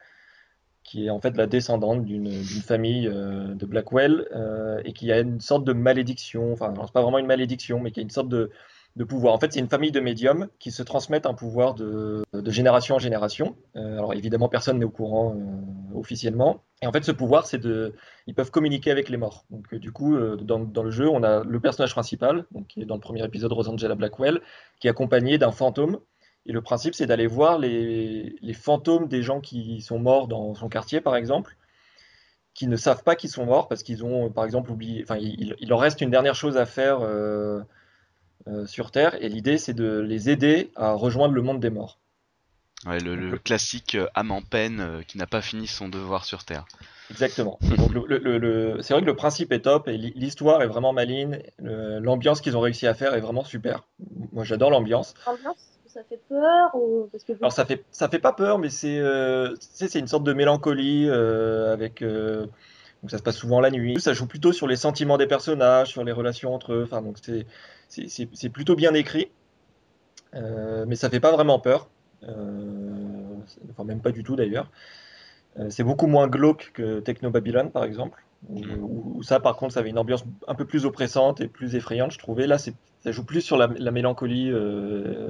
qui 0.83 1.07
est 1.07 1.09
en 1.09 1.19
fait 1.19 1.35
la 1.37 1.47
descendante 1.47 2.05
d'une 2.05 2.29
d'une 2.29 2.61
famille 2.61 3.07
euh, 3.07 3.55
de 3.55 3.65
Blackwell 3.65 4.27
euh, 4.35 4.79
et 4.85 4.93
qui 4.93 5.11
a 5.11 5.19
une 5.19 5.39
sorte 5.39 5.63
de 5.63 5.73
malédiction, 5.73 6.53
enfin, 6.53 6.71
non, 6.71 6.85
c'est 6.85 6.93
pas 6.93 7.01
vraiment 7.01 7.17
une 7.17 7.25
malédiction, 7.25 7.79
mais 7.79 7.89
qui 7.89 7.99
a 7.99 8.03
une 8.03 8.11
sorte 8.11 8.29
de, 8.29 8.51
de 8.97 9.03
pouvoir. 9.03 9.33
En 9.33 9.39
fait, 9.39 9.53
c'est 9.53 9.59
une 9.59 9.69
famille 9.69 9.91
de 9.91 9.99
médiums 9.99 10.49
qui 10.59 10.71
se 10.71 10.83
transmettent 10.83 11.25
un 11.25 11.33
pouvoir 11.33 11.75
de, 11.75 12.23
génération 12.47 12.95
en 12.95 12.99
génération. 12.99 13.55
Euh, 13.75 13.97
alors 13.97 14.13
évidemment, 14.13 14.49
personne 14.49 14.79
n'est 14.79 14.85
au 14.85 14.89
courant 14.89 15.35
euh, 15.35 15.97
officiellement. 15.97 16.63
Et 16.81 16.87
en 16.87 16.91
fait, 16.91 17.03
ce 17.03 17.11
pouvoir, 17.11 17.47
c'est 17.47 17.57
de, 17.57 17.93
ils 18.27 18.35
peuvent 18.35 18.51
communiquer 18.51 18.91
avec 18.91 19.09
les 19.09 19.17
morts. 19.17 19.45
Donc 19.49 19.73
euh, 19.73 19.79
du 19.79 19.91
coup, 19.91 20.17
dans, 20.17 20.59
dans 20.59 20.83
le 20.83 20.91
jeu, 20.91 21.07
on 21.07 21.23
a 21.23 21.43
le 21.43 21.59
personnage 21.59 21.93
principal, 21.93 22.45
donc, 22.51 22.67
qui 22.67 22.81
est 22.81 22.85
dans 22.85 22.95
le 22.95 23.01
premier 23.01 23.23
épisode, 23.23 23.53
Rosangela 23.53 23.95
Blackwell, 23.95 24.41
qui 24.79 24.87
est 24.87 24.91
accompagné 24.91 25.37
d'un 25.37 25.51
fantôme. 25.51 25.99
Et 26.45 26.51
le 26.51 26.61
principe, 26.61 26.95
c'est 26.95 27.05
d'aller 27.05 27.27
voir 27.27 27.59
les, 27.59 28.35
les 28.41 28.53
fantômes 28.53 29.07
des 29.07 29.21
gens 29.21 29.41
qui 29.41 29.81
sont 29.81 29.99
morts 29.99 30.27
dans 30.27 30.55
son 30.55 30.69
quartier, 30.69 30.99
par 30.99 31.15
exemple, 31.15 31.55
qui 32.55 32.67
ne 32.67 32.75
savent 32.75 33.03
pas 33.03 33.15
qu'ils 33.15 33.29
sont 33.29 33.45
morts 33.45 33.69
parce 33.69 33.83
qu'ils 33.83 34.03
ont, 34.03 34.31
par 34.31 34.43
exemple, 34.43 34.71
oublié. 34.71 35.01
Enfin, 35.03 35.17
il, 35.17 35.55
il 35.59 35.69
leur 35.69 35.79
reste 35.79 36.01
une 36.01 36.09
dernière 36.09 36.35
chose 36.35 36.57
à 36.57 36.65
faire 36.65 36.99
sur 38.65 38.91
Terre, 38.91 39.15
et 39.23 39.29
l'idée, 39.29 39.57
c'est 39.57 39.73
de 39.73 39.99
les 39.99 40.29
aider 40.29 40.71
à 40.75 40.93
rejoindre 40.93 41.33
le 41.33 41.41
monde 41.41 41.59
des 41.59 41.69
morts. 41.69 41.99
Ouais, 42.87 42.99
le, 42.99 43.15
le 43.15 43.37
classique 43.37 43.93
euh, 43.93 44.07
âme 44.15 44.31
en 44.31 44.41
peine 44.41 44.79
euh, 44.79 45.01
qui 45.03 45.19
n'a 45.19 45.27
pas 45.27 45.41
fini 45.41 45.67
son 45.67 45.87
devoir 45.87 46.25
sur 46.25 46.43
Terre. 46.43 46.65
Exactement. 47.11 47.59
Donc 47.77 47.91
le, 47.93 48.17
le- 48.17 48.37
le- 48.39 48.81
c'est 48.81 48.93
vrai 48.93 49.01
que 49.01 49.07
le 49.07 49.15
principe 49.15 49.51
est 49.51 49.59
top 49.59 49.87
et 49.87 49.97
l'hi- 49.97 50.13
l'histoire 50.15 50.61
est 50.63 50.67
vraiment 50.67 50.93
maligne. 50.93 51.39
L'ambiance 51.59 52.41
qu'ils 52.41 52.55
ont 52.57 52.61
réussi 52.61 52.87
à 52.87 52.93
faire 52.93 53.13
est 53.13 53.19
vraiment 53.19 53.43
super. 53.43 53.83
Moi, 54.31 54.45
j'adore 54.45 54.71
l'ambiance. 54.71 55.13
Ça 55.87 56.01
fait 56.07 56.21
peur 56.29 56.73
ou 56.73 57.09
parce 57.11 57.25
que 57.25 57.33
Alors 57.33 57.51
ça 57.51 57.65
fait 57.65 57.83
ça 57.91 58.07
fait 58.07 58.19
pas 58.19 58.31
peur, 58.31 58.59
mais 58.59 58.69
c'est 58.69 58.97
euh, 58.97 59.53
une 59.93 60.07
sorte 60.07 60.23
de 60.23 60.31
mélancolie 60.31 61.05
euh, 61.09 61.73
avec 61.73 62.01
euh, 62.01 62.45
donc 63.03 63.11
ça 63.11 63.17
se 63.17 63.23
passe 63.23 63.35
souvent 63.35 63.59
la 63.59 63.71
nuit. 63.71 63.99
Ça 63.99 64.13
joue 64.13 64.25
plutôt 64.25 64.53
sur 64.53 64.67
les 64.67 64.77
sentiments 64.77 65.17
des 65.17 65.27
personnages, 65.27 65.89
sur 65.89 66.05
les 66.05 66.13
relations 66.13 66.55
entre 66.55 66.71
eux. 66.71 66.83
Enfin 66.85 67.01
donc 67.01 67.17
c'est 67.21 67.45
c'est 67.91 68.49
plutôt 68.49 68.75
bien 68.75 68.93
écrit, 68.93 69.27
Euh, 70.33 70.85
mais 70.87 70.95
ça 70.95 71.09
fait 71.09 71.19
pas 71.19 71.31
vraiment 71.31 71.59
peur. 71.59 71.89
Euh, 72.23 73.37
enfin 73.71 73.83
même 73.83 74.01
pas 74.01 74.11
du 74.11 74.23
tout 74.23 74.35
d'ailleurs. 74.35 74.71
Euh, 75.59 75.69
c'est 75.69 75.83
beaucoup 75.83 76.07
moins 76.07 76.27
glauque 76.27 76.71
que 76.73 76.99
Techno 77.01 77.31
Babylon 77.31 77.69
par 77.69 77.83
exemple. 77.85 78.23
Où, 78.49 78.59
où- 78.61 79.13
où 79.17 79.23
ça 79.23 79.39
par 79.39 79.55
contre 79.57 79.73
ça 79.73 79.81
avait 79.81 79.91
une 79.91 79.99
ambiance 79.99 80.25
un 80.47 80.55
peu 80.55 80.65
plus 80.65 80.85
oppressante 80.85 81.41
et 81.41 81.47
plus 81.47 81.75
effrayante 81.75 82.11
je 82.11 82.19
trouvais. 82.19 82.47
Là 82.47 82.57
ça 82.57 82.71
joue 83.11 83.25
plus 83.25 83.41
sur 83.41 83.57
la, 83.57 83.67
la 83.67 83.91
mélancolie 83.91 84.51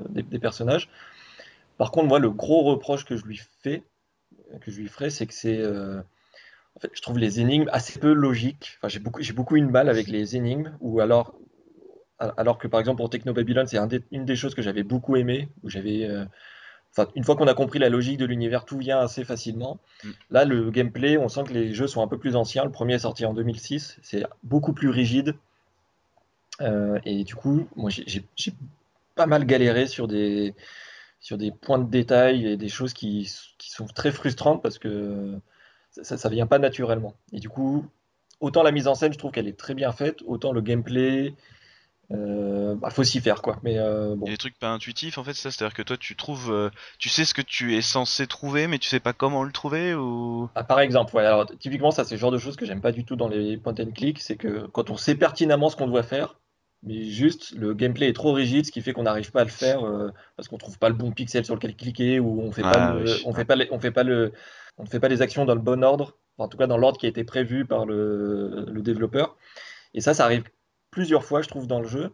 des, 0.10 0.24
des 0.24 0.40
personnages. 0.40 0.90
Par 1.78 1.92
contre, 1.92 2.08
moi, 2.08 2.20
le 2.20 2.30
gros 2.32 2.64
reproche 2.64 3.06
que 3.06 3.16
je 3.18 3.26
lui 3.26 3.42
fais, 3.62 3.84
que 4.62 4.72
je 4.72 4.80
lui 4.82 4.88
ferai, 4.88 5.10
c'est 5.10 5.26
que 5.28 5.34
c'est, 5.34 5.60
euh, 5.60 6.02
en 6.76 6.80
fait, 6.82 6.92
je 6.94 7.02
trouve 7.02 7.20
les 7.20 7.40
énigmes 7.42 7.70
assez 7.72 8.00
peu 8.00 8.14
logiques. 8.14 8.78
Enfin, 8.80 8.90
j'ai 8.90 9.00
beaucoup, 9.00 9.22
j'ai 9.22 9.34
beaucoup 9.34 9.58
eu 9.58 9.62
de 9.62 9.68
mal 9.68 9.90
avec 9.90 10.08
les 10.08 10.36
énigmes, 10.36 10.78
ou 10.82 11.00
alors, 11.02 11.36
alors 12.38 12.58
que 12.58 12.68
par 12.68 12.80
exemple 12.80 12.98
pour 12.98 13.10
Techno 13.10 13.34
Babylon, 13.34 13.66
c'est 13.66 13.78
un 13.78 13.88
une 14.12 14.26
des 14.26 14.36
choses 14.36 14.56
que 14.56 14.62
j'avais 14.62 14.84
beaucoup 14.84 15.16
aimé, 15.16 15.50
où 15.64 15.70
j'avais, 15.70 16.06
euh, 16.06 16.26
une 17.16 17.24
fois 17.24 17.36
qu'on 17.36 17.48
a 17.48 17.54
compris 17.54 17.80
la 17.80 17.90
logique 17.90 18.18
de 18.18 18.26
l'univers, 18.26 18.66
tout 18.66 18.78
vient 18.78 19.00
assez 19.00 19.24
facilement. 19.24 19.80
Mm. 20.04 20.10
Là, 20.30 20.46
le 20.46 20.72
gameplay, 20.72 21.18
on 21.18 21.30
sent 21.30 21.44
que 21.48 21.54
les 21.54 21.74
jeux 21.74 21.88
sont 21.88 22.02
un 22.02 22.08
peu 22.08 22.18
plus 22.18 22.36
anciens. 22.36 22.64
Le 22.64 22.72
premier 22.72 22.96
est 22.96 23.00
sorti 23.00 23.26
en 23.26 23.34
2006, 23.34 24.00
c'est 24.04 24.24
beaucoup 24.44 24.74
plus 24.74 24.90
rigide. 24.90 25.36
Euh, 26.62 27.00
et 27.06 27.24
du 27.24 27.36
coup, 27.36 27.68
moi, 27.76 27.90
j'ai 27.90 28.24
pas 29.16 29.26
mal 29.26 29.46
galéré 29.46 29.88
sur 29.88 30.08
des, 30.08 30.54
sur 31.20 31.38
des 31.38 31.52
points 31.52 31.80
de 31.80 31.90
détail 31.90 32.46
et 32.46 32.58
des 32.58 32.70
choses 32.70 32.94
qui, 32.94 33.32
qui 33.58 33.72
sont 33.72 33.88
très 33.88 34.12
frustrantes 34.12 34.62
parce 34.62 34.78
que 34.78 35.40
ça, 35.90 36.18
ça 36.18 36.30
vient 36.30 36.48
pas 36.48 36.60
naturellement. 36.60 37.16
Et 37.34 37.40
du 37.40 37.50
coup, 37.50 37.86
autant 38.42 38.64
la 38.64 38.72
mise 38.72 38.88
en 38.88 38.96
scène, 38.96 39.14
je 39.14 39.18
trouve 39.18 39.32
qu'elle 39.32 39.48
est 39.48 39.58
très 39.58 39.74
bien 39.74 39.92
faite, 39.92 40.22
autant 40.26 40.52
le 40.52 40.62
gameplay, 40.62 41.34
euh, 42.12 42.76
bah, 42.76 42.90
faut 42.90 43.04
s'y 43.04 43.20
faire 43.22 43.42
quoi. 43.42 43.60
Mais 43.64 43.78
euh, 43.78 44.16
bon, 44.16 44.26
Il 44.26 44.30
y 44.30 44.34
a 44.34 44.34
des 44.34 44.38
trucs 44.40 44.58
pas 44.58 44.70
intuitifs 44.72 45.20
en 45.20 45.24
fait, 45.24 45.34
c'est 45.36 45.44
ça, 45.44 45.52
c'est-à-dire 45.52 45.76
que 45.76 45.82
toi 45.84 45.96
tu 45.98 46.16
trouves, 46.16 46.52
euh, 46.52 46.70
tu 46.98 47.08
sais 47.10 47.24
ce 47.26 47.34
que 47.36 47.42
tu 47.44 47.76
es 47.76 47.82
censé 47.84 48.26
trouver, 48.28 48.66
mais 48.68 48.80
tu 48.80 48.90
sais 48.90 49.00
pas 49.00 49.14
comment 49.14 49.44
le 49.44 49.52
trouver 49.52 49.94
ou? 49.94 50.50
Ah, 50.56 50.64
par 50.66 50.82
exemple, 50.82 51.16
ouais, 51.16 51.26
alors 51.26 51.46
typiquement, 51.60 51.92
ça 51.92 52.04
c'est 52.04 52.16
le 52.16 52.20
genre 52.20 52.32
de 52.32 52.38
choses 52.38 52.58
que 52.58 52.66
j'aime 52.66 52.82
pas 52.82 52.92
du 52.92 53.06
tout 53.06 53.16
dans 53.16 53.30
les 53.30 53.58
point 53.58 53.74
and 53.80 53.92
click, 53.92 54.20
c'est 54.20 54.36
que 54.36 54.68
quand 54.68 54.90
on 54.90 54.98
sait 54.98 55.16
pertinemment 55.16 55.70
ce 55.70 55.78
qu'on 55.78 55.88
doit 55.88 56.04
faire, 56.04 56.40
mais 56.84 57.04
juste 57.06 57.52
le 57.52 57.74
gameplay 57.74 58.10
est 58.10 58.14
trop 58.14 58.34
rigide, 58.34 58.66
ce 58.66 58.72
qui 58.72 58.82
fait 58.82 58.92
qu'on 58.92 59.04
n'arrive 59.04 59.32
pas 59.32 59.42
à 59.42 59.44
le 59.46 59.50
faire 59.50 59.86
euh, 59.86 60.12
parce 60.36 60.50
qu'on 60.50 60.58
trouve 60.58 60.78
pas 60.78 60.90
le 60.90 60.96
bon 60.96 61.12
pixel 61.12 61.46
sur 61.46 61.56
lequel 61.56 61.76
cliquer 61.76 62.20
ou 62.20 62.42
on 62.42 62.52
fait 62.52 62.64
pas 62.66 62.80
Ah, 62.80 62.80
le, 62.80 63.06
oui. 63.16 63.22
on 63.26 63.34
fait 63.34 63.46
pas 63.46 63.56
les- 63.56 63.70
on 63.72 63.80
fait 63.80 63.92
pas 63.92 64.04
le, 64.04 64.34
on 64.78 64.84
ne 64.84 64.90
fait 64.90 65.00
pas 65.00 65.08
les 65.08 65.22
actions 65.22 65.46
dans 65.46 65.56
le 65.56 65.62
bon 65.62 65.84
ordre, 65.84 66.18
Enfin, 66.38 66.46
en 66.46 66.50
tout 66.50 66.58
cas 66.58 66.68
dans 66.68 66.78
l'ordre 66.78 66.98
qui 67.00 67.06
a 67.06 67.10
été 67.10 67.24
prévu 67.24 67.66
par 67.66 67.86
le, 67.86 68.66
le 68.70 68.82
développeur. 68.82 69.38
Et 69.94 70.02
ça, 70.02 70.14
ça 70.14 70.26
arrive 70.26 70.44
plusieurs 70.92 71.24
fois, 71.26 71.42
je 71.42 71.48
trouve, 71.50 71.68
dans 71.68 71.80
le 71.82 71.88
jeu, 71.88 72.14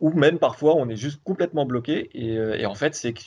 ou 0.00 0.12
même 0.12 0.38
parfois 0.38 0.74
on 0.76 0.88
est 0.88 0.96
juste 0.96 1.22
complètement 1.24 1.66
bloqué 1.66 2.10
et, 2.14 2.38
euh, 2.38 2.56
et 2.58 2.66
en 2.66 2.74
fait 2.74 2.94
c'est 2.94 3.12
que 3.14 3.22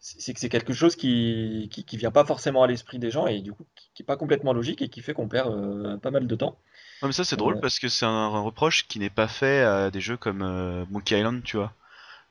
c'est 0.00 0.34
que 0.34 0.40
c'est 0.40 0.48
quelque 0.50 0.74
chose 0.74 0.96
qui, 0.96 1.68
qui, 1.72 1.84
qui 1.84 1.96
vient 1.96 2.10
pas 2.10 2.24
forcément 2.26 2.62
à 2.62 2.66
l'esprit 2.66 2.98
des 2.98 3.10
gens 3.10 3.26
et 3.26 3.40
du 3.40 3.52
coup 3.52 3.64
qui, 3.74 3.90
qui 3.94 4.02
est 4.02 4.06
pas 4.06 4.16
complètement 4.16 4.52
logique 4.52 4.82
et 4.82 4.88
qui 4.88 5.00
fait 5.00 5.14
qu'on 5.14 5.28
perd 5.28 5.50
euh, 5.52 5.96
pas 5.96 6.10
mal 6.10 6.26
de 6.26 6.36
temps. 6.36 6.58
Ouais, 7.02 7.08
mais 7.08 7.12
ça 7.12 7.24
c'est 7.24 7.36
drôle 7.36 7.56
Ouais. 7.56 7.60
parce 7.60 7.78
que 7.78 7.88
c'est 7.88 8.06
un, 8.06 8.08
un 8.10 8.40
reproche 8.40 8.86
qui 8.88 8.98
n'est 8.98 9.10
pas 9.10 9.28
fait 9.28 9.62
à 9.62 9.90
des 9.90 10.00
jeux 10.00 10.16
comme 10.16 10.42
euh, 10.42 10.84
Monkey 10.90 11.18
Island, 11.18 11.42
tu 11.42 11.56
vois. 11.56 11.72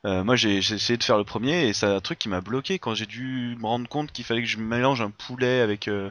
Euh, 0.06 0.24
moi 0.24 0.36
j'ai 0.36 0.58
essayé 0.58 0.96
de 0.98 1.04
faire 1.04 1.18
le 1.18 1.24
premier 1.24 1.68
et 1.68 1.72
c'est 1.74 1.86
un 1.86 2.00
truc 2.00 2.18
qui 2.18 2.28
m'a 2.28 2.40
bloqué 2.42 2.78
quand 2.78 2.94
j'ai 2.94 3.06
dû 3.06 3.56
me 3.60 3.66
rendre 3.66 3.88
compte 3.88 4.12
qu'il 4.12 4.24
fallait 4.24 4.42
que 4.42 4.48
je 4.48 4.58
mélange 4.58 5.00
un 5.02 5.10
poulet 5.10 5.60
avec 5.60 5.88
euh, 5.88 6.10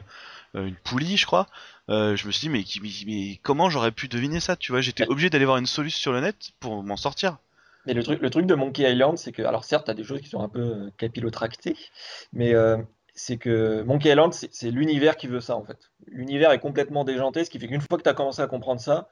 une 0.54 0.76
poulie, 0.76 1.16
je 1.16 1.26
crois. 1.26 1.48
Euh, 1.90 2.16
je 2.16 2.26
me 2.26 2.32
suis 2.32 2.48
dit 2.48 3.06
mais, 3.06 3.40
comment 3.42 3.68
j'aurais 3.68 3.92
pu 3.92 4.08
deviner 4.08 4.40
ça, 4.40 4.56
tu 4.56 4.72
vois? 4.72 4.80
J'étais 4.80 5.06
obligé 5.08 5.30
d'aller 5.30 5.44
voir 5.44 5.58
une 5.58 5.66
solution 5.66 6.00
sur 6.00 6.12
le 6.12 6.20
net 6.20 6.52
pour 6.60 6.82
m'en 6.82 6.96
sortir. 6.96 7.38
Mais 7.86 7.92
le 7.92 8.02
truc, 8.02 8.22
le 8.22 8.30
truc 8.30 8.46
de 8.46 8.54
Monkey 8.54 8.90
Island, 8.90 9.18
c'est 9.18 9.32
que, 9.32 9.42
alors 9.42 9.64
certes, 9.64 9.84
tu 9.84 9.90
as 9.90 9.94
des 9.94 10.04
choses 10.04 10.20
qui 10.20 10.28
sont 10.28 10.40
un 10.40 10.48
peu 10.48 10.60
euh, 10.60 10.90
capillotractées, 10.96 11.76
mais 12.32 12.54
euh, 12.54 12.78
c'est 13.14 13.36
que 13.36 13.82
Monkey 13.82 14.08
Island, 14.08 14.32
c'est 14.32 14.70
l'univers 14.70 15.16
qui 15.16 15.26
veut 15.26 15.40
ça 15.40 15.56
en 15.56 15.64
fait. 15.64 15.90
L'univers 16.06 16.50
est 16.52 16.60
complètement 16.60 17.04
déjanté, 17.04 17.44
ce 17.44 17.50
qui 17.50 17.58
fait 17.58 17.68
qu'une 17.68 17.82
fois 17.82 17.98
que 17.98 18.02
tu 18.02 18.08
as 18.08 18.14
commencé 18.14 18.40
à 18.40 18.46
comprendre 18.46 18.80
ça, 18.80 19.08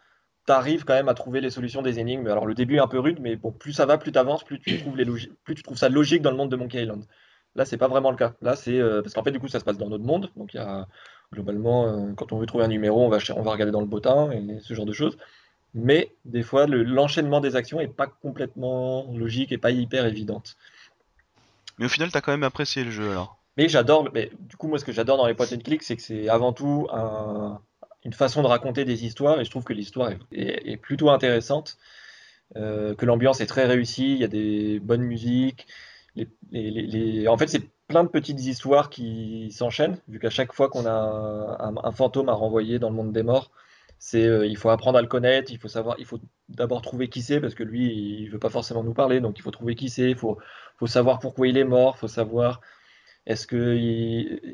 tu 0.46 0.52
arrives 0.52 0.84
quand 0.84 0.94
même 0.94 1.10
à 1.10 1.14
trouver 1.14 1.42
les 1.42 1.50
solutions 1.50 1.82
des 1.82 1.98
énigmes. 1.98 2.26
Alors 2.28 2.46
le 2.46 2.54
début 2.54 2.76
est 2.76 2.80
un 2.80 2.88
peu 2.88 2.98
rude, 2.98 3.18
mais 3.20 3.36
bon, 3.36 3.52
plus 3.52 3.74
ça 3.74 3.84
va, 3.84 3.98
plus 3.98 4.10
tu 4.10 4.18
avances, 4.18 4.42
plus 4.42 4.58
tu 4.58 4.80
trouves 4.80 4.96
les 4.96 5.04
plus 5.04 5.54
tu 5.54 5.62
trouves 5.62 5.76
ça 5.76 5.90
logique 5.90 6.22
dans 6.22 6.30
le 6.30 6.38
monde 6.38 6.50
de 6.50 6.56
Monkey 6.56 6.82
Island. 6.82 7.04
Là, 7.54 7.66
c'est 7.66 7.76
pas 7.76 7.88
vraiment 7.88 8.10
le 8.10 8.16
cas. 8.16 8.32
Là, 8.40 8.56
c'est 8.56 8.78
euh, 8.78 9.02
parce 9.02 9.12
qu'en 9.14 9.22
fait, 9.22 9.30
du 9.30 9.38
coup, 9.38 9.48
ça 9.48 9.60
se 9.60 9.64
passe 9.64 9.76
dans 9.76 9.90
notre 9.90 10.04
monde. 10.04 10.30
Donc, 10.36 10.54
globalement, 11.32 11.86
euh, 11.86 12.12
quand 12.14 12.32
on 12.32 12.38
veut 12.38 12.46
trouver 12.46 12.64
un 12.64 12.68
numéro, 12.68 13.04
on 13.04 13.08
va, 13.08 13.18
on 13.36 13.42
va 13.42 13.50
regarder 13.52 13.72
dans 13.72 13.80
le 13.80 13.86
bottin 13.86 14.30
et 14.30 14.60
ce 14.60 14.74
genre 14.74 14.86
de 14.86 14.92
choses. 14.92 15.16
Mais 15.74 16.12
des 16.26 16.42
fois, 16.42 16.66
le- 16.66 16.82
l'enchaînement 16.82 17.40
des 17.40 17.56
actions 17.56 17.80
est 17.80 17.88
pas 17.88 18.06
complètement 18.06 19.06
logique 19.14 19.52
et 19.52 19.58
pas 19.58 19.70
hyper 19.70 20.04
évidente. 20.06 20.56
Mais 21.78 21.86
au 21.86 21.88
final 21.88 22.10
t'as 22.12 22.20
quand 22.20 22.32
même 22.32 22.42
apprécié 22.42 22.84
le 22.84 22.90
jeu 22.90 23.10
alors. 23.10 23.38
Mais 23.56 23.68
j'adore, 23.68 24.08
mais 24.14 24.30
du 24.40 24.56
coup, 24.56 24.68
moi, 24.68 24.78
ce 24.78 24.84
que 24.84 24.92
j'adore 24.92 25.16
dans 25.16 25.26
les 25.26 25.34
point 25.34 25.46
and 25.52 25.58
click, 25.58 25.82
c'est 25.82 25.96
que 25.96 26.02
c'est 26.02 26.28
avant 26.28 26.52
tout 26.52 26.86
un- 26.92 27.60
une 28.04 28.12
façon 28.12 28.42
de 28.42 28.46
raconter 28.46 28.84
des 28.84 29.04
histoires, 29.04 29.40
et 29.40 29.44
je 29.44 29.50
trouve 29.50 29.64
que 29.64 29.72
l'histoire 29.72 30.10
est, 30.10 30.18
est- 30.32 30.72
est 30.72 30.76
plutôt 30.76 31.10
intéressante, 31.10 31.76
euh, 32.56 32.94
que 32.94 33.06
l'ambiance 33.06 33.40
est 33.40 33.46
très 33.46 33.64
réussie, 33.66 34.12
il 34.12 34.18
y 34.18 34.24
a 34.24 34.28
des 34.28 34.80
bonnes 34.80 35.02
musiques. 35.02 35.66
Les- 36.16 36.28
les- 36.50 36.70
les- 36.70 37.28
En 37.28 37.38
fait, 37.38 37.46
c'est 37.48 37.62
plein 37.92 38.04
de 38.04 38.08
petites 38.08 38.40
histoires 38.40 38.88
qui 38.88 39.50
s'enchaînent, 39.52 39.98
vu 40.08 40.18
qu'à 40.18 40.30
chaque 40.30 40.54
fois 40.54 40.70
qu'on 40.70 40.86
a 40.86 41.58
un, 41.84 41.92
fantôme 41.92 42.30
à 42.30 42.32
renvoyer 42.32 42.78
dans 42.78 42.88
le 42.88 42.96
monde 42.96 43.12
des 43.12 43.22
morts, 43.22 43.50
c'est, 43.98 44.26
euh, 44.26 44.46
il 44.46 44.56
faut 44.56 44.70
apprendre 44.70 44.96
à 44.96 45.02
le 45.02 45.08
connaître, 45.08 45.52
il 45.52 45.58
faut 45.58 45.68
savoir, 45.68 45.96
il 45.98 46.06
faut 46.06 46.18
d'abord 46.48 46.80
trouver 46.80 47.10
qui 47.10 47.20
c'est, 47.20 47.38
parce 47.38 47.54
que 47.54 47.62
lui, 47.62 47.92
il 48.22 48.30
veut 48.30 48.38
pas 48.38 48.48
forcément 48.48 48.82
nous 48.82 48.94
parler, 48.94 49.20
donc 49.20 49.38
il 49.38 49.42
faut 49.42 49.50
trouver 49.50 49.74
qui 49.74 49.90
c'est, 49.90 50.10
il 50.10 50.16
faut, 50.16 50.38
faut 50.78 50.86
savoir 50.86 51.18
pourquoi 51.18 51.48
il 51.48 51.58
est 51.58 51.64
mort, 51.64 51.94
il 51.98 52.00
faut 52.00 52.08
savoir 52.08 52.62
est-ce 53.26 53.46
que 53.46 53.76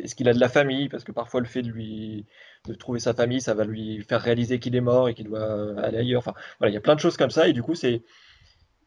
est-ce 0.02 0.16
qu'il 0.16 0.28
a 0.28 0.34
de 0.34 0.40
la 0.40 0.48
famille? 0.48 0.88
Parce 0.88 1.04
que 1.04 1.12
parfois 1.12 1.40
le 1.40 1.46
fait 1.46 1.62
de 1.62 1.68
lui 1.70 2.26
de 2.66 2.74
trouver 2.74 2.98
sa 2.98 3.14
famille, 3.14 3.40
ça 3.40 3.54
va 3.54 3.64
lui 3.64 4.02
faire 4.02 4.20
réaliser 4.20 4.58
qu'il 4.58 4.74
est 4.76 4.80
mort 4.80 5.08
et 5.08 5.14
qu'il 5.14 5.26
doit 5.26 5.80
aller 5.80 5.98
ailleurs. 5.98 6.18
Enfin, 6.20 6.34
voilà, 6.58 6.72
il 6.72 6.74
y 6.74 6.78
a 6.78 6.80
plein 6.80 6.96
de 6.96 7.00
choses 7.00 7.16
comme 7.16 7.30
ça 7.30 7.48
et 7.48 7.52
du 7.52 7.62
coup 7.62 7.76
c'est 7.76 8.02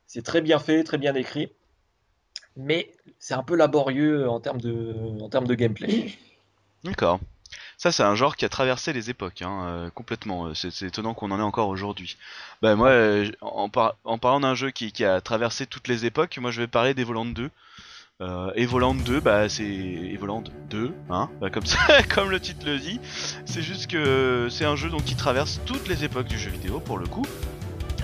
c'est 0.07 0.23
très 0.23 0.41
bien 0.41 0.59
fait, 0.59 0.83
très 0.83 0.97
bien 0.97 1.15
écrit, 1.15 1.53
mais 2.57 2.91
c'est 3.19 3.33
un 3.33 3.43
peu 3.43 3.55
laborieux 3.55 4.29
en 4.29 4.39
termes 4.39 4.61
de 4.61 4.95
en 5.21 5.29
termes 5.29 5.47
de 5.47 5.55
gameplay. 5.55 6.11
D'accord. 6.83 7.19
Ça, 7.77 7.91
c'est 7.91 8.03
un 8.03 8.15
genre 8.15 8.35
qui 8.35 8.45
a 8.45 8.49
traversé 8.49 8.93
les 8.93 9.09
époques, 9.09 9.41
hein, 9.41 9.65
euh, 9.65 9.89
complètement. 9.89 10.45
Euh, 10.47 10.53
C'est 10.53 10.83
étonnant 10.83 11.13
qu'on 11.13 11.31
en 11.31 11.39
ait 11.39 11.43
encore 11.43 11.67
aujourd'hui. 11.67 12.15
Bah 12.61 12.75
moi, 12.75 12.91
en, 13.41 13.69
par- 13.69 13.95
en 14.03 14.17
parlant 14.19 14.39
d'un 14.39 14.53
jeu 14.55 14.69
qui, 14.71 14.91
qui 14.91 15.03
a 15.03 15.19
traversé 15.19 15.65
toutes 15.65 15.87
les 15.87 16.05
époques, 16.05 16.37
moi 16.39 16.51
je 16.51 16.61
vais 16.61 16.67
parler 16.67 16.93
d'Evoland 16.93 17.25
2. 17.25 17.49
Euh, 18.21 18.51
Evoland 18.55 18.93
2, 18.93 19.19
bah 19.19 19.49
c'est 19.49 19.65
Evoland 19.65 20.43
2, 20.69 20.93
hein, 21.09 21.27
bah, 21.41 21.49
comme 21.49 21.65
ça, 21.65 21.79
comme 22.13 22.29
le 22.29 22.39
titre 22.39 22.67
le 22.67 22.77
dit. 22.77 22.99
C'est 23.45 23.63
juste 23.63 23.87
que 23.89 24.47
c'est 24.51 24.65
un 24.65 24.75
jeu 24.75 24.89
donc 24.91 25.03
qui 25.03 25.15
traverse 25.15 25.59
toutes 25.65 25.87
les 25.87 26.03
époques 26.03 26.27
du 26.27 26.37
jeu 26.37 26.51
vidéo 26.51 26.79
pour 26.79 26.99
le 26.99 27.07
coup. 27.07 27.25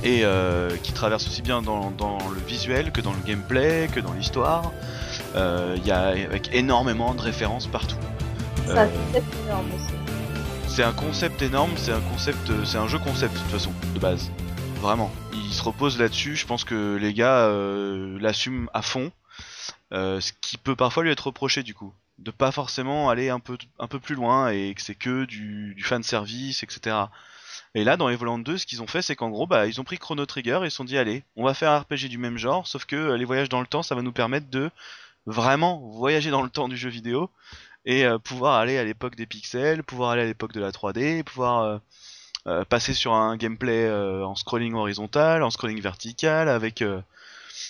Et 0.03 0.23
qui 0.83 0.93
traverse 0.93 1.27
aussi 1.27 1.41
bien 1.41 1.61
dans, 1.61 1.91
le 2.33 2.39
visuel 2.47 2.91
que 2.91 3.01
dans 3.01 3.13
le 3.13 3.19
gameplay, 3.25 3.89
que 3.91 3.99
dans 3.99 4.13
l'histoire. 4.13 4.71
Il 5.35 5.85
y 5.85 5.91
a 5.91 6.07
avec 6.07 6.53
énormément 6.53 7.13
de 7.13 7.21
références 7.21 7.67
partout. 7.67 7.97
C'est 8.65 8.77
un 8.77 8.87
concept 8.87 9.35
énorme 9.45 9.67
aussi. 9.73 9.93
C'est 10.67 10.83
un 10.83 10.93
concept 10.93 11.41
énorme, 11.41 11.71
c'est 11.77 11.91
un 11.91 12.01
concept, 12.01 12.65
c'est 12.65 12.77
un 12.77 12.87
jeu 12.87 12.99
concept 12.99 13.33
de 13.33 13.39
toute 13.39 13.51
façon, 13.51 13.71
de 13.93 13.99
base. 13.99 14.31
Vraiment. 14.81 15.11
Il 15.33 15.53
se 15.53 15.63
repose 15.63 15.97
là-dessus, 15.97 16.35
je 16.35 16.45
pense 16.45 16.63
que 16.63 16.97
les 16.97 17.13
gars 17.13 17.49
l'assument 18.19 18.69
à 18.73 18.81
fond. 18.81 19.11
ce 19.91 20.31
qui 20.41 20.57
peut 20.57 20.75
parfois 20.75 21.03
lui 21.03 21.11
être 21.11 21.27
reproché 21.27 21.63
du 21.63 21.73
coup 21.73 21.93
de 22.19 22.31
pas 22.31 22.51
forcément 22.51 23.09
aller 23.09 23.29
un 23.29 23.39
peu 23.39 23.57
un 23.79 23.87
peu 23.87 23.99
plus 23.99 24.15
loin 24.15 24.49
et 24.49 24.73
que 24.73 24.81
c'est 24.81 24.95
que 24.95 25.25
du, 25.25 25.73
du 25.75 25.83
fan 25.83 26.03
service 26.03 26.63
etc 26.63 26.95
et 27.75 27.83
là 27.83 27.97
dans 27.97 28.09
Evoland 28.09 28.39
2 28.39 28.57
ce 28.57 28.65
qu'ils 28.65 28.81
ont 28.81 28.87
fait 28.87 29.01
c'est 29.01 29.15
qu'en 29.15 29.29
gros 29.29 29.47
bah 29.47 29.67
ils 29.67 29.79
ont 29.79 29.83
pris 29.83 29.97
Chrono 29.97 30.25
Trigger 30.25 30.59
et 30.61 30.65
ils 30.67 30.71
se 30.71 30.77
sont 30.77 30.83
dit 30.83 30.97
allez 30.97 31.23
on 31.35 31.43
va 31.43 31.53
faire 31.53 31.71
un 31.71 31.79
RPG 31.79 32.09
du 32.09 32.17
même 32.17 32.37
genre 32.37 32.67
sauf 32.67 32.85
que 32.85 32.95
euh, 32.95 33.17
les 33.17 33.25
voyages 33.25 33.49
dans 33.49 33.61
le 33.61 33.67
temps 33.67 33.83
ça 33.83 33.95
va 33.95 34.01
nous 34.01 34.11
permettre 34.11 34.49
de 34.49 34.69
vraiment 35.25 35.79
voyager 35.89 36.31
dans 36.31 36.41
le 36.41 36.49
temps 36.49 36.67
du 36.67 36.77
jeu 36.77 36.89
vidéo 36.89 37.29
et 37.85 38.05
euh, 38.05 38.17
pouvoir 38.17 38.55
aller 38.55 38.77
à 38.77 38.83
l'époque 38.83 39.15
des 39.15 39.25
pixels 39.25 39.83
pouvoir 39.83 40.11
aller 40.11 40.23
à 40.23 40.25
l'époque 40.25 40.53
de 40.53 40.61
la 40.61 40.71
3D 40.71 41.23
pouvoir 41.23 41.81
euh, 42.47 42.63
passer 42.65 42.93
sur 42.93 43.13
un 43.13 43.35
gameplay 43.35 43.91
en 43.91 44.35
scrolling 44.35 44.73
horizontal 44.73 45.43
en 45.43 45.49
scrolling 45.49 45.81
vertical 45.81 46.47
avec 46.47 46.81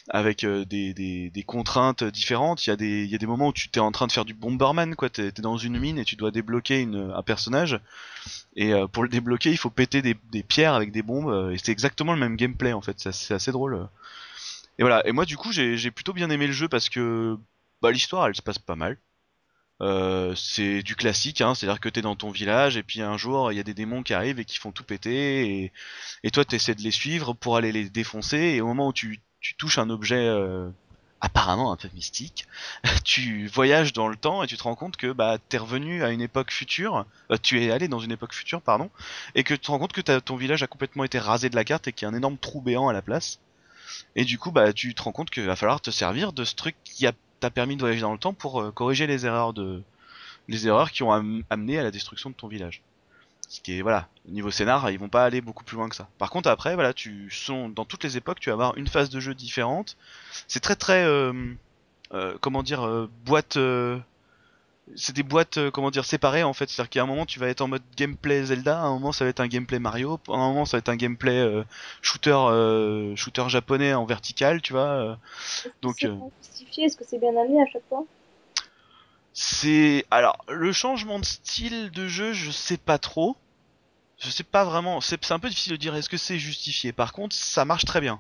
avec 0.10 0.44
euh, 0.44 0.66
des, 0.66 0.94
des, 0.94 1.30
des, 1.30 1.44
contraintes 1.44 2.04
différentes. 2.04 2.66
Il 2.66 2.70
y, 2.70 2.74
a 2.74 2.76
des, 2.76 3.06
y 3.06 3.16
a 3.16 3.18
des 3.18 3.26
moments 3.26 3.48
où 3.48 3.54
tu 3.54 3.70
t'es 3.70 3.80
en 3.80 3.92
train 3.92 4.08
de 4.08 4.12
faire 4.12 4.26
du 4.26 4.34
Bomberman, 4.34 4.96
quoi. 4.96 5.10
T'es 5.10 5.28
es 5.28 5.42
dans 5.42 5.58
une 5.58 5.80
mine 5.80 6.00
et 6.00 6.06
tu 6.06 6.16
dois 6.16 6.32
débloquer 6.32 6.82
une, 6.82 7.12
un 7.16 7.24
personnage. 7.24 7.80
Et 8.56 8.74
euh, 8.74 8.88
pour 8.88 9.04
le 9.04 9.10
débloquer, 9.10 9.52
il 9.52 9.58
faut 9.58 9.70
péter 9.70 10.02
des, 10.02 10.16
des 10.32 10.44
pierres 10.44 10.74
avec 10.74 10.92
des 10.92 11.02
bombes. 11.02 11.30
Euh, 11.30 11.52
et 11.52 11.58
c'est 11.58 11.72
exactement 11.72 12.14
le 12.14 12.20
même 12.20 12.38
gameplay 12.38 12.74
en 12.74 12.82
fait. 12.82 12.98
C'est 13.12 13.34
assez 13.34 13.52
drôle. 13.52 13.88
Et 14.80 14.84
voilà. 14.84 15.06
Et 15.08 15.12
moi, 15.12 15.26
du 15.26 15.38
coup, 15.38 15.52
j'ai 15.52 15.92
plutôt 15.92 16.14
bien 16.14 16.30
aimé 16.30 16.48
le 16.48 16.54
jeu 16.54 16.68
parce 16.70 16.90
que 16.90 17.38
bah, 17.82 17.92
l'histoire, 17.92 18.28
elle 18.28 18.36
se 18.36 18.42
passe 18.42 18.60
pas 18.60 18.76
mal. 18.76 18.98
Euh, 19.82 20.34
c'est 20.36 20.82
du 20.82 20.96
classique, 20.96 21.42
hein, 21.42 21.54
c'est-à-dire 21.54 21.80
que 21.80 21.90
t'es 21.90 22.02
dans 22.02 22.16
ton 22.16 22.32
village 22.32 22.78
et 22.78 22.84
puis 22.84 23.04
un 23.04 23.16
jour 23.16 23.52
il 23.52 23.58
y 23.58 23.60
a 23.60 23.64
des 23.64 23.76
démons 23.76 24.02
qui 24.02 24.16
arrivent 24.16 24.40
et 24.40 24.46
qui 24.46 24.58
font 24.58 24.72
tout 24.72 24.84
péter 24.84 25.66
et, 25.66 25.72
et 26.24 26.32
toi 26.32 26.44
t'essaies 26.44 26.74
de 26.74 26.82
les 26.82 26.90
suivre 26.90 27.36
pour 27.36 27.58
aller 27.58 27.72
les 27.72 27.88
défoncer 27.88 28.38
et 28.40 28.62
au 28.62 28.66
moment 28.66 28.88
où 28.88 28.94
tu 28.94 29.20
tu 29.48 29.54
touches 29.54 29.78
un 29.78 29.90
objet 29.90 30.28
euh, 30.28 30.70
apparemment 31.22 31.72
un 31.72 31.78
peu 31.78 31.88
mystique, 31.94 32.46
tu 33.06 33.48
voyages 33.48 33.94
dans 33.94 34.10
le 34.10 34.18
temps 34.18 34.44
et 34.44 34.48
tu 34.48 34.58
te 34.58 34.64
rends 34.64 34.76
compte 34.76 34.98
que 34.98 35.14
bah 35.14 35.38
t'es 35.38 35.58
revenu 35.58 36.04
à 36.04 36.10
une 36.10 36.20
époque 36.20 36.52
future, 36.52 37.06
euh, 37.32 37.38
tu 37.42 37.64
es 37.64 37.72
allé 37.72 37.88
dans 37.88 38.00
une 38.00 38.12
époque 38.12 38.34
future 38.34 38.62
pardon, 38.62 38.90
et 39.36 39.46
que 39.46 39.54
tu 39.54 39.62
te 39.62 39.72
rends 39.72 39.80
compte 39.80 39.94
que 39.94 40.02
ton 40.20 40.36
village 40.36 40.64
a 40.64 40.68
complètement 40.68 41.06
été 41.06 41.18
rasé 41.18 41.50
de 41.50 41.56
la 41.56 41.64
carte 41.64 41.88
et 41.88 41.94
qu'il 41.94 42.06
y 42.06 42.12
a 42.12 42.14
un 42.14 42.18
énorme 42.18 42.38
trou 42.38 42.60
béant 42.60 42.90
à 42.90 42.94
la 42.94 43.02
place. 43.02 43.40
Et 44.18 44.26
du 44.26 44.38
coup 44.38 44.52
bah 44.52 44.74
tu 44.74 44.94
te 44.94 45.02
rends 45.02 45.14
compte 45.14 45.30
qu'il 45.30 45.46
va 45.46 45.56
falloir 45.56 45.80
te 45.80 45.92
servir 45.92 46.34
de 46.34 46.44
ce 46.44 46.54
truc 46.54 46.76
qui 46.84 47.06
t'a 47.40 47.50
permis 47.50 47.78
de 47.78 47.82
voyager 47.82 48.02
dans 48.02 48.12
le 48.12 48.20
temps 48.20 48.34
pour 48.34 48.62
euh, 48.62 48.72
corriger 48.72 49.08
les 49.08 49.26
erreurs 49.26 49.54
de 49.54 49.82
les 50.50 50.68
erreurs 50.68 50.92
qui 50.92 51.04
ont 51.04 51.14
amené 51.50 51.80
à 51.80 51.84
la 51.84 51.92
destruction 51.92 52.32
de 52.32 52.36
ton 52.36 52.50
village. 52.50 52.82
Ce 53.48 53.62
qui 53.62 53.80
est 53.80 53.82
voilà, 53.82 54.08
niveau 54.28 54.52
scénar, 54.52 54.90
ils 54.92 55.00
vont 55.00 55.08
pas 55.08 55.24
aller 55.24 55.40
beaucoup 55.40 55.64
plus 55.64 55.78
loin 55.78 55.88
que 55.88 55.96
ça. 55.96 56.10
Par 56.18 56.30
contre 56.30 56.50
après 56.50 56.76
voilà, 56.76 56.94
tu 56.94 57.30
sont 57.32 57.70
dans 57.70 57.86
toutes 57.86 58.04
les 58.04 58.18
époques, 58.18 58.40
tu 58.42 58.50
vas 58.50 58.54
avoir 58.54 58.78
une 58.78 58.88
phase 58.88 59.10
de 59.10 59.20
jeu 59.22 59.34
différente. 59.34 59.96
C'est 60.48 60.60
très 60.60 60.76
très 60.76 61.06
euh, 61.06 61.34
euh, 62.14 62.38
comment 62.42 62.62
dire 62.62 62.86
euh, 62.86 63.10
boîte 63.26 63.58
c'est 64.96 65.14
des 65.14 65.24
boîtes 65.24 65.70
comment 65.72 65.92
dire 65.92 66.04
séparées 66.04 66.44
en 66.44 66.54
fait, 66.54 66.70
c'est-à-dire 66.70 66.90
qu'à 66.90 67.04
un 67.04 67.06
moment 67.06 67.26
tu 67.26 67.40
vas 67.40 67.48
être 67.48 67.62
en 67.62 67.70
mode 67.70 67.84
gameplay 67.96 68.44
Zelda, 68.44 68.80
à 68.80 68.84
un 68.84 68.94
moment 68.94 69.14
ça 69.14 69.24
va 69.24 69.30
être 69.30 69.40
un 69.40 69.48
gameplay 69.48 69.80
Mario, 69.80 70.20
à 70.28 70.34
un 70.34 70.50
moment 70.50 70.66
ça 70.66 70.76
va 70.76 70.80
être 70.80 70.90
un 70.90 70.98
gameplay 70.98 71.64
shooter 72.02 73.14
shooter 73.16 73.48
japonais 73.48 73.94
en 73.94 74.06
vertical, 74.06 74.62
tu 74.62 74.74
vois. 74.74 75.18
donc 75.82 76.06
justifié, 76.42 76.86
est-ce 76.86 76.98
que 76.98 77.06
c'est 77.06 77.20
bien 77.20 77.30
amené 77.30 77.62
à 77.62 77.66
chaque 77.72 77.88
fois? 77.88 78.06
C'est 79.40 80.04
alors 80.10 80.44
le 80.50 80.74
changement 80.74 81.20
de 81.20 81.26
style 81.26 81.92
de 81.92 82.08
jeu, 82.08 82.34
je 82.34 82.50
sais 82.50 82.78
pas 82.78 82.98
trop. 82.98 83.38
Je 84.18 84.32
sais 84.32 84.44
pas 84.44 84.66
vraiment. 84.66 85.00
C'est 85.00 85.32
un 85.32 85.38
peu 85.38 85.48
difficile 85.48 85.74
de 85.74 85.78
dire 85.78 85.96
est-ce 85.96 86.10
que 86.10 86.18
c'est 86.18 86.40
justifié. 86.40 86.92
Par 86.92 87.14
contre, 87.14 87.36
ça 87.36 87.64
marche 87.64 87.86
très 87.86 88.02
bien. 88.02 88.20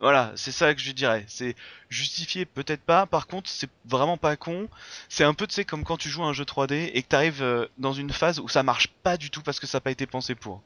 Voilà, 0.00 0.32
c'est 0.34 0.50
ça 0.50 0.74
que 0.74 0.80
je 0.80 0.92
dirais. 0.92 1.26
C'est 1.28 1.54
justifié 1.90 2.46
peut-être 2.46 2.80
pas. 2.80 3.04
Par 3.04 3.26
contre, 3.26 3.50
c'est 3.50 3.68
vraiment 3.84 4.16
pas 4.16 4.36
con. 4.36 4.70
C'est 5.10 5.24
un 5.24 5.34
peu 5.34 5.46
tu 5.46 5.54
sais 5.54 5.66
comme 5.66 5.84
quand 5.84 5.98
tu 5.98 6.08
joues 6.08 6.24
à 6.24 6.28
un 6.28 6.32
jeu 6.32 6.44
3D 6.44 6.90
et 6.94 7.02
que 7.02 7.08
t'arrives 7.08 7.42
euh, 7.42 7.66
dans 7.76 7.92
une 7.92 8.10
phase 8.10 8.40
où 8.40 8.48
ça 8.48 8.62
marche 8.62 8.88
pas 9.02 9.18
du 9.18 9.28
tout 9.28 9.42
parce 9.42 9.60
que 9.60 9.66
ça 9.66 9.76
n'a 9.76 9.82
pas 9.82 9.90
été 9.90 10.06
pensé 10.06 10.34
pour. 10.34 10.62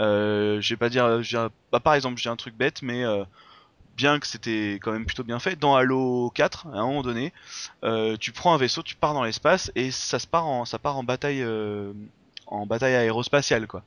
Euh, 0.00 0.60
je 0.60 0.74
vais 0.74 0.76
pas 0.76 0.88
dire, 0.88 1.04
euh, 1.04 1.48
bah, 1.72 1.80
par 1.80 1.94
exemple, 1.94 2.20
j'ai 2.20 2.30
un 2.30 2.36
truc 2.36 2.54
bête, 2.54 2.82
mais 2.82 3.04
euh, 3.04 3.24
bien 3.98 4.20
que 4.20 4.26
c'était 4.28 4.78
quand 4.80 4.92
même 4.92 5.04
plutôt 5.04 5.24
bien 5.24 5.40
fait. 5.40 5.56
Dans 5.56 5.74
Halo 5.74 6.30
4, 6.34 6.68
à 6.68 6.78
un 6.78 6.86
moment 6.86 7.02
donné, 7.02 7.32
euh, 7.84 8.16
tu 8.16 8.32
prends 8.32 8.54
un 8.54 8.56
vaisseau, 8.56 8.82
tu 8.82 8.94
pars 8.94 9.12
dans 9.12 9.24
l'espace 9.24 9.70
et 9.74 9.90
ça 9.90 10.20
se 10.20 10.26
part 10.26 10.46
en, 10.46 10.64
part 10.80 10.96
en 10.96 11.02
bataille, 11.02 11.42
euh, 11.42 11.92
en 12.46 12.64
bataille 12.64 12.94
aérospatiale 12.94 13.66
quoi. 13.66 13.82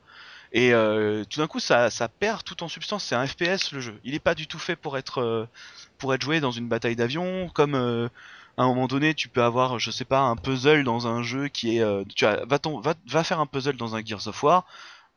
Et 0.52 0.74
euh, 0.74 1.24
tout 1.24 1.40
d'un 1.40 1.46
coup, 1.46 1.60
ça, 1.60 1.88
perd 2.20 2.44
tout 2.44 2.62
en 2.62 2.68
substance. 2.68 3.04
C'est 3.04 3.14
un 3.14 3.26
FPS 3.26 3.72
le 3.72 3.80
jeu. 3.80 3.98
Il 4.04 4.14
est 4.14 4.20
pas 4.20 4.34
du 4.34 4.46
tout 4.46 4.58
fait 4.58 4.76
pour 4.76 4.98
être, 4.98 5.48
pour 5.96 6.12
être 6.12 6.22
joué 6.22 6.40
dans 6.40 6.50
une 6.50 6.68
bataille 6.68 6.94
d'avion. 6.94 7.48
Comme 7.54 7.74
à 7.74 8.62
un 8.62 8.66
moment 8.66 8.86
donné, 8.86 9.14
tu 9.14 9.28
peux 9.28 9.42
avoir, 9.42 9.78
je 9.78 9.90
sais 9.90 10.04
pas, 10.04 10.20
un 10.20 10.36
puzzle 10.36 10.84
dans 10.84 11.06
un 11.06 11.22
jeu 11.22 11.48
qui 11.48 11.78
est, 11.78 12.14
tu 12.14 12.26
va 12.26 13.24
faire 13.24 13.40
un 13.40 13.46
puzzle 13.46 13.78
dans 13.78 13.96
un 13.96 14.04
Gears 14.04 14.28
of 14.28 14.42
War 14.42 14.66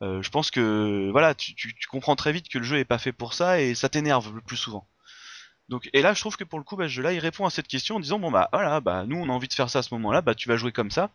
euh, 0.02 0.22
je 0.22 0.30
pense 0.30 0.50
que 0.50 1.08
voilà, 1.10 1.34
tu, 1.34 1.54
tu, 1.54 1.74
tu, 1.74 1.86
comprends 1.88 2.16
très 2.16 2.32
vite 2.32 2.48
que 2.48 2.58
le 2.58 2.64
jeu 2.64 2.78
est 2.78 2.84
pas 2.84 2.98
fait 2.98 3.12
pour 3.12 3.32
ça 3.32 3.60
et 3.60 3.74
ça 3.74 3.88
t'énerve 3.88 4.34
le 4.34 4.40
plus 4.42 4.56
souvent. 4.56 4.86
Donc 5.68 5.88
et 5.92 6.02
là 6.02 6.14
je 6.14 6.20
trouve 6.20 6.36
que 6.36 6.44
pour 6.44 6.58
le 6.58 6.64
coup 6.64 6.76
bah, 6.76 6.86
jeu 6.86 7.02
là 7.02 7.12
il 7.12 7.18
répond 7.18 7.44
à 7.44 7.50
cette 7.50 7.66
question 7.66 7.96
en 7.96 8.00
disant 8.00 8.20
bon 8.20 8.30
bah 8.30 8.48
voilà 8.52 8.80
bah 8.80 9.04
nous 9.04 9.16
on 9.16 9.28
a 9.28 9.32
envie 9.32 9.48
de 9.48 9.52
faire 9.52 9.68
ça 9.68 9.80
à 9.80 9.82
ce 9.82 9.92
moment 9.92 10.12
là 10.12 10.22
bah 10.22 10.36
tu 10.36 10.48
vas 10.48 10.56
jouer 10.56 10.72
comme 10.72 10.90
ça. 10.90 11.10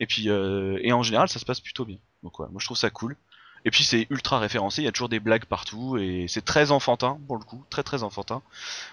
Et 0.00 0.06
puis 0.06 0.28
euh, 0.28 0.78
et 0.82 0.92
en 0.92 1.02
général 1.02 1.28
ça 1.28 1.38
se 1.38 1.44
passe 1.44 1.60
plutôt 1.60 1.84
bien. 1.84 1.98
Donc 2.22 2.38
ouais 2.38 2.46
moi 2.50 2.60
je 2.60 2.66
trouve 2.66 2.76
ça 2.76 2.90
cool. 2.90 3.16
Et 3.64 3.70
puis 3.70 3.82
c'est 3.84 4.06
ultra 4.10 4.38
référencé 4.40 4.82
il 4.82 4.84
y 4.84 4.88
a 4.88 4.92
toujours 4.92 5.08
des 5.08 5.20
blagues 5.20 5.46
partout 5.46 5.96
et 5.96 6.26
c'est 6.28 6.44
très 6.44 6.70
enfantin 6.70 7.18
pour 7.26 7.38
le 7.38 7.44
coup 7.44 7.64
très 7.70 7.82
très 7.82 8.02
enfantin. 8.02 8.42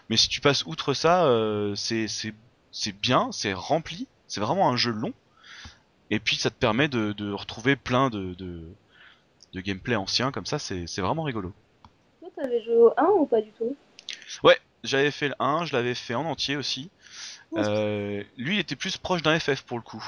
Mais 0.10 0.18
si 0.18 0.30
tu 0.30 0.40
passes 0.40 0.66
outre 0.66 0.94
ça 0.94 1.26
euh, 1.26 1.76
c'est 1.76 2.08
c'est 2.08 2.34
c'est 2.72 2.94
bien 2.94 3.30
c'est 3.34 3.54
rempli 3.54 4.08
c'est 4.28 4.40
vraiment 4.40 4.70
un 4.70 4.78
jeu 4.78 4.92
long. 4.92 5.14
Et 6.10 6.20
puis 6.20 6.36
ça 6.38 6.50
te 6.50 6.56
permet 6.56 6.88
de, 6.88 7.14
de 7.14 7.32
retrouver 7.32 7.76
plein 7.76 8.10
de, 8.10 8.34
de 8.36 8.66
de 9.54 9.62
gameplay 9.62 9.96
ancien 9.96 10.32
comme 10.32 10.46
ça, 10.46 10.60
c'est 10.60 11.00
vraiment 11.00 11.24
rigolo. 11.24 11.54
Toi, 12.20 12.30
t'avais 12.36 12.64
joué 12.64 12.76
au 12.76 12.94
1 12.98 13.06
ou 13.20 13.26
pas 13.26 13.42
du 13.42 13.52
tout? 13.52 13.76
Ouais, 14.44 14.60
j'avais 14.84 15.12
fait 15.12 15.30
le 15.30 15.36
1, 15.40 15.66
je 15.66 15.74
l'avais 15.74 15.96
fait 15.96 16.16
en 16.16 16.26
entier 16.26 16.56
aussi. 16.56 16.90
Euh, 17.58 18.24
lui, 18.38 18.56
il 18.56 18.60
était 18.60 18.76
plus 18.76 18.98
proche 18.98 19.22
d'un 19.22 19.38
FF 19.38 19.64
pour 19.64 19.78
le 19.78 19.84
coup. 19.84 20.04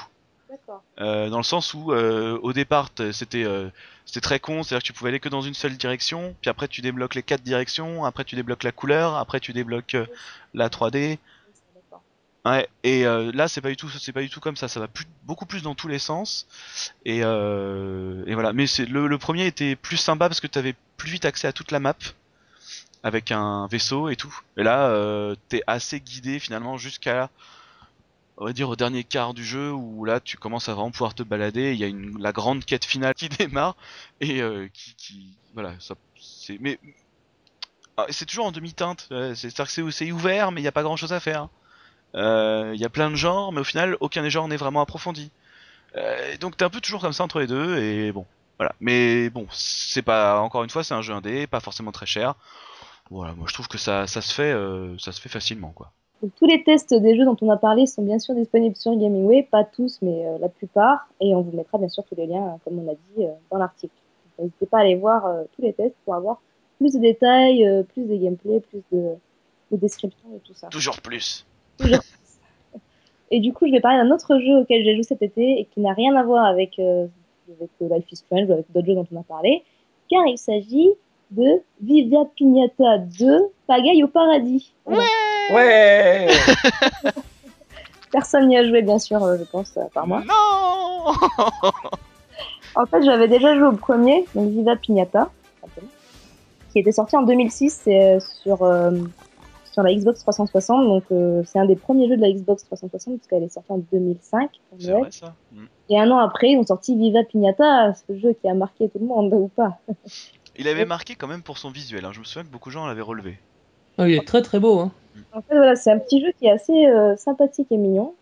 Euh, 1.00 1.30
dans 1.30 1.38
le 1.38 1.44
sens 1.44 1.74
où 1.74 1.92
euh, 1.92 2.38
au 2.42 2.52
départ 2.52 2.88
c'était 3.12 3.44
c'était 4.06 4.20
très 4.20 4.38
con, 4.38 4.62
c'est-à-dire 4.62 4.82
que 4.82 4.86
tu 4.86 4.92
pouvais 4.92 5.10
aller 5.10 5.18
que 5.18 5.28
dans 5.28 5.40
une 5.40 5.52
seule 5.52 5.76
direction, 5.76 6.34
puis 6.40 6.48
après 6.48 6.68
tu 6.68 6.80
débloques 6.80 7.16
les 7.16 7.24
quatre 7.24 7.42
directions, 7.42 8.04
après 8.04 8.24
tu 8.24 8.36
débloques 8.36 8.62
la 8.62 8.70
couleur, 8.70 9.16
après 9.16 9.40
tu 9.40 9.52
débloques 9.52 9.96
la 10.54 10.68
3D, 10.68 11.18
Ouais, 12.46 12.68
et 12.82 13.06
euh, 13.06 13.30
là 13.32 13.48
c'est 13.48 13.62
pas 13.62 13.70
du 13.70 13.76
tout 13.76 13.88
c'est 13.88 14.12
pas 14.12 14.20
du 14.20 14.28
tout 14.28 14.40
comme 14.40 14.56
ça, 14.56 14.68
ça 14.68 14.78
va 14.78 14.86
plus, 14.86 15.06
beaucoup 15.22 15.46
plus 15.46 15.62
dans 15.62 15.74
tous 15.74 15.88
les 15.88 15.98
sens. 15.98 16.46
Et, 17.06 17.20
euh, 17.22 18.22
et 18.26 18.34
voilà, 18.34 18.52
mais 18.52 18.66
c'est 18.66 18.84
le, 18.84 19.06
le, 19.06 19.18
premier 19.18 19.46
était 19.46 19.76
plus 19.76 19.96
sympa 19.96 20.28
parce 20.28 20.40
que 20.40 20.46
tu 20.46 20.58
avais 20.58 20.74
plus 20.98 21.10
vite 21.10 21.24
accès 21.24 21.48
à 21.48 21.52
toute 21.52 21.70
la 21.70 21.80
map 21.80 21.96
avec 23.02 23.32
un 23.32 23.66
vaisseau 23.68 24.10
et 24.10 24.16
tout. 24.16 24.38
Et 24.58 24.62
là 24.62 24.88
euh, 24.88 25.36
t'es 25.48 25.62
assez 25.66 26.00
guidé 26.00 26.38
finalement 26.38 26.76
jusqu'à 26.76 27.30
on 28.36 28.44
va 28.44 28.52
dire 28.52 28.68
au 28.68 28.76
dernier 28.76 29.04
quart 29.04 29.32
du 29.32 29.44
jeu 29.44 29.72
où 29.72 30.04
là 30.04 30.20
tu 30.20 30.36
commences 30.36 30.68
à 30.68 30.74
vraiment 30.74 30.90
pouvoir 30.90 31.14
te 31.14 31.22
balader, 31.22 31.72
il 31.72 31.78
y 31.80 31.84
a 31.84 31.86
une 31.86 32.20
la 32.20 32.32
grande 32.32 32.64
quête 32.66 32.84
finale 32.84 33.14
qui 33.14 33.28
démarre 33.30 33.74
et 34.20 34.42
euh, 34.42 34.68
qui, 34.74 34.94
qui 34.96 35.38
voilà, 35.54 35.74
c'est 36.20 36.58
mais 36.60 36.78
ah, 37.96 38.06
c'est 38.10 38.26
toujours 38.26 38.46
en 38.46 38.52
demi-teinte, 38.52 39.06
c'est-à-dire 39.34 39.66
que 39.66 39.90
c'est 39.90 40.12
ouvert 40.12 40.52
mais 40.52 40.60
il 40.60 40.64
n'y 40.64 40.68
a 40.68 40.72
pas 40.72 40.82
grand-chose 40.82 41.14
à 41.14 41.20
faire. 41.20 41.48
Il 42.14 42.20
euh, 42.20 42.76
y 42.76 42.84
a 42.84 42.88
plein 42.88 43.10
de 43.10 43.16
genres, 43.16 43.50
mais 43.52 43.60
au 43.60 43.64
final, 43.64 43.96
aucun 43.98 44.22
des 44.22 44.30
genres 44.30 44.46
n'est 44.46 44.56
vraiment 44.56 44.80
approfondi. 44.80 45.32
Euh, 45.96 46.36
donc 46.38 46.56
t'es 46.56 46.64
un 46.64 46.70
peu 46.70 46.80
toujours 46.80 47.00
comme 47.00 47.12
ça 47.12 47.24
entre 47.24 47.40
les 47.40 47.48
deux, 47.48 47.78
et 47.78 48.12
bon, 48.12 48.24
voilà. 48.56 48.72
Mais 48.80 49.30
bon, 49.30 49.46
c'est 49.50 50.02
pas, 50.02 50.40
encore 50.40 50.62
une 50.62 50.70
fois, 50.70 50.84
c'est 50.84 50.94
un 50.94 51.02
jeu 51.02 51.12
indé, 51.12 51.48
pas 51.48 51.58
forcément 51.58 51.90
très 51.90 52.06
cher. 52.06 52.34
Voilà, 53.10 53.34
moi 53.34 53.46
je 53.48 53.54
trouve 53.54 53.66
que 53.66 53.78
ça, 53.78 54.06
ça 54.06 54.20
se 54.20 54.32
fait, 54.32 54.52
euh, 54.52 54.96
ça 54.98 55.10
se 55.10 55.20
fait 55.20 55.28
facilement, 55.28 55.72
quoi. 55.74 55.90
Donc, 56.22 56.30
tous 56.36 56.46
les 56.46 56.62
tests 56.62 56.94
des 56.94 57.16
jeux 57.16 57.24
dont 57.24 57.36
on 57.42 57.50
a 57.50 57.56
parlé 57.56 57.86
sont 57.86 58.02
bien 58.02 58.20
sûr 58.20 58.34
disponibles 58.36 58.76
sur 58.76 58.96
Gamingway, 58.96 59.42
pas 59.50 59.64
tous, 59.64 59.98
mais 60.00 60.24
la 60.38 60.48
plupart, 60.48 61.08
et 61.20 61.34
on 61.34 61.42
vous 61.42 61.54
mettra 61.54 61.78
bien 61.78 61.88
sûr 61.88 62.04
tous 62.04 62.14
les 62.14 62.26
liens, 62.26 62.58
comme 62.64 62.78
on 62.78 62.90
a 62.90 62.94
dit, 62.94 63.26
dans 63.50 63.58
l'article. 63.58 63.92
N'hésitez 64.38 64.66
pas 64.66 64.78
à 64.78 64.80
aller 64.82 64.94
voir 64.94 65.28
tous 65.54 65.62
les 65.62 65.72
tests 65.72 65.96
pour 66.04 66.14
avoir 66.14 66.40
plus 66.78 66.94
de 66.94 67.00
détails, 67.00 67.84
plus 67.92 68.04
de 68.04 68.16
gameplay, 68.16 68.60
plus 68.60 68.82
de, 68.92 69.14
de 69.72 69.76
descriptions 69.76 70.28
et 70.34 70.40
tout 70.46 70.54
ça. 70.54 70.68
Toujours 70.68 71.00
plus. 71.00 71.44
Et 73.30 73.40
du 73.40 73.52
coup, 73.52 73.66
je 73.66 73.72
vais 73.72 73.80
parler 73.80 73.98
d'un 73.98 74.14
autre 74.14 74.38
jeu 74.38 74.60
auquel 74.60 74.84
j'ai 74.84 74.94
joué 74.94 75.02
cet 75.02 75.22
été 75.22 75.60
et 75.60 75.64
qui 75.72 75.80
n'a 75.80 75.92
rien 75.92 76.14
à 76.14 76.22
voir 76.22 76.44
avec, 76.44 76.78
euh, 76.78 77.06
avec 77.58 77.70
Life 77.80 78.12
is 78.12 78.16
Strange 78.16 78.48
ou 78.48 78.52
avec 78.52 78.66
d'autres 78.72 78.86
jeux 78.86 78.94
dont 78.94 79.06
on 79.12 79.20
a 79.20 79.24
parlé, 79.24 79.64
car 80.08 80.24
il 80.26 80.38
s'agit 80.38 80.90
de 81.30 81.62
Viva 81.80 82.26
Pignata 82.36 82.98
2, 82.98 83.48
Pagaille 83.66 84.04
au 84.04 84.08
paradis. 84.08 84.72
Voilà. 84.84 85.02
Ouais 85.52 86.28
Personne 88.12 88.46
n'y 88.46 88.56
a 88.56 88.64
joué, 88.64 88.82
bien 88.82 89.00
sûr, 89.00 89.22
euh, 89.24 89.36
je 89.38 89.44
pense, 89.44 89.76
à 89.76 89.86
part 89.92 90.06
moi. 90.06 90.20
Non 90.20 91.12
En 92.76 92.86
fait, 92.86 93.02
j'avais 93.02 93.28
déjà 93.28 93.56
joué 93.56 93.66
au 93.66 93.72
premier, 93.72 94.24
donc 94.34 94.50
Viva 94.50 94.76
Pignata, 94.76 95.30
qui 96.72 96.80
était 96.80 96.92
sorti 96.92 97.16
en 97.16 97.22
2006 97.22 97.80
c'est, 97.84 98.16
euh, 98.16 98.20
sur, 98.42 98.62
euh, 98.62 98.90
sur 99.74 99.82
la 99.82 99.92
Xbox 99.92 100.20
360. 100.20 100.86
Donc, 100.86 101.04
euh, 101.10 101.42
c'est 101.44 101.58
un 101.58 101.66
des 101.66 101.76
premiers 101.76 102.08
jeux 102.08 102.16
de 102.16 102.22
la 102.22 102.32
Xbox 102.32 102.64
360, 102.64 103.18
parce 103.18 103.28
qu'elle 103.28 103.42
est 103.42 103.48
sortie 103.48 103.72
en 103.72 103.78
2005. 103.78 104.50
pour 104.70 104.80
C'est 104.80 104.86
Noël. 104.88 105.02
vrai 105.02 105.10
ça 105.10 105.34
Mm. 105.54 105.64
Et 105.90 106.00
un 106.00 106.10
an 106.10 106.18
après, 106.18 106.52
ils 106.52 106.58
ont 106.58 106.66
sorti 106.66 106.96
Viva 106.96 107.22
Pignata, 107.24 107.94
ce 107.94 108.16
jeu 108.16 108.34
qui 108.40 108.48
a 108.48 108.54
marqué 108.54 108.88
tout 108.88 108.98
le 108.98 109.06
monde, 109.06 109.32
ou 109.32 109.48
pas. 109.48 109.78
Il 110.56 110.68
avait 110.68 110.84
marqué 110.84 111.16
quand 111.16 111.26
même 111.26 111.42
pour 111.42 111.58
son 111.58 111.70
visuel, 111.70 112.04
hein. 112.04 112.12
je 112.12 112.20
me 112.20 112.24
souviens 112.24 112.44
que 112.44 112.52
beaucoup 112.52 112.68
de 112.68 112.74
gens 112.74 112.86
l'avaient 112.86 113.02
relevé. 113.02 113.38
Ah, 113.98 114.08
il 114.08 114.14
est 114.14 114.24
très 114.24 114.40
très 114.40 114.60
beau. 114.60 114.78
Hein. 114.78 114.92
En 115.32 115.40
fait, 115.40 115.56
voilà, 115.56 115.74
c'est 115.74 115.90
un 115.90 115.98
petit 115.98 116.20
jeu 116.20 116.30
qui 116.38 116.46
est 116.46 116.50
assez 116.50 116.86
euh, 116.86 117.16
sympathique 117.16 117.66
et 117.72 117.76
mignon. 117.76 118.14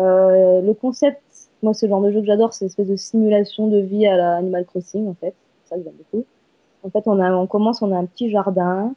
Euh, 0.00 0.60
le 0.62 0.74
concept, 0.74 1.22
moi, 1.62 1.72
c'est 1.72 1.86
le 1.86 1.90
genre 1.90 2.02
de 2.02 2.10
jeu 2.10 2.20
que 2.20 2.26
j'adore, 2.26 2.52
c'est 2.52 2.64
une 2.64 2.70
espèce 2.70 2.88
de 2.88 2.96
simulation 2.96 3.68
de 3.68 3.78
vie 3.78 4.06
à 4.06 4.16
la 4.16 4.36
Animal 4.36 4.64
Crossing, 4.66 5.08
en 5.08 5.14
fait. 5.14 5.34
C'est 5.64 5.70
ça 5.70 5.76
que 5.76 5.84
j'aime 5.84 5.94
beaucoup. 5.94 6.24
En 6.82 6.90
fait, 6.90 7.02
on, 7.06 7.20
a, 7.20 7.32
on 7.32 7.46
commence, 7.46 7.82
on 7.82 7.92
a 7.92 7.98
un 7.98 8.06
petit 8.06 8.30
jardin, 8.30 8.94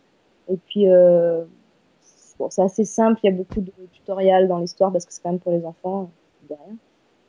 et 0.51 0.57
puis, 0.57 0.89
euh, 0.89 1.43
c'est 2.51 2.61
assez 2.61 2.85
simple, 2.85 3.19
il 3.23 3.31
y 3.31 3.33
a 3.33 3.35
beaucoup 3.35 3.61
de 3.61 3.71
tutoriels 3.91 4.47
dans 4.47 4.59
l'histoire, 4.59 4.91
parce 4.91 5.05
que 5.05 5.13
c'est 5.13 5.21
quand 5.21 5.31
même 5.31 5.39
pour 5.39 5.51
les 5.51 5.65
enfants. 5.65 6.09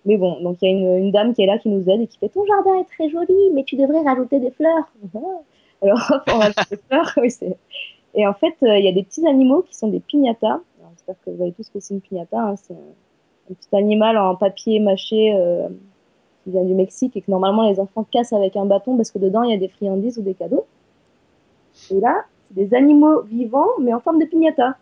Mais 0.06 0.16
bon, 0.16 0.40
donc 0.42 0.58
il 0.60 0.68
y 0.68 0.86
a 0.86 0.98
une, 0.98 1.10
dame 1.10 1.32
qui 1.32 1.42
est 1.42 1.46
là, 1.46 1.58
qui 1.58 1.68
nous 1.68 1.88
aide, 1.88 2.02
et 2.02 2.06
qui 2.06 2.18
fait 2.18 2.28
Ton 2.28 2.44
jardin 2.44 2.74
est 2.80 2.84
très 2.84 3.08
joli, 3.08 3.34
mais 3.54 3.64
tu 3.64 3.76
devrais 3.76 4.02
rajouter 4.02 4.38
des 4.38 4.50
fleurs. 4.50 4.92
Alors, 5.82 6.12
on 6.28 6.38
rajoute 6.38 6.70
des 6.70 6.76
fleurs, 6.76 7.12
oui. 7.16 7.30
Et 8.14 8.26
en 8.26 8.34
fait, 8.34 8.54
euh, 8.62 8.78
il 8.78 8.84
y 8.84 8.88
a 8.88 8.92
des 8.92 9.02
petits 9.02 9.26
animaux 9.26 9.62
qui 9.62 9.74
sont 9.74 9.88
des. 9.88 10.02
Alors, 10.42 10.60
J'espère 10.92 11.16
que 11.24 11.30
vous 11.30 11.36
voyez 11.36 11.52
tous 11.52 11.64
ce 11.64 11.70
que 11.70 11.80
c'est 11.80 11.94
une 11.94 12.00
piñata. 12.00 12.40
hein. 12.40 12.54
C'est 12.56 12.74
un, 12.74 13.54
petit 13.54 13.76
animal 13.76 14.16
en 14.16 14.36
papier 14.36 14.80
mâché 14.80 15.34
euh, 15.34 15.68
qui 16.42 16.50
vient 16.50 16.64
du 16.64 16.72
Mexique 16.74 17.14
et 17.16 17.20
que 17.20 17.30
normalement 17.30 17.68
les 17.68 17.78
enfants 17.78 18.06
cassent 18.10 18.32
avec 18.32 18.56
un 18.56 18.64
bâton 18.64 18.96
parce 18.96 19.10
que 19.10 19.18
dedans 19.18 19.42
il 19.42 19.50
y 19.50 19.54
a 19.54 19.58
des 19.58 19.68
friandises 19.68 20.16
ou 20.16 20.22
des 20.22 20.32
cadeaux. 20.32 20.64
Et 21.90 22.00
là, 22.00 22.24
c'est 22.48 22.54
des 22.54 22.74
animaux 22.74 23.20
vivants 23.22 23.68
mais 23.80 23.92
en 23.92 24.00
forme 24.00 24.18
de 24.18 24.24
piñata. 24.24 24.78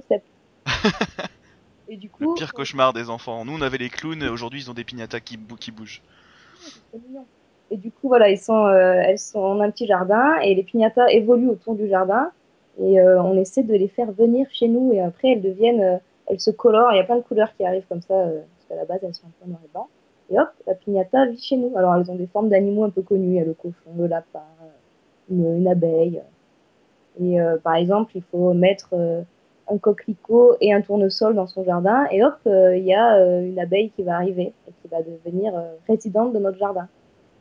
Concept. 0.00 0.24
et 1.88 1.96
du 1.96 2.08
Le 2.18 2.26
coup, 2.26 2.34
pire 2.34 2.52
cauchemar 2.52 2.92
des 2.92 3.10
enfants. 3.10 3.44
Nous 3.44 3.52
on 3.56 3.62
avait 3.62 3.78
les 3.78 3.90
clowns, 3.90 4.22
aujourd'hui 4.24 4.60
ils 4.60 4.70
ont 4.70 4.74
des 4.74 4.84
piñatas 4.84 5.20
qui, 5.20 5.36
bou- 5.36 5.56
qui 5.56 5.70
bougent. 5.70 6.02
mignon. 6.92 7.26
Et 7.70 7.76
du 7.76 7.90
coup, 7.90 8.08
voilà, 8.08 8.30
ils 8.30 8.38
sont, 8.38 8.66
euh, 8.66 8.94
elles 9.04 9.18
sont, 9.18 9.40
on 9.40 9.60
a 9.60 9.66
un 9.66 9.70
petit 9.70 9.86
jardin 9.86 10.36
et 10.40 10.54
les 10.54 10.62
piñatas 10.62 11.08
évoluent 11.10 11.50
autour 11.50 11.74
du 11.74 11.86
jardin 11.88 12.30
et 12.80 13.00
euh, 13.00 13.22
on 13.22 13.36
essaie 13.36 13.62
de 13.62 13.74
les 13.74 13.88
faire 13.88 14.10
venir 14.12 14.46
chez 14.50 14.68
nous 14.68 14.92
et 14.92 15.00
après 15.00 15.32
elles 15.32 15.42
deviennent, 15.42 15.82
euh, 15.82 15.98
elles 16.26 16.40
se 16.40 16.50
colorent. 16.50 16.92
Il 16.92 16.96
y 16.96 17.00
a 17.00 17.04
plein 17.04 17.16
de 17.16 17.22
couleurs 17.22 17.54
qui 17.56 17.64
arrivent 17.64 17.86
comme 17.88 18.00
ça 18.02 18.14
euh, 18.14 18.40
parce 18.40 18.66
qu'à 18.68 18.76
la 18.76 18.84
base 18.86 19.00
elles 19.02 19.14
sont 19.14 19.26
un 19.26 19.44
peu 19.44 19.50
noir 19.50 19.60
et 19.64 19.68
blanc. 19.72 19.88
Et 20.30 20.38
hop, 20.38 20.48
la 20.66 20.74
piñata 20.74 21.26
vit 21.26 21.42
chez 21.42 21.56
nous. 21.56 21.76
Alors 21.76 21.94
elles 21.96 22.10
ont 22.10 22.14
des 22.16 22.26
formes 22.26 22.48
d'animaux 22.48 22.84
un 22.84 22.90
peu 22.90 23.02
connus. 23.02 23.28
Il 23.28 23.34
y 23.34 23.40
a 23.40 23.44
le 23.44 23.54
cochon, 23.54 23.74
le 23.98 24.06
lapin, 24.06 24.42
une, 25.30 25.56
une 25.58 25.68
abeille. 25.68 26.22
Et 27.20 27.40
euh, 27.40 27.58
par 27.58 27.74
exemple, 27.74 28.12
il 28.14 28.22
faut 28.30 28.54
mettre 28.54 28.90
euh, 28.92 29.22
un 29.70 29.78
coquelicot 29.78 30.56
et 30.60 30.72
un 30.72 30.80
tournesol 30.80 31.34
dans 31.34 31.46
son 31.46 31.64
jardin 31.64 32.06
et 32.10 32.24
hop, 32.24 32.36
euh, 32.46 32.76
il 32.76 32.84
y 32.84 32.94
a 32.94 33.16
euh, 33.16 33.42
une 33.42 33.58
abeille 33.58 33.90
qui 33.90 34.02
va 34.02 34.16
arriver 34.16 34.52
et 34.66 34.72
qui 34.82 34.88
va 34.88 34.98
devenir 35.02 35.56
euh, 35.56 35.74
résidente 35.86 36.32
de 36.32 36.38
notre 36.38 36.58
jardin. 36.58 36.88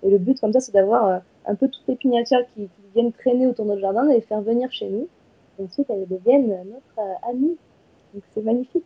Et 0.03 0.09
le 0.09 0.17
but, 0.17 0.39
comme 0.39 0.53
ça, 0.53 0.59
c'est 0.59 0.73
d'avoir 0.73 1.21
un 1.45 1.55
peu 1.55 1.67
toutes 1.67 1.87
les 1.87 1.95
piñatas 1.95 2.43
qui, 2.53 2.63
qui 2.63 2.81
viennent 2.93 3.11
traîner 3.11 3.47
autour 3.47 3.65
de 3.65 3.71
notre 3.71 3.81
jardin, 3.81 4.05
de 4.05 4.11
les 4.11 4.21
faire 4.21 4.41
venir 4.41 4.71
chez 4.71 4.87
nous. 4.87 5.07
Et 5.57 5.63
ensuite, 5.63 5.89
elles 5.89 6.07
deviennent 6.07 6.49
notre 6.49 7.09
amie. 7.27 7.57
Donc, 8.13 8.23
c'est 8.33 8.43
magnifique. 8.43 8.85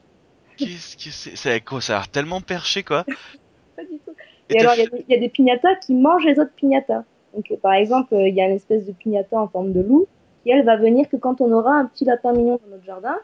Qu'est-ce 0.56 0.96
que 0.96 1.12
c'est 1.12 1.36
C'est 1.36 1.62
quoi 1.62 1.82
Ça 1.82 1.94
a 1.94 1.98
l'air 1.98 2.08
tellement 2.08 2.40
perché 2.40 2.84
quoi. 2.84 3.04
Pas 3.76 3.84
du 3.84 4.00
tout. 4.06 4.14
Et 4.50 4.60
alors, 4.60 4.74
il 4.78 4.90
y, 5.10 5.14
y 5.14 5.16
a 5.16 5.20
des 5.20 5.30
piñatas 5.30 5.76
qui 5.86 5.94
mangent 5.94 6.26
les 6.26 6.40
autres 6.40 6.54
piñatas. 6.56 7.04
Donc, 7.34 7.52
par 7.62 7.74
exemple, 7.74 8.14
il 8.14 8.34
y 8.34 8.42
a 8.42 8.48
une 8.48 8.56
espèce 8.56 8.86
de 8.86 8.92
piñata 8.94 9.40
en 9.40 9.48
forme 9.48 9.74
de 9.74 9.82
loup 9.82 10.08
qui, 10.44 10.52
elle, 10.52 10.66
va 10.66 10.78
venir 10.78 11.10
que 11.10 11.18
quand 11.18 11.42
on 11.42 11.52
aura 11.52 11.76
un 11.76 11.86
petit 11.86 12.06
lapin 12.06 12.32
mignon 12.34 12.60
dans 12.64 12.72
notre 12.72 12.86
jardin. 12.86 13.18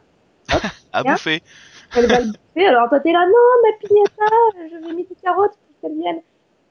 à 0.94 1.04
Bien. 1.04 1.14
bouffer. 1.14 1.42
Elle 1.96 2.08
va 2.08 2.20
le 2.20 2.26
bouffer. 2.28 2.68
Alors, 2.68 2.90
toi, 2.90 3.00
t'es 3.00 3.12
là, 3.12 3.26
non, 3.26 3.34
ma 3.64 3.88
piñata, 3.88 4.70
je 4.70 4.76
vais 4.76 4.96
mettre 4.96 5.10
des 5.10 5.16
carottes 5.22 5.52
pour 5.52 5.82
qu'elle 5.82 5.98
vienne. 5.98 6.22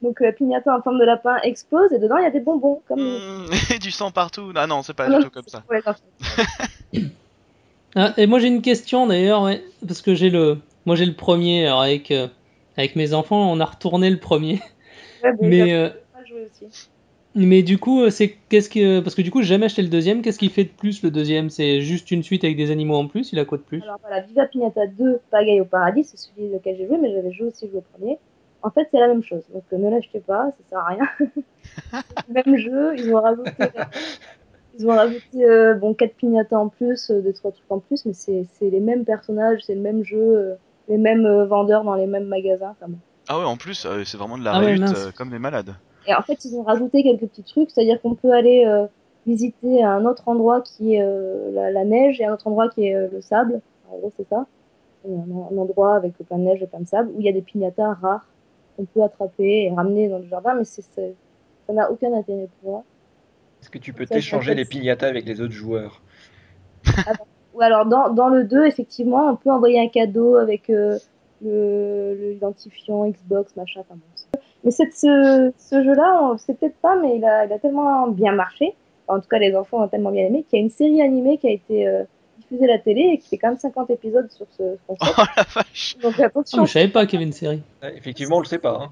Donc, 0.01 0.19
la 0.19 0.31
piñata 0.31 0.75
en 0.75 0.81
forme 0.81 0.99
de 0.99 1.05
lapin 1.05 1.37
explose 1.43 1.91
et 1.91 1.99
dedans, 1.99 2.17
il 2.17 2.23
y 2.23 2.27
a 2.27 2.31
des 2.31 2.39
bonbons. 2.39 2.81
Comme 2.87 2.99
Mmh, 2.99 3.45
et 3.75 3.79
du 3.79 3.91
sang 3.91 4.11
partout. 4.11 4.51
Ah 4.55 4.67
non, 4.67 4.83
c'est 4.83 4.93
pas 4.93 5.05
Ah 5.05 5.09
non, 5.09 5.19
du 5.19 5.25
tout 5.25 5.31
comme 5.31 5.47
ça. 5.47 5.63
Ah, 7.95 8.13
et 8.17 8.27
moi 8.27 8.37
j'ai 8.37 8.47
une 8.47 8.61
question 8.61 9.07
d'ailleurs, 9.07 9.41
ouais, 9.41 9.63
parce 9.87 10.03
que 10.03 10.13
j'ai 10.13 10.29
le, 10.29 10.59
moi 10.85 10.95
j'ai 10.95 11.05
le 11.05 11.15
premier 11.15 11.65
alors 11.65 11.81
avec 11.81 12.11
euh, 12.11 12.27
avec 12.75 12.95
mes 12.95 13.13
enfants, 13.13 13.51
on 13.51 13.59
a 13.59 13.65
retourné 13.65 14.11
le 14.11 14.19
premier, 14.19 14.61
Ouais, 15.23 15.31
mais 15.41 15.47
mais 15.47 15.65
j'ai 15.65 15.73
euh, 15.73 15.89
pas 16.13 16.23
joué 16.25 16.45
aussi. 16.45 16.89
Mais 17.35 17.63
du 17.63 17.77
coup 17.77 18.01
euh, 18.01 18.09
c'est 18.09 18.29
qu'est-ce 18.49 18.69
que 18.69 18.99
parce 18.99 19.15
que 19.15 19.21
du 19.21 19.31
coup 19.31 19.41
j'ai 19.41 19.49
jamais 19.49 19.65
acheté 19.65 19.81
le 19.81 19.89
deuxième, 19.89 20.21
qu'est-ce 20.21 20.39
qu'il 20.39 20.49
fait 20.49 20.63
de 20.63 20.69
plus 20.69 21.03
le 21.03 21.11
deuxième? 21.11 21.49
C'est 21.49 21.81
juste 21.81 22.11
une 22.11 22.23
suite 22.23 22.43
avec 22.43 22.57
des 22.57 22.71
animaux 22.71 22.95
en 22.95 23.07
plus, 23.07 23.31
il 23.31 23.39
a 23.39 23.45
quoi 23.45 23.57
de 23.57 23.63
plus? 23.63 23.81
Alors 23.83 23.99
voilà, 24.01 24.21
Viva 24.21 24.45
Pignata 24.45 24.87
2, 24.87 25.19
Pagaille 25.29 25.61
au 25.61 25.65
paradis, 25.65 26.03
c'est 26.03 26.17
celui 26.17 26.53
auquel 26.55 26.77
j'ai 26.77 26.87
joué, 26.87 26.97
mais 26.97 27.11
j'avais 27.11 27.31
joué 27.31 27.47
aussi 27.47 27.69
au 27.73 27.81
premier. 27.81 28.17
En 28.63 28.71
fait, 28.71 28.87
c'est 28.91 28.99
la 28.99 29.07
même 29.07 29.23
chose, 29.23 29.43
donc 29.53 29.63
euh, 29.71 29.77
ne 29.77 29.89
l'achetez 29.89 30.19
pas, 30.19 30.45
ça 30.45 30.63
sert 30.69 30.79
à 30.79 30.87
rien. 30.87 32.03
Le 32.27 32.33
même 32.45 32.57
jeu, 32.57 32.95
ils 32.97 33.13
ont 33.13 33.21
rajouté, 33.21 33.51
ils 34.79 34.87
ont 34.87 34.95
rajouté 34.95 35.45
euh, 35.45 35.75
bon, 35.75 35.93
4 35.93 36.15
pignatas 36.15 36.57
en 36.57 36.69
plus, 36.69 37.11
euh, 37.11 37.21
2-3 37.21 37.51
trucs 37.51 37.71
en 37.71 37.79
plus, 37.79 38.05
mais 38.05 38.13
c'est 38.13 38.45
c'est 38.53 38.69
les 38.69 38.79
mêmes 38.79 39.05
personnages, 39.05 39.61
c'est 39.65 39.75
le 39.75 39.81
même 39.81 40.03
jeu, 40.03 40.17
euh, 40.17 40.55
les 40.87 40.97
mêmes 40.97 41.25
euh, 41.25 41.45
vendeurs 41.45 41.83
dans 41.83 41.95
les 41.95 42.07
mêmes 42.07 42.27
magasins. 42.27 42.71
Enfin, 42.71 42.87
bon. 42.89 42.97
Ah 43.27 43.39
ouais, 43.39 43.45
en 43.45 43.57
plus, 43.57 43.85
euh, 43.85 44.03
c'est 44.05 44.17
vraiment 44.17 44.37
de 44.37 44.43
la 44.43 44.53
Ah 44.53 44.59
réhute 44.59 44.83
euh, 44.83 45.11
comme 45.11 45.29
des 45.29 45.39
malades. 45.39 45.75
Et 46.07 46.13
en 46.13 46.21
fait, 46.21 46.45
ils 46.45 46.55
ont 46.55 46.63
rajouté 46.63 47.03
quelques 47.03 47.27
petits 47.27 47.43
trucs, 47.43 47.69
c'est-à-dire 47.69 48.01
qu'on 48.01 48.15
peut 48.15 48.31
aller 48.31 48.65
euh, 48.65 48.87
visiter 49.25 49.83
un 49.83 50.05
autre 50.05 50.27
endroit 50.27 50.61
qui 50.61 50.95
est 50.95 51.01
euh, 51.01 51.51
la, 51.51 51.69
la 51.69 51.83
neige 51.85 52.21
et 52.21 52.25
un 52.25 52.33
autre 52.33 52.47
endroit 52.47 52.69
qui 52.69 52.87
est 52.87 52.95
euh, 52.95 53.07
le 53.11 53.21
sable. 53.21 53.61
En 53.91 53.97
gros, 53.97 54.11
c'est 54.15 54.27
ça. 54.27 54.45
Un, 55.07 55.11
un 55.11 55.57
endroit 55.57 55.95
avec 55.95 56.13
plein 56.17 56.37
de 56.37 56.43
neige 56.43 56.63
et 56.63 56.67
plein 56.67 56.79
de 56.79 56.87
sable 56.87 57.11
où 57.13 57.19
il 57.19 57.25
y 57.25 57.29
a 57.29 57.33
des 57.33 57.41
pignatas 57.41 57.93
rares 57.93 58.25
qu'on 58.75 58.85
peut 58.85 59.03
attraper 59.03 59.65
et 59.65 59.71
ramener 59.75 60.07
dans 60.07 60.19
le 60.19 60.27
jardin, 60.27 60.53
mais 60.55 60.63
c'est, 60.63 60.83
ça 60.83 61.73
n'a 61.73 61.91
aucun 61.91 62.13
intérêt 62.13 62.47
pour 62.61 62.71
moi. 62.71 62.83
Est-ce 63.61 63.69
que 63.69 63.79
tu 63.79 63.91
peux 63.91 64.05
t'échanger 64.05 64.53
les 64.53 64.65
piñatas 64.65 65.07
avec 65.07 65.25
les 65.25 65.41
autres 65.41 65.53
joueurs? 65.53 66.01
Ou 67.53 67.61
alors, 67.61 67.87
dans, 67.87 68.09
dans 68.13 68.29
le 68.29 68.43
2, 68.43 68.67
effectivement, 68.67 69.31
on 69.31 69.35
peut 69.35 69.51
envoyer 69.51 69.79
un 69.79 69.87
cadeau 69.87 70.35
avec 70.35 70.69
euh, 70.69 70.99
le, 71.41 72.15
le 72.15 72.33
identifiant 72.33 73.07
Xbox, 73.09 73.55
machin. 73.55 73.81
Enfin, 73.81 73.95
bon. 73.95 74.01
Mais 74.67 74.71
cette, 74.71 74.93
ce, 74.93 75.53
ce 75.57 75.81
jeu-là, 75.81 76.19
on 76.23 76.37
sait 76.37 76.53
peut-être 76.53 76.75
pas, 76.81 76.97
mais 76.97 77.15
il 77.15 77.23
a, 77.23 77.45
il 77.45 77.53
a 77.53 77.57
tellement 77.57 78.07
bien 78.09 78.33
marché, 78.33 78.73
en 79.07 79.17
tout 79.21 79.27
cas 79.29 79.39
les 79.39 79.55
enfants 79.55 79.81
ont 79.81 79.87
tellement 79.87 80.11
bien 80.11 80.25
aimé, 80.25 80.43
qu'il 80.49 80.59
y 80.59 80.61
a 80.61 80.65
une 80.65 80.69
série 80.69 81.01
animée 81.01 81.37
qui 81.37 81.47
a 81.47 81.51
été 81.51 81.87
euh, 81.87 82.03
diffusée 82.37 82.65
à 82.65 82.73
la 82.75 82.77
télé 82.77 83.11
et 83.13 83.17
qui 83.17 83.29
fait 83.29 83.37
quand 83.37 83.47
même 83.47 83.57
50 83.57 83.89
épisodes 83.91 84.29
sur 84.29 84.45
ce 84.57 84.75
concept. 84.85 85.15
Oh 85.17 85.23
la 85.37 85.43
vache 85.55 85.95
Donc 86.03 86.15
Ah, 86.19 86.25
attention, 86.25 86.61
mais 86.63 86.67
je 86.67 86.71
savais 86.73 86.89
pas 86.89 87.05
qu'il 87.05 87.13
y 87.13 87.23
avait 87.23 87.27
une 87.27 87.31
série. 87.33 87.61
Ah, 87.81 87.91
Effectivement, 87.91 88.35
on 88.35 88.41
le 88.41 88.45
sait 88.45 88.59
pas. 88.59 88.89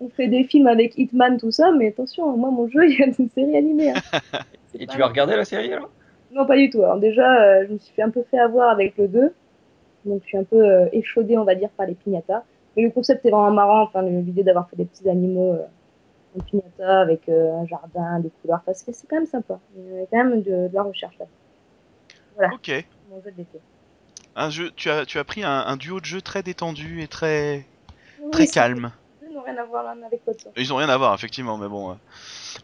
On 0.00 0.08
fait 0.08 0.28
des 0.28 0.44
films 0.44 0.66
avec 0.68 0.96
Hitman, 0.96 1.36
tout 1.36 1.50
ça, 1.50 1.70
mais 1.72 1.88
attention, 1.88 2.34
moi 2.38 2.50
mon 2.50 2.68
jeu, 2.68 2.86
il 2.88 2.98
y 2.98 3.02
a 3.02 3.06
une 3.06 3.28
série 3.28 3.54
animée. 3.56 3.90
hein. 3.90 4.18
Et 4.78 4.86
tu 4.86 5.02
as 5.02 5.06
regardé 5.06 5.36
la 5.36 5.44
série 5.44 5.72
alors? 5.74 5.90
Non, 6.32 6.46
pas 6.46 6.56
du 6.56 6.70
tout. 6.70 6.82
Alors 6.82 6.98
déjà, 6.98 7.42
euh, 7.42 7.64
je 7.68 7.72
me 7.74 7.78
suis 7.78 7.92
fait 7.92 8.02
un 8.02 8.08
peu 8.10 8.22
fait 8.30 8.38
avoir 8.38 8.70
avec 8.70 8.96
le 8.96 9.08
2. 9.08 9.34
Donc 10.06 10.22
je 10.22 10.28
suis 10.28 10.38
un 10.38 10.44
peu 10.44 10.56
euh, 10.64 10.86
échaudée, 10.92 11.36
on 11.36 11.44
va 11.44 11.54
dire, 11.54 11.68
par 11.76 11.86
les 11.86 11.94
piñatas. 11.94 12.44
Mais 12.80 12.86
le 12.86 12.92
concept 12.92 13.24
est 13.26 13.30
vraiment 13.30 13.50
marrant. 13.52 13.82
Enfin, 13.82 14.02
le- 14.02 14.20
l'idée 14.20 14.42
d'avoir 14.44 14.68
fait 14.70 14.76
des 14.76 14.84
petits 14.84 15.08
animaux 15.08 15.54
euh, 15.54 15.66
en 16.36 16.40
piñata 16.40 17.00
avec 17.00 17.28
euh, 17.28 17.52
un 17.54 17.66
jardin, 17.66 18.20
des 18.20 18.30
couleurs. 18.42 18.62
Parce 18.66 18.82
que 18.82 18.92
c'est 18.92 19.06
quand 19.08 19.16
même 19.16 19.26
sympa. 19.26 19.60
Il 19.76 19.84
y 19.84 20.02
a 20.02 20.06
quand 20.06 20.18
même 20.24 20.42
de, 20.42 20.68
de 20.68 20.74
la 20.74 20.82
recherche 20.82 21.18
là. 21.18 21.26
Voilà, 22.34 22.52
Ok. 22.54 22.70
mon 23.08 23.20
jeu 23.22 23.30
de 23.32 23.36
l'été. 23.36 23.60
Un 24.36 24.50
jeu, 24.50 24.70
tu 24.76 24.90
as, 24.90 25.04
tu 25.06 25.18
as 25.18 25.24
pris 25.24 25.42
un, 25.44 25.50
un 25.66 25.76
duo 25.76 26.00
de 26.00 26.04
jeux 26.04 26.22
très 26.22 26.42
détendu 26.42 27.02
et 27.02 27.08
très, 27.08 27.66
Oui, 28.22 28.30
très 28.32 28.46
calme. 28.46 28.92
deux 29.20 29.34
n'ont 29.34 29.42
rien 29.42 29.56
à 29.58 29.64
voir 29.64 29.82
l'un 29.84 30.02
avec 30.02 30.22
l'autre. 30.26 30.40
Ils 30.56 30.72
ont 30.72 30.76
rien 30.76 30.88
à 30.88 30.96
voir, 30.96 31.14
effectivement, 31.14 31.58
mais 31.58 31.68
bon. 31.68 31.90
euh. 31.90 31.94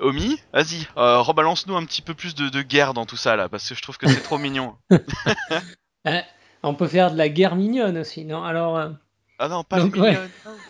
Omi, 0.00 0.38
vas-y, 0.52 0.86
euh, 0.96 1.20
rebalance-nous 1.20 1.76
un 1.76 1.84
petit 1.84 2.02
peu 2.02 2.14
plus 2.14 2.34
de, 2.34 2.48
de 2.48 2.62
guerre 2.62 2.94
dans 2.94 3.06
tout 3.06 3.16
ça 3.16 3.36
là, 3.36 3.48
parce 3.48 3.68
que 3.68 3.74
je 3.74 3.82
trouve 3.82 3.98
que 3.98 4.06
c'est 4.06 4.22
trop 4.22 4.38
mignon. 4.38 4.76
Hein, 6.04 6.22
on 6.62 6.74
peut 6.74 6.88
faire 6.88 7.10
de 7.12 7.16
la 7.16 7.28
guerre 7.28 7.56
mignonne 7.56 7.98
aussi, 7.98 8.24
non? 8.24 8.42
Alors 8.44 8.76
euh, 8.78 8.90
Ah 9.38 9.48
non, 9.48 9.64
pas 9.64 9.80
Donc, 9.80 9.96
les 9.96 10.00
ouais. 10.00 10.18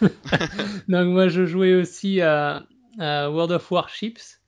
Donc 0.89 1.07
moi 1.09 1.29
je 1.29 1.45
jouais 1.45 1.75
aussi 1.75 2.21
à, 2.21 2.65
à 2.99 3.31
World 3.31 3.53
of 3.53 3.71
Warships, 3.71 4.41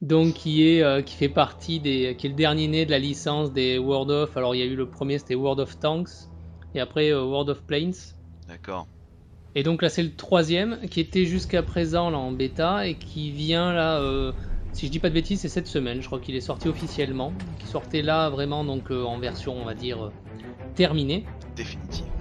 donc 0.00 0.34
qui 0.34 0.68
est 0.68 0.82
euh, 0.82 1.02
qui 1.02 1.14
fait 1.16 1.28
partie 1.28 1.80
des 1.80 2.14
qui 2.16 2.26
est 2.26 2.30
le 2.30 2.36
dernier 2.36 2.68
né 2.68 2.84
de 2.84 2.90
la 2.90 2.98
licence 2.98 3.52
des 3.52 3.78
World 3.78 4.10
of. 4.10 4.36
Alors 4.36 4.54
il 4.54 4.58
y 4.58 4.62
a 4.62 4.66
eu 4.66 4.76
le 4.76 4.88
premier 4.88 5.18
c'était 5.18 5.34
World 5.34 5.60
of 5.60 5.78
Tanks 5.78 6.10
et 6.74 6.80
après 6.80 7.10
euh, 7.10 7.24
World 7.24 7.48
of 7.48 7.62
Planes. 7.64 7.94
D'accord. 8.46 8.86
Et 9.54 9.62
donc 9.62 9.80
là 9.80 9.88
c'est 9.88 10.02
le 10.02 10.14
troisième 10.14 10.80
qui 10.88 11.00
était 11.00 11.24
jusqu'à 11.24 11.62
présent 11.62 12.10
là 12.10 12.18
en 12.18 12.32
bêta 12.32 12.86
et 12.86 12.96
qui 12.96 13.30
vient 13.30 13.72
là 13.72 13.98
euh, 14.00 14.32
si 14.74 14.86
je 14.86 14.90
dis 14.90 14.98
pas 14.98 15.08
de 15.08 15.14
bêtises, 15.14 15.40
c'est 15.40 15.48
cette 15.48 15.68
semaine. 15.68 16.02
Je 16.02 16.06
crois 16.06 16.18
qu'il 16.18 16.34
est 16.34 16.40
sorti 16.40 16.68
officiellement. 16.68 17.32
Qui 17.60 17.68
sortait 17.68 18.02
là 18.02 18.28
vraiment 18.28 18.64
donc 18.64 18.90
en 18.90 19.20
version, 19.20 19.56
on 19.56 19.64
va 19.64 19.74
dire, 19.74 20.10
terminée. 20.74 21.24
Définitive. 21.54 22.13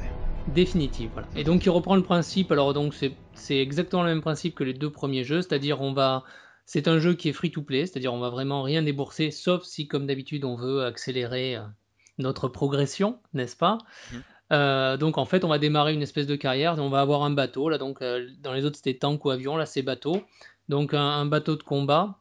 Définitive, 0.48 1.10
voilà. 1.14 1.28
Et 1.36 1.44
donc 1.44 1.66
il 1.66 1.70
reprend 1.70 1.96
le 1.96 2.04
principe. 2.04 2.52
Alors 2.52 2.74
donc 2.74 2.94
c'est 2.94 3.58
exactement 3.58 4.04
le 4.04 4.10
même 4.10 4.22
principe 4.22 4.56
que 4.56 4.64
les 4.64 4.74
deux 4.74 4.91
premiers 4.91 5.24
jeux, 5.24 5.41
c'est-à-dire 5.41 5.82
on 5.82 5.94
va 5.94 6.24
c'est 6.66 6.88
un 6.88 7.00
jeu 7.00 7.14
qui 7.14 7.30
est 7.30 7.34
free 7.34 7.52
to 7.52 7.62
play, 7.62 7.86
c'est-à-dire 7.86 8.14
on 8.14 8.20
va 8.20 8.30
vraiment 8.30 8.64
rien 8.64 8.82
débourser, 8.82 9.32
sauf 9.32 9.64
si 9.64 9.88
comme 9.88 10.08
d'habitude 10.08 10.46
on 10.46 10.56
veut 10.56 10.84
accélérer 10.86 11.58
notre 12.18 12.48
progression, 12.48 13.20
n'est-ce 13.34 13.56
pas? 13.56 13.78
Mmh. 14.12 14.18
Euh, 14.52 14.98
donc 14.98 15.18
en 15.18 15.26
fait, 15.26 15.44
on 15.44 15.48
va 15.48 15.58
démarrer 15.58 15.94
une 15.94 16.02
espèce 16.02 16.28
de 16.28 16.36
carrière. 16.36 16.76
On 16.78 16.89
va 16.89 17.02
avoir 17.02 17.24
un 17.24 17.32
bateau. 17.32 17.70
Là, 17.70 17.78
donc 17.78 18.02
euh, 18.02 18.28
dans 18.41 18.54
les 18.54 18.66
autres 18.66 18.78
c'était 18.78 18.98
tank 18.98 19.26
ou 19.26 19.32
avion. 19.32 19.58
Là, 19.58 19.66
c'est 19.66 19.82
bateau. 19.82 20.24
Donc 20.70 20.94
un, 20.94 21.26
bateau 21.26 21.56
de 21.56 21.64
combat. 21.64 22.20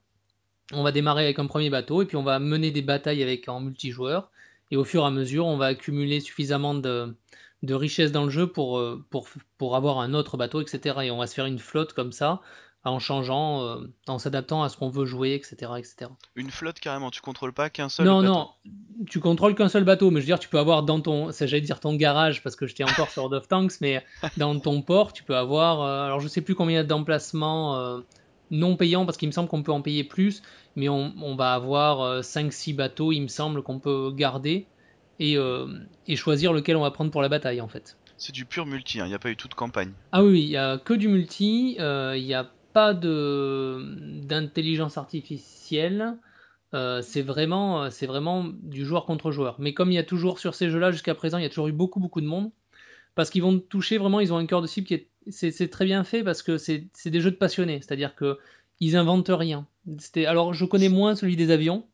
On 0.72 0.82
va 0.82 0.92
démarrer 0.92 1.24
avec 1.24 1.38
un 1.38 1.46
premier 1.46 1.68
bateau 1.68 2.02
et 2.02 2.06
puis 2.06 2.16
on 2.16 2.22
va 2.22 2.38
mener 2.38 2.70
des 2.70 2.82
batailles 2.82 3.22
avec 3.22 3.48
en 3.48 3.60
multijoueur. 3.60 4.30
Et 4.70 4.76
au 4.76 4.84
fur 4.84 5.02
et 5.02 5.06
à 5.06 5.10
mesure, 5.10 5.46
on 5.46 5.58
va 5.58 5.66
accumuler 5.66 6.20
suffisamment 6.20 6.74
de, 6.74 7.14
de 7.62 7.74
richesse 7.74 8.12
dans 8.12 8.24
le 8.24 8.30
jeu 8.30 8.46
pour, 8.46 8.78
euh, 8.78 9.04
pour, 9.10 9.28
pour 9.58 9.76
avoir 9.76 10.00
un 10.00 10.14
autre 10.14 10.36
bateau, 10.36 10.60
etc. 10.60 10.96
Et 11.02 11.10
on 11.10 11.18
va 11.18 11.26
se 11.26 11.34
faire 11.34 11.46
une 11.46 11.58
flotte 11.58 11.92
comme 11.92 12.12
ça 12.12 12.40
en 12.84 12.98
changeant, 12.98 13.62
euh, 13.62 13.76
en 14.08 14.18
s'adaptant 14.18 14.64
à 14.64 14.68
ce 14.68 14.76
qu'on 14.76 14.88
veut 14.88 15.04
jouer, 15.04 15.34
etc., 15.34 15.72
etc. 15.78 16.10
Une 16.34 16.50
flotte 16.50 16.80
carrément, 16.80 17.10
tu 17.10 17.20
contrôles 17.20 17.52
pas 17.52 17.70
qu'un 17.70 17.88
seul 17.88 18.06
non, 18.06 18.20
bateau 18.20 18.32
Non, 18.32 18.50
tu 19.08 19.20
contrôles 19.20 19.54
qu'un 19.54 19.68
seul 19.68 19.84
bateau, 19.84 20.10
mais 20.10 20.20
je 20.20 20.26
veux 20.26 20.32
dire, 20.32 20.40
tu 20.40 20.48
peux 20.48 20.58
avoir 20.58 20.82
dans 20.82 21.00
ton, 21.00 21.30
j'allais 21.30 21.60
dire 21.60 21.78
ton 21.78 21.94
garage 21.94 22.42
parce 22.42 22.56
que 22.56 22.66
j'étais 22.66 22.84
encore 22.84 23.10
sur 23.10 23.22
World 23.22 23.40
of 23.40 23.48
Tanks, 23.48 23.80
mais 23.80 24.04
dans 24.36 24.58
ton 24.58 24.82
port, 24.82 25.12
tu 25.12 25.22
peux 25.22 25.36
avoir, 25.36 25.82
euh, 25.82 26.06
alors 26.06 26.20
je 26.20 26.28
sais 26.28 26.40
plus 26.40 26.56
combien 26.56 26.82
d'emplacements 26.82 27.76
euh, 27.76 28.00
non 28.50 28.76
payants 28.76 29.06
parce 29.06 29.16
qu'il 29.16 29.28
me 29.28 29.32
semble 29.32 29.48
qu'on 29.48 29.62
peut 29.62 29.72
en 29.72 29.80
payer 29.82 30.02
plus, 30.02 30.42
mais 30.74 30.88
on, 30.88 31.14
on 31.22 31.36
va 31.36 31.54
avoir 31.54 32.20
5-6 32.22 32.74
bateaux, 32.74 33.12
il 33.12 33.20
me 33.20 33.28
semble 33.28 33.62
qu'on 33.62 33.78
peut 33.78 34.10
garder 34.12 34.66
et, 35.22 35.38
et 36.06 36.16
choisir 36.16 36.52
lequel 36.52 36.76
on 36.76 36.82
va 36.82 36.90
prendre 36.90 37.10
pour 37.10 37.22
la 37.22 37.28
bataille 37.28 37.60
en 37.60 37.68
fait. 37.68 37.96
C'est 38.16 38.32
du 38.32 38.44
pur 38.44 38.66
multi, 38.66 39.00
hein, 39.00 39.06
il 39.06 39.08
n'y 39.08 39.14
a 39.14 39.18
pas 39.18 39.30
eu 39.30 39.36
toute 39.36 39.54
campagne. 39.54 39.92
Ah 40.12 40.22
oui, 40.22 40.42
il 40.42 40.48
n'y 40.48 40.56
a 40.56 40.78
que 40.78 40.94
du 40.94 41.08
multi, 41.08 41.76
il 41.78 42.24
y 42.24 42.34
a 42.34 42.50
pas 42.72 42.94
d'intelligence 42.94 44.98
artificielle. 44.98 46.16
Euh, 46.74 47.02
c'est 47.02 47.22
vraiment, 47.22 47.90
c'est 47.90 48.06
vraiment 48.06 48.46
du 48.62 48.86
joueur 48.86 49.04
contre 49.04 49.30
joueur. 49.30 49.56
Mais 49.58 49.74
comme 49.74 49.90
il 49.90 49.94
y 49.94 49.98
a 49.98 50.04
toujours 50.04 50.38
sur 50.38 50.54
ces 50.54 50.70
jeux-là 50.70 50.90
jusqu'à 50.90 51.14
présent, 51.14 51.36
il 51.38 51.42
y 51.42 51.46
a 51.46 51.50
toujours 51.50 51.68
eu 51.68 51.72
beaucoup 51.72 52.00
beaucoup 52.00 52.22
de 52.22 52.26
monde 52.26 52.50
parce 53.14 53.28
qu'ils 53.28 53.42
vont 53.42 53.58
toucher 53.58 53.98
vraiment, 53.98 54.20
ils 54.20 54.32
ont 54.32 54.38
un 54.38 54.46
cœur 54.46 54.62
de 54.62 54.66
cible 54.66 54.86
qui 54.86 54.94
est, 54.94 55.08
c'est 55.28 55.68
très 55.68 55.84
bien 55.84 56.02
fait 56.02 56.24
parce 56.24 56.42
que 56.42 56.56
c'est 56.56 56.88
des 57.04 57.20
jeux 57.20 57.30
de 57.30 57.36
passionnés, 57.36 57.80
c'est-à-dire 57.82 58.14
que 58.14 58.38
ils 58.80 58.96
inventent 58.96 59.30
rien. 59.30 59.66
Alors 60.26 60.54
je 60.54 60.64
connais 60.64 60.88
moins 60.88 61.14
celui 61.14 61.36
des 61.36 61.50
avions, 61.50 61.84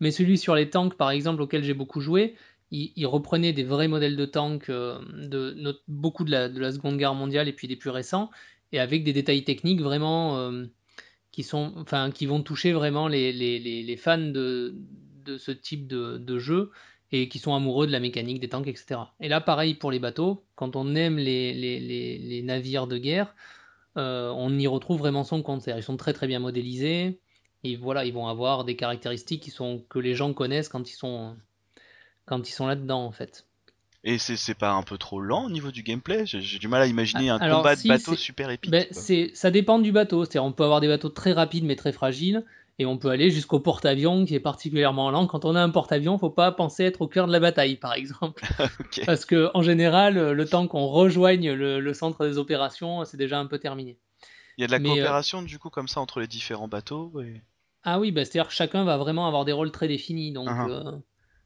mais 0.00 0.10
celui 0.10 0.36
sur 0.36 0.56
les 0.56 0.68
tanks 0.68 0.96
par 0.96 1.12
exemple 1.12 1.40
auquel 1.40 1.62
j'ai 1.62 1.74
beaucoup 1.74 2.00
joué, 2.00 2.34
il, 2.70 3.06
reprenait 3.06 3.52
des 3.52 3.64
vrais 3.64 3.88
modèles 3.88 4.16
de 4.16 4.24
tanks 4.24 4.68
euh, 4.68 4.98
de 5.12 5.80
beaucoup 5.86 6.24
de 6.24 6.30
la, 6.30 6.48
de 6.48 6.58
la 6.58 6.72
Seconde 6.72 6.96
Guerre 6.96 7.14
mondiale 7.14 7.48
et 7.48 7.52
puis 7.52 7.68
des 7.68 7.76
plus 7.76 7.90
récents, 7.90 8.30
et 8.72 8.80
avec 8.80 9.04
des 9.04 9.12
détails 9.12 9.44
techniques 9.44 9.80
vraiment 9.80 10.38
euh, 10.38 10.64
qui, 11.30 11.42
sont, 11.42 11.72
enfin, 11.76 12.10
qui 12.10 12.26
vont 12.26 12.42
toucher 12.42 12.72
vraiment 12.72 13.08
les, 13.08 13.96
fans 13.98 14.18
de, 14.18 14.74
ce 15.38 15.50
type 15.52 15.86
de, 15.86 16.38
jeu 16.38 16.70
et 17.12 17.28
qui 17.28 17.38
sont 17.38 17.54
amoureux 17.54 17.86
de 17.86 17.92
la 17.92 18.00
mécanique 18.00 18.40
des 18.40 18.48
tanks, 18.48 18.66
etc. 18.66 19.00
Et 19.20 19.28
là, 19.28 19.40
pareil 19.40 19.74
pour 19.74 19.90
les 19.90 20.00
bateaux, 20.00 20.44
quand 20.56 20.74
on 20.74 20.94
aime 20.96 21.18
les, 21.18 21.52
les 21.54 22.42
navires 22.42 22.88
de 22.88 22.98
guerre, 22.98 23.34
euh, 23.96 24.30
on 24.36 24.58
y 24.58 24.66
retrouve 24.66 24.98
vraiment 24.98 25.24
son 25.24 25.42
compte. 25.42 25.66
Ils 25.66 25.82
sont 25.82 25.96
très 25.96 26.12
très 26.12 26.26
bien 26.26 26.40
modélisés 26.40 27.20
et 27.62 27.76
voilà, 27.76 28.04
ils 28.04 28.12
vont 28.12 28.26
avoir 28.26 28.64
des 28.64 28.76
caractéristiques 28.76 29.42
qui 29.42 29.50
sont 29.50 29.84
que 29.88 29.98
les 29.98 30.14
gens 30.14 30.32
connaissent 30.32 30.68
quand 30.68 30.90
ils 30.90 30.94
sont 30.94 31.36
quand 32.26 32.48
ils 32.48 32.52
sont 32.52 32.66
là-dedans 32.66 33.04
en 33.04 33.12
fait. 33.12 33.44
Et 34.06 34.18
c'est 34.18 34.54
pas 34.54 34.72
un 34.72 34.82
peu 34.82 34.98
trop 34.98 35.18
lent 35.18 35.46
au 35.46 35.50
niveau 35.50 35.70
du 35.70 35.82
gameplay? 35.82 36.26
J'ai 36.26 36.58
du 36.58 36.68
mal 36.68 36.82
à 36.82 36.86
imaginer 36.86 37.30
un 37.30 37.38
combat 37.38 37.74
de 37.74 37.88
bateau 37.88 38.14
super 38.14 38.50
épique. 38.50 38.70
Ben, 38.70 38.86
ça 38.90 39.50
dépend 39.50 39.78
du 39.78 39.92
bateau. 39.92 40.24
C'est-à-dire, 40.24 40.44
on 40.44 40.52
peut 40.52 40.64
avoir 40.64 40.82
des 40.82 40.88
bateaux 40.88 41.08
très 41.08 41.32
rapides 41.32 41.64
mais 41.64 41.74
très 41.74 41.92
fragiles. 41.92 42.44
Et 42.78 42.86
on 42.86 42.98
peut 42.98 43.08
aller 43.08 43.30
jusqu'au 43.30 43.60
porte-avions 43.60 44.26
qui 44.26 44.34
est 44.34 44.40
particulièrement 44.40 45.10
lent. 45.10 45.26
Quand 45.26 45.44
on 45.44 45.54
a 45.54 45.62
un 45.62 45.70
porte-avions, 45.70 46.18
faut 46.18 46.28
pas 46.28 46.50
penser 46.52 46.84
être 46.84 47.02
au 47.02 47.08
cœur 47.08 47.28
de 47.28 47.32
la 47.32 47.38
bataille, 47.40 47.76
par 47.76 47.94
exemple. 47.94 48.44
Parce 49.06 49.24
que 49.24 49.48
en 49.54 49.62
général, 49.62 50.32
le 50.32 50.46
temps 50.46 50.66
qu'on 50.66 50.86
rejoigne 50.86 51.52
le, 51.52 51.94
centre 51.94 52.26
des 52.26 52.36
opérations, 52.36 53.04
c'est 53.04 53.16
déjà 53.16 53.38
un 53.38 53.46
peu 53.46 53.58
terminé. 53.58 53.96
Il 54.58 54.62
y 54.62 54.64
a 54.64 54.66
de 54.66 54.72
la 54.72 54.78
euh, 54.78 54.94
coopération 54.94 55.42
du 55.42 55.58
coup 55.58 55.70
comme 55.70 55.88
ça 55.88 56.00
entre 56.00 56.20
les 56.20 56.26
différents 56.26 56.68
bateaux 56.68 57.12
Ah 57.84 57.98
oui, 57.98 58.12
bah, 58.12 58.24
c'est-à-dire 58.24 58.48
que 58.48 58.54
chacun 58.54 58.84
va 58.84 58.98
vraiment 58.98 59.26
avoir 59.26 59.44
des 59.44 59.52
rôles 59.52 59.70
très 59.70 59.88
définis. 59.88 60.32
Donc, 60.32 60.48
uh-huh. 60.48 60.70
euh, 60.70 60.92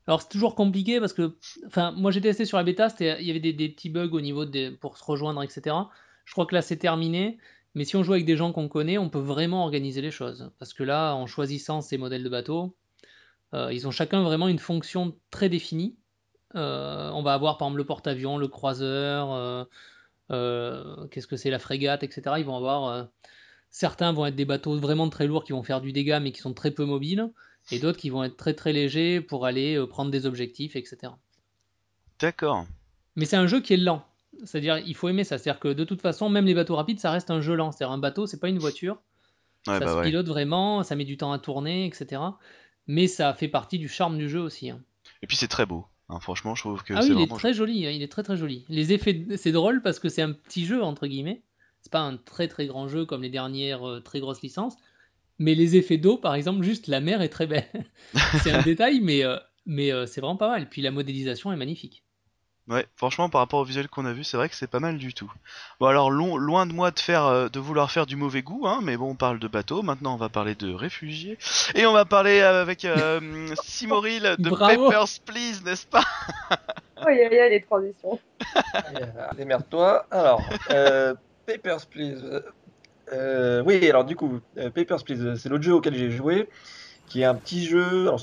alors 0.08 0.22
c'est 0.22 0.30
toujours 0.30 0.54
compliqué 0.54 1.00
parce 1.00 1.12
que, 1.12 1.36
enfin, 1.66 1.92
moi 1.92 2.10
j'ai 2.10 2.22
testé 2.22 2.46
sur 2.46 2.56
la 2.56 2.64
bêta, 2.64 2.88
il 2.98 3.26
y 3.26 3.30
avait 3.30 3.40
des, 3.40 3.68
petits 3.68 3.90
bugs 3.90 4.08
au 4.12 4.22
niveau 4.22 4.46
des, 4.46 4.70
pour 4.70 4.96
se 4.96 5.04
rejoindre, 5.04 5.42
etc. 5.42 5.76
Je 6.24 6.32
crois 6.32 6.46
que 6.46 6.54
là 6.54 6.62
c'est 6.62 6.78
terminé, 6.78 7.36
mais 7.74 7.84
si 7.84 7.94
on 7.94 8.02
joue 8.02 8.14
avec 8.14 8.24
des 8.24 8.36
gens 8.36 8.50
qu'on 8.52 8.68
connaît, 8.68 8.96
on 8.96 9.10
peut 9.10 9.18
vraiment 9.18 9.64
organiser 9.64 10.00
les 10.00 10.10
choses. 10.10 10.50
Parce 10.58 10.72
que 10.72 10.82
là, 10.82 11.12
en 11.14 11.26
choisissant 11.26 11.82
ces 11.82 11.98
modèles 11.98 12.24
de 12.24 12.28
bateaux, 12.30 12.74
euh, 13.52 13.70
ils 13.70 13.86
ont 13.86 13.90
chacun 13.90 14.22
vraiment 14.22 14.48
une 14.48 14.58
fonction 14.58 15.14
très 15.30 15.50
définie. 15.50 15.98
Euh, 16.54 17.10
on 17.10 17.22
va 17.22 17.34
avoir 17.34 17.58
par 17.58 17.68
exemple 17.68 17.78
le 17.78 17.84
porte-avions, 17.84 18.38
le 18.38 18.48
croiseur, 18.48 19.66
euh, 20.30 21.06
qu'est-ce 21.08 21.26
que 21.26 21.36
c'est 21.36 21.50
la 21.50 21.58
frégate, 21.58 22.02
etc. 22.02 22.36
Ils 22.38 22.46
vont 22.46 22.56
avoir 22.56 23.08
certains 23.70 24.14
vont 24.14 24.24
être 24.24 24.36
des 24.36 24.46
bateaux 24.46 24.78
vraiment 24.78 25.10
très 25.10 25.26
lourds 25.26 25.44
qui 25.44 25.52
vont 25.52 25.62
faire 25.62 25.82
du 25.82 25.92
dégât 25.92 26.20
mais 26.20 26.32
qui 26.32 26.40
sont 26.40 26.54
très 26.54 26.70
peu 26.70 26.86
mobiles 26.86 27.30
et 27.70 27.78
d'autres 27.78 27.98
qui 27.98 28.10
vont 28.10 28.24
être 28.24 28.36
très 28.36 28.54
très 28.54 28.72
légers 28.72 29.20
pour 29.20 29.46
aller 29.46 29.76
euh, 29.76 29.86
prendre 29.86 30.10
des 30.10 30.26
objectifs, 30.26 30.76
etc. 30.76 31.12
D'accord. 32.20 32.66
Mais 33.16 33.24
c'est 33.24 33.36
un 33.36 33.46
jeu 33.46 33.60
qui 33.60 33.74
est 33.74 33.78
lent. 33.78 34.04
C'est-à-dire, 34.44 34.78
il 34.78 34.94
faut 34.94 35.08
aimer 35.08 35.24
ça. 35.24 35.38
C'est-à-dire 35.38 35.60
que 35.60 35.68
de 35.68 35.84
toute 35.84 36.00
façon, 36.00 36.28
même 36.28 36.46
les 36.46 36.54
bateaux 36.54 36.76
rapides, 36.76 37.00
ça 37.00 37.10
reste 37.10 37.30
un 37.30 37.40
jeu 37.40 37.54
lent. 37.54 37.72
C'est-à-dire, 37.72 37.92
un 37.92 37.98
bateau, 37.98 38.26
c'est 38.26 38.40
pas 38.40 38.48
une 38.48 38.58
voiture. 38.58 38.98
ça 39.64 39.80
bah 39.80 39.86
se 39.86 40.02
pilote 40.02 40.26
vraiment, 40.26 40.82
ça 40.82 40.96
met 40.96 41.04
du 41.04 41.16
temps 41.16 41.32
à 41.32 41.38
tourner, 41.38 41.86
etc. 41.86 42.22
Mais 42.86 43.06
ça 43.06 43.34
fait 43.34 43.48
partie 43.48 43.78
du 43.78 43.88
charme 43.88 44.18
du 44.18 44.28
jeu 44.28 44.40
aussi. 44.40 44.70
Hein. 44.70 44.80
Et 45.22 45.26
puis 45.26 45.36
c'est 45.36 45.48
très 45.48 45.66
beau. 45.66 45.86
Hein. 46.08 46.20
franchement, 46.20 46.54
je 46.54 46.62
trouve 46.62 46.82
que 46.84 46.94
ah 46.94 47.00
oui, 47.02 47.10
il 47.10 47.20
est 47.20 47.26
très 47.26 47.52
joli. 47.52 47.86
Hein. 47.86 47.90
il 47.90 48.02
est 48.02 48.10
très 48.10 48.22
très 48.22 48.36
joli. 48.36 48.64
Les 48.68 48.92
effets, 48.92 49.26
c'est 49.36 49.52
drôle 49.52 49.82
parce 49.82 49.98
que 49.98 50.08
c'est 50.08 50.22
un 50.22 50.32
petit 50.32 50.64
jeu 50.64 50.82
entre 50.82 51.06
guillemets. 51.06 51.42
C'est 51.82 51.92
pas 51.92 52.00
un 52.00 52.16
très 52.16 52.48
très 52.48 52.66
grand 52.66 52.88
jeu 52.88 53.04
comme 53.04 53.22
les 53.22 53.30
dernières 53.30 53.86
euh, 53.86 54.00
très 54.00 54.20
grosses 54.20 54.42
licences, 54.42 54.76
mais 55.38 55.54
les 55.54 55.76
effets 55.76 55.98
d'eau, 55.98 56.16
par 56.16 56.34
exemple, 56.34 56.62
juste 56.62 56.88
la 56.88 57.00
mer 57.00 57.22
est 57.22 57.28
très 57.28 57.46
belle. 57.46 57.68
c'est 58.42 58.50
un 58.50 58.62
détail, 58.62 59.00
mais, 59.00 59.24
euh, 59.24 59.36
mais 59.66 59.92
euh, 59.92 60.06
c'est 60.06 60.20
vraiment 60.20 60.36
pas 60.36 60.48
mal. 60.48 60.68
Puis 60.68 60.82
la 60.82 60.90
modélisation 60.90 61.52
est 61.52 61.56
magnifique. 61.56 62.02
Ouais, 62.66 62.86
franchement, 62.96 63.30
par 63.30 63.40
rapport 63.40 63.60
au 63.60 63.64
visuel 63.64 63.88
qu'on 63.88 64.04
a 64.04 64.12
vu, 64.12 64.24
c'est 64.24 64.36
vrai 64.36 64.50
que 64.50 64.54
c'est 64.54 64.70
pas 64.70 64.80
mal 64.80 64.98
du 64.98 65.14
tout. 65.14 65.32
Bon, 65.80 65.86
alors, 65.86 66.10
loin 66.10 66.66
de 66.66 66.74
moi 66.74 66.90
de 66.90 66.98
faire, 66.98 67.24
euh, 67.24 67.48
de 67.48 67.58
vouloir 67.58 67.90
faire 67.90 68.04
du 68.04 68.14
mauvais 68.14 68.42
goût, 68.42 68.66
hein, 68.66 68.80
mais 68.82 68.98
bon, 68.98 69.12
on 69.12 69.14
parle 69.14 69.38
de 69.38 69.48
bateau. 69.48 69.82
Maintenant, 69.82 70.12
on 70.12 70.18
va 70.18 70.28
parler 70.28 70.54
de 70.54 70.74
réfugiés. 70.74 71.38
Et 71.74 71.86
on 71.86 71.92
va 71.92 72.04
parler 72.04 72.40
avec 72.40 72.86
Simoril 73.62 74.36
de 74.38 74.50
Papers, 74.50 75.06
Please, 75.24 75.62
n'est-ce 75.64 75.86
pas? 75.86 76.04
Oh, 77.00 77.08
il 77.10 77.16
y 77.16 77.38
a 77.38 77.48
les 77.48 77.62
transitions. 77.62 78.18
Démerde-toi. 79.36 80.04
Alors, 80.10 80.42
Papers, 81.46 81.86
Please. 81.86 82.42
Euh, 83.12 83.62
oui, 83.64 83.88
alors 83.88 84.04
du 84.04 84.16
coup, 84.16 84.40
euh, 84.58 84.70
Papers, 84.70 85.02
Please, 85.04 85.36
c'est 85.36 85.48
l'autre 85.48 85.64
jeu 85.64 85.74
auquel 85.74 85.94
j'ai 85.94 86.10
joué, 86.10 86.48
qui 87.06 87.22
est 87.22 87.24
un 87.24 87.34
petit 87.34 87.64
jeu. 87.64 88.02
Alors 88.02 88.20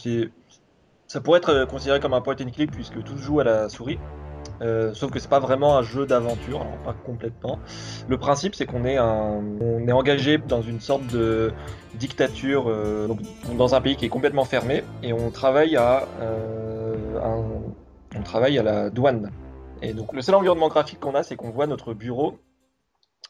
ça 1.08 1.22
pourrait 1.22 1.40
être 1.40 1.50
euh, 1.50 1.66
considéré 1.66 2.00
comme 2.00 2.14
un 2.14 2.22
point 2.22 2.36
and 2.42 2.52
click 2.52 2.72
puisque 2.72 3.04
tout 3.04 3.18
se 3.18 3.24
joue 3.24 3.40
à 3.40 3.44
la 3.44 3.70
souris. 3.70 4.00
sauf 4.94 5.12
que 5.12 5.20
c'est 5.20 5.30
pas 5.30 5.40
vraiment 5.40 5.78
un 5.78 5.82
jeu 5.82 6.06
d'aventure, 6.06 6.66
pas 6.84 6.94
complètement. 6.94 7.60
Le 8.08 8.18
principe, 8.18 8.56
c'est 8.56 8.66
qu'on 8.66 8.86
est, 8.86 9.00
on 9.00 9.88
est 9.88 9.92
engagé 9.92 10.38
dans 10.38 10.62
une 10.62 10.80
sorte 10.80 11.06
de 11.08 11.52
dictature, 11.96 12.66
donc, 13.08 13.20
dans 13.58 13.76
un 13.76 13.82
pays 13.82 13.96
qui 13.96 14.06
est 14.06 14.10
complètement 14.10 14.46
fermé, 14.46 14.84
et 15.04 15.14
on 15.14 15.30
travaille 15.32 15.76
à, 15.76 16.08
on 17.24 18.22
travaille 18.24 18.58
à 18.58 18.64
la 18.64 18.90
douane. 18.90 19.32
Et 19.82 19.94
donc 19.94 20.14
le 20.14 20.22
seul 20.22 20.36
environnement 20.36 20.70
graphique 20.70 21.00
qu'on 21.00 21.16
a, 21.16 21.24
c'est 21.24 21.36
qu'on 21.36 21.50
voit 21.50 21.68
notre 21.68 21.94
bureau 21.94 22.40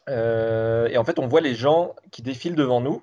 euh, 0.08 0.88
et 0.88 0.98
en 0.98 1.04
fait, 1.04 1.18
on 1.18 1.26
voit 1.26 1.40
les 1.40 1.54
gens 1.54 1.94
qui 2.10 2.22
défilent 2.22 2.54
devant 2.54 2.80
nous. 2.80 3.02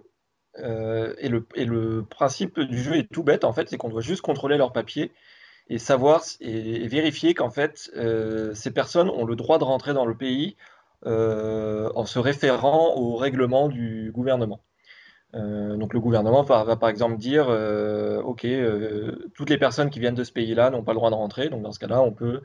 Euh, 0.59 1.15
et, 1.17 1.29
le, 1.29 2.05
principe 2.09 2.59
du 2.59 2.81
jeu 2.81 2.95
est 2.95 3.11
tout 3.11 3.23
bête, 3.23 3.43
en 3.43 3.53
fait, 3.53 3.69
c'est 3.69 3.77
qu'on 3.77 3.89
doit 3.89 4.01
juste 4.01 4.21
contrôler 4.21 4.57
leurs 4.57 4.71
papiers 4.71 5.11
et 5.69 5.79
savoir 5.79 6.23
et, 6.41 6.87
vérifier 6.87 7.33
qu'en 7.33 7.49
fait, 7.49 7.89
euh, 7.95 8.53
ces 8.53 8.71
personnes 8.71 9.09
ont 9.09 9.25
le 9.25 9.35
droit 9.35 9.57
de 9.57 9.63
rentrer 9.63 9.93
dans 9.93 10.05
le 10.05 10.15
pays 10.15 10.55
en 11.05 12.05
se 12.05 12.17
référant 12.17 12.95
aux 12.95 13.17
règlements 13.17 13.67
du 13.67 14.11
gouvernement. 14.13 14.61
donc 15.33 15.93
le 15.93 15.99
gouvernement 15.99 16.43
va, 16.43 16.77
par 16.77 16.87
exemple 16.87 17.17
dire, 17.17 17.49
ok, 18.23 18.47
toutes 19.35 19.49
les 19.49 19.57
personnes 19.57 19.89
qui 19.89 19.99
viennent 19.99 20.15
de 20.15 20.23
ce 20.23 20.31
pays-là 20.31 20.69
n'ont 20.69 20.83
pas 20.83 20.93
le 20.93 20.99
droit 20.99 21.09
de 21.09 21.15
rentrer, 21.15 21.49
donc 21.49 21.61
dans 21.61 21.73
ce 21.73 21.79
cas-là, 21.79 22.01
on 22.01 22.13
peut, 22.13 22.41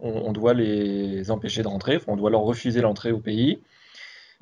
on, 0.00 0.32
doit 0.32 0.54
les 0.54 1.30
empêcher 1.30 1.62
de 1.62 1.68
rentrer, 1.68 2.00
on 2.08 2.16
doit 2.16 2.30
leur 2.30 2.40
refuser 2.40 2.80
l'entrée 2.80 3.12
au 3.12 3.20
pays. 3.20 3.62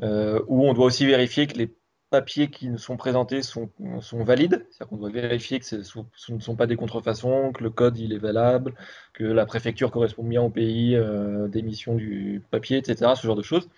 Euh, 0.02 0.40
où 0.46 0.66
on 0.66 0.72
doit 0.72 0.86
aussi 0.86 1.06
vérifier 1.06 1.46
que 1.46 1.58
les 1.58 1.74
papiers 2.08 2.50
qui 2.50 2.68
nous 2.68 2.78
sont 2.78 2.96
présentés 2.96 3.42
sont, 3.42 3.70
valides. 4.12 4.66
C'est-à-dire 4.70 4.88
qu'on 4.88 4.96
doit 4.96 5.10
vérifier 5.10 5.60
que 5.60 5.66
ce 5.66 6.32
ne 6.32 6.40
sont 6.40 6.56
pas 6.56 6.66
des 6.66 6.76
contrefaçons, 6.76 7.52
que 7.52 7.62
le 7.62 7.70
code 7.70 7.98
il 7.98 8.12
est 8.12 8.18
valable, 8.18 8.74
que 9.12 9.24
la 9.24 9.46
préfecture 9.46 9.90
correspond 9.90 10.24
bien 10.24 10.42
au 10.42 10.50
pays 10.50 10.96
euh, 10.96 11.48
d'émission 11.48 11.94
du 11.94 12.42
papier, 12.50 12.78
etc. 12.78 13.12
Ce 13.14 13.26
genre 13.26 13.36
de 13.36 13.42
choses. 13.42 13.68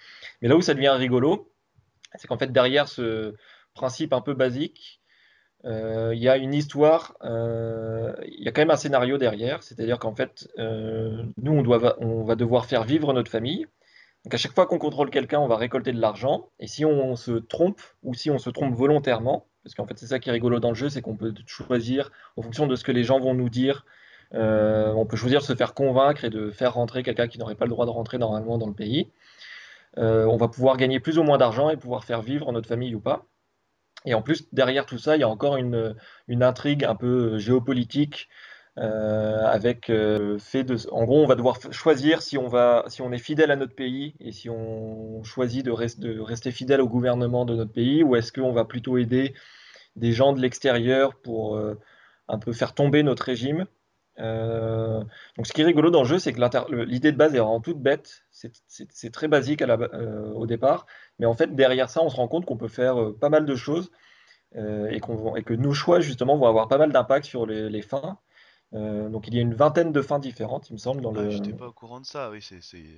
Mais 0.41 0.49
là 0.49 0.57
où 0.57 0.63
ça 0.63 0.75
devient 0.75 0.95
rigolo, 0.97 1.51
c'est 2.15 2.27
qu'en 2.29 2.39
fait 2.39 2.53
derrière 2.53 2.89
ce 2.89 3.35
principe 3.75 4.13
un 4.13 4.21
peu 4.21 4.35
basique, 4.35 5.01
euh, 5.65 6.13
il 6.15 6.23
y 6.23 6.29
a 6.29 6.37
une 6.37 6.55
histoire, 6.55 7.17
il 7.23 8.43
y 8.43 8.49
a 8.49 8.53
quand 8.53 8.63
même 8.63 8.71
un 8.71 8.77
scénario 8.77 9.19
derrière. 9.19 9.63
C'est-à-dire 9.63 9.99
qu'en 9.99 10.15
fait, 10.15 10.49
nous 10.59 11.53
on, 11.53 11.63
doit, 11.63 11.97
on 12.01 12.25
va 12.25 12.35
devoir 12.37 12.67
faire 12.67 12.85
vivre 12.85 13.13
notre 13.13 13.31
famille. 13.31 13.67
Donc 14.25 14.35
à 14.35 14.37
chaque 14.37 14.55
fois 14.55 14.67
qu'on 14.67 14.79
contrôle 14.79 15.11
quelqu'un, 15.11 15.41
on 15.41 15.49
va 15.49 15.57
récolter 15.57 15.93
de 15.93 16.01
l'argent. 16.01 16.49
Et 16.61 16.67
si 16.67 16.85
on 16.85 17.17
se 17.17 17.33
trompe, 17.33 17.81
ou 18.03 18.15
si 18.15 18.31
on 18.31 18.39
se 18.39 18.51
trompe 18.51 18.75
volontairement, 18.75 19.47
parce 19.65 19.75
qu'en 19.75 19.87
fait 19.87 19.99
c'est 19.99 20.07
ça 20.07 20.19
qui 20.19 20.29
est 20.29 20.33
rigolo 20.33 20.61
dans 20.61 20.71
le 20.71 20.75
jeu, 20.75 20.89
c'est 20.89 21.03
qu'on 21.03 21.17
peut 21.17 21.35
choisir, 21.47 22.13
en 22.37 22.43
fonction 22.43 22.67
de 22.67 22.77
ce 22.77 22.85
que 22.85 22.93
les 22.93 23.05
gens 23.05 23.19
vont 23.19 23.35
nous 23.35 23.49
dire, 23.49 23.85
euh, 24.35 24.93
on 24.93 25.07
peut 25.07 25.17
choisir 25.17 25.41
de 25.41 25.45
se 25.45 25.55
faire 25.55 25.75
convaincre 25.75 26.25
et 26.25 26.31
de 26.31 26.51
faire 26.51 26.75
rentrer 26.75 27.03
quelqu'un 27.03 27.29
qui 27.29 27.39
n'aurait 27.39 27.55
pas 27.55 27.65
le 27.65 27.71
droit 27.71 27.85
de 27.85 27.91
rentrer 27.91 28.19
normalement 28.19 28.59
dans 28.59 28.69
le 28.69 28.75
pays. 28.75 29.11
Euh, 29.99 30.25
on 30.27 30.37
va 30.37 30.49
pouvoir 30.49 30.77
gagner 30.77 31.01
plus 31.01 31.19
ou 31.19 31.23
moins 31.23 31.37
d'argent 31.37 31.69
et 31.69 31.77
pouvoir 31.77 32.05
faire 32.05 32.23
vivre 32.23 32.51
notre 32.53 32.69
famille 32.69 32.95
ou 32.95 33.01
pas. 33.01 33.27
Et 34.05 34.15
en 34.15 34.23
plus, 34.23 34.49
derrière 34.53 34.87
tout 34.87 34.99
ça, 34.99 35.17
il 35.17 35.21
y 35.21 35.23
a 35.23 35.29
encore 35.29 35.57
une, 35.57 35.95
une 36.29 36.43
intrigue 36.43 36.85
un 36.85 36.95
peu 36.95 37.39
géopolitique 37.39 38.29
euh, 38.79 39.45
avec 39.45 39.91
euh, 39.91 40.39
fait 40.39 40.65
de, 40.65 40.77
en 40.93 41.05
gros, 41.05 41.23
on 41.23 41.27
va 41.27 41.35
devoir 41.35 41.59
choisir 41.73 42.23
si 42.23 42.39
on 42.39 42.49
va, 42.49 42.85
si 42.87 43.03
on 43.03 43.13
est 43.13 43.19
fidèle 43.19 43.51
à 43.51 43.57
notre 43.57 43.75
pays 43.75 44.15
et 44.19 44.33
si 44.33 44.49
on 44.49 45.23
choisit 45.25 45.63
de, 45.63 45.71
rester 46.21 46.51
fidèle 46.51 46.81
au 46.81 46.89
gouvernement 46.89 47.45
de 47.45 47.55
notre 47.55 47.73
pays, 47.73 48.03
ou 48.03 48.17
est-ce 48.17 48.33
qu'on 48.33 48.53
va 48.53 48.65
plutôt 48.65 48.97
aider 48.97 49.35
des 49.97 50.13
gens 50.13 50.33
de 50.33 50.41
l'extérieur 50.41 51.15
pour 51.17 51.57
euh, 51.57 51.79
un 52.29 52.39
peu 52.39 52.53
faire 52.55 52.75
tomber 52.75 53.03
notre 53.03 53.25
régime. 53.25 53.67
donc, 54.17 55.47
ce 55.47 55.53
qui 55.53 55.61
est 55.61 55.65
rigolo 55.65 55.91
dans 55.91 56.03
le 56.03 56.09
jeu, 56.09 56.19
c'est 56.19 56.33
que 56.33 56.85
l'idée 56.85 57.13
de 57.13 57.17
base 57.19 57.35
est 57.35 57.39
vraiment 57.39 57.61
toute 57.61 57.81
bête. 57.83 58.25
C'est 58.31 59.13
très 59.13 59.29
basique 59.29 59.63
au 60.35 60.47
départ, 60.47 60.87
mais 61.19 61.27
en 61.27 61.35
fait, 61.35 61.55
derrière 61.55 61.91
ça, 61.91 62.01
on 62.03 62.09
se 62.09 62.17
rend 62.17 62.29
compte 62.29 62.47
qu'on 62.47 62.57
peut 62.57 62.69
faire 62.69 62.97
pas 63.21 63.29
mal 63.29 63.45
de 63.45 63.55
choses 63.55 63.91
et, 64.55 65.01
que 65.01 65.55
nos 65.55 65.75
choix 65.75 66.01
justement 66.01 66.39
vont 66.39 66.47
avoir 66.47 66.69
pas 66.69 66.79
mal 66.79 66.91
d'impact 66.91 67.27
sur 67.27 67.45
les 67.47 67.83
fins. 67.83 68.19
Euh, 68.75 69.09
donc 69.09 69.29
il 69.29 69.35
y 69.35 69.39
a 69.39 69.43
une 69.43 69.55
vingtaine 69.55 69.93
de 69.93 70.01
fins 70.01 70.19
différentes, 70.19 70.71
il 70.71 70.75
me 70.75 70.79
semble. 70.79 71.03
Dans 71.03 71.15
ah, 71.15 71.23
le... 71.23 71.31
J'étais 71.31 71.53
pas 71.53 71.69
au 71.69 71.73
courant 71.73 72.01
de 72.01 72.07
ça, 72.07 72.31
oui, 72.31 72.41
c'est. 72.41 72.57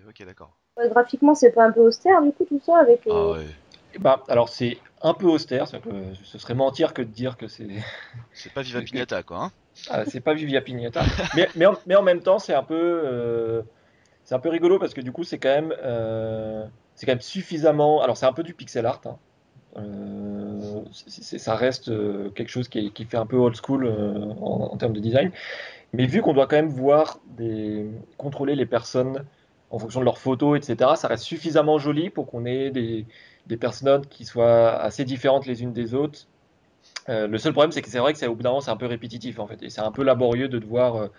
Ok, 0.08 0.24
d'accord. 0.24 0.56
graphiquement, 0.90 1.34
c'est 1.34 1.50
pas 1.50 1.64
un 1.66 1.72
peu 1.72 1.80
austère 1.80 2.22
du 2.22 2.32
coup 2.32 2.44
tout 2.44 2.60
ça 2.64 2.78
avec. 2.78 3.06
Euh, 3.06 3.12
ah 3.12 3.30
ouais. 3.32 3.46
Bah, 4.00 4.22
alors 4.28 4.48
c'est 4.48 4.78
un 5.02 5.14
peu 5.14 5.26
austère, 5.26 5.70
que 5.70 6.14
ce 6.24 6.38
serait 6.38 6.54
mentir 6.54 6.94
que 6.94 7.02
de 7.02 7.08
dire 7.08 7.36
que 7.36 7.48
c'est. 7.48 7.68
C'est 8.32 8.52
pas 8.52 8.62
Viva 8.62 8.80
Pignata 8.82 9.22
quoi. 9.22 9.44
Hein 9.44 9.52
ah, 9.90 10.04
c'est 10.04 10.20
pas 10.20 10.34
Viva 10.34 10.60
Pignata. 10.60 11.02
mais, 11.34 11.48
mais, 11.56 11.66
en, 11.66 11.74
mais, 11.86 11.96
en, 11.96 12.02
même 12.02 12.20
temps, 12.20 12.38
c'est 12.38 12.54
un 12.54 12.62
peu. 12.62 12.74
Euh, 13.04 13.62
c'est 14.24 14.34
un 14.34 14.38
peu 14.38 14.48
rigolo 14.48 14.78
parce 14.78 14.94
que 14.94 15.00
du 15.00 15.12
coup, 15.12 15.24
c'est 15.24 15.38
quand 15.38 15.48
même. 15.48 15.74
c'est 16.94 17.06
quand 17.06 17.12
même 17.12 17.20
suffisamment. 17.20 18.00
Alors 18.00 18.16
c'est 18.16 18.26
un 18.26 18.32
peu 18.32 18.44
du 18.44 18.54
pixel 18.54 18.86
art. 18.86 19.00
Hein. 19.06 19.16
Euh, 19.76 20.84
ça 20.92 21.56
reste 21.56 21.88
euh, 21.88 22.30
quelque 22.30 22.48
chose 22.48 22.68
qui, 22.68 22.92
fait 23.08 23.16
un 23.16 23.26
peu 23.26 23.36
old 23.36 23.56
school 23.56 23.86
euh, 23.86 24.32
en, 24.40 24.76
termes 24.76 24.92
de 24.92 25.00
design. 25.00 25.30
Mais 25.92 26.06
vu 26.06 26.22
qu'on 26.22 26.32
doit 26.32 26.46
quand 26.46 26.56
même 26.56 26.68
voir 26.68 27.20
contrôler 28.16 28.54
les 28.56 28.66
personnes 28.66 29.24
en 29.70 29.78
fonction 29.78 30.00
de 30.00 30.04
leurs 30.04 30.18
photos, 30.18 30.56
etc., 30.56 30.92
ça 30.96 31.08
reste 31.08 31.24
suffisamment 31.24 31.78
joli 31.78 32.10
pour 32.10 32.26
qu'on 32.26 32.44
ait 32.46 32.70
des, 32.70 33.06
des, 33.46 33.56
personnes 33.56 34.06
qui 34.06 34.24
soient 34.24 34.76
assez 34.80 35.04
différentes 35.04 35.46
les 35.46 35.62
unes 35.62 35.72
des 35.72 35.94
autres. 35.94 36.26
le 37.08 37.38
seul 37.38 37.52
problème, 37.52 37.72
c'est 37.72 37.82
que 37.82 37.88
c'est 37.88 37.98
vrai 37.98 38.12
que 38.12 38.18
c'est 38.18 38.26
au 38.26 38.34
bout 38.34 38.42
d'un 38.42 38.50
moment, 38.50 38.60
c'est 38.60 38.70
un 38.70 38.76
peu 38.76 38.86
répétitif 38.86 39.38
en 39.38 39.46
fait, 39.46 39.62
et 39.62 39.70
c'est 39.70 39.80
un 39.80 39.90
peu 39.92 40.02
laborieux 40.02 40.48
de 40.48 40.58
devoir, 40.58 41.10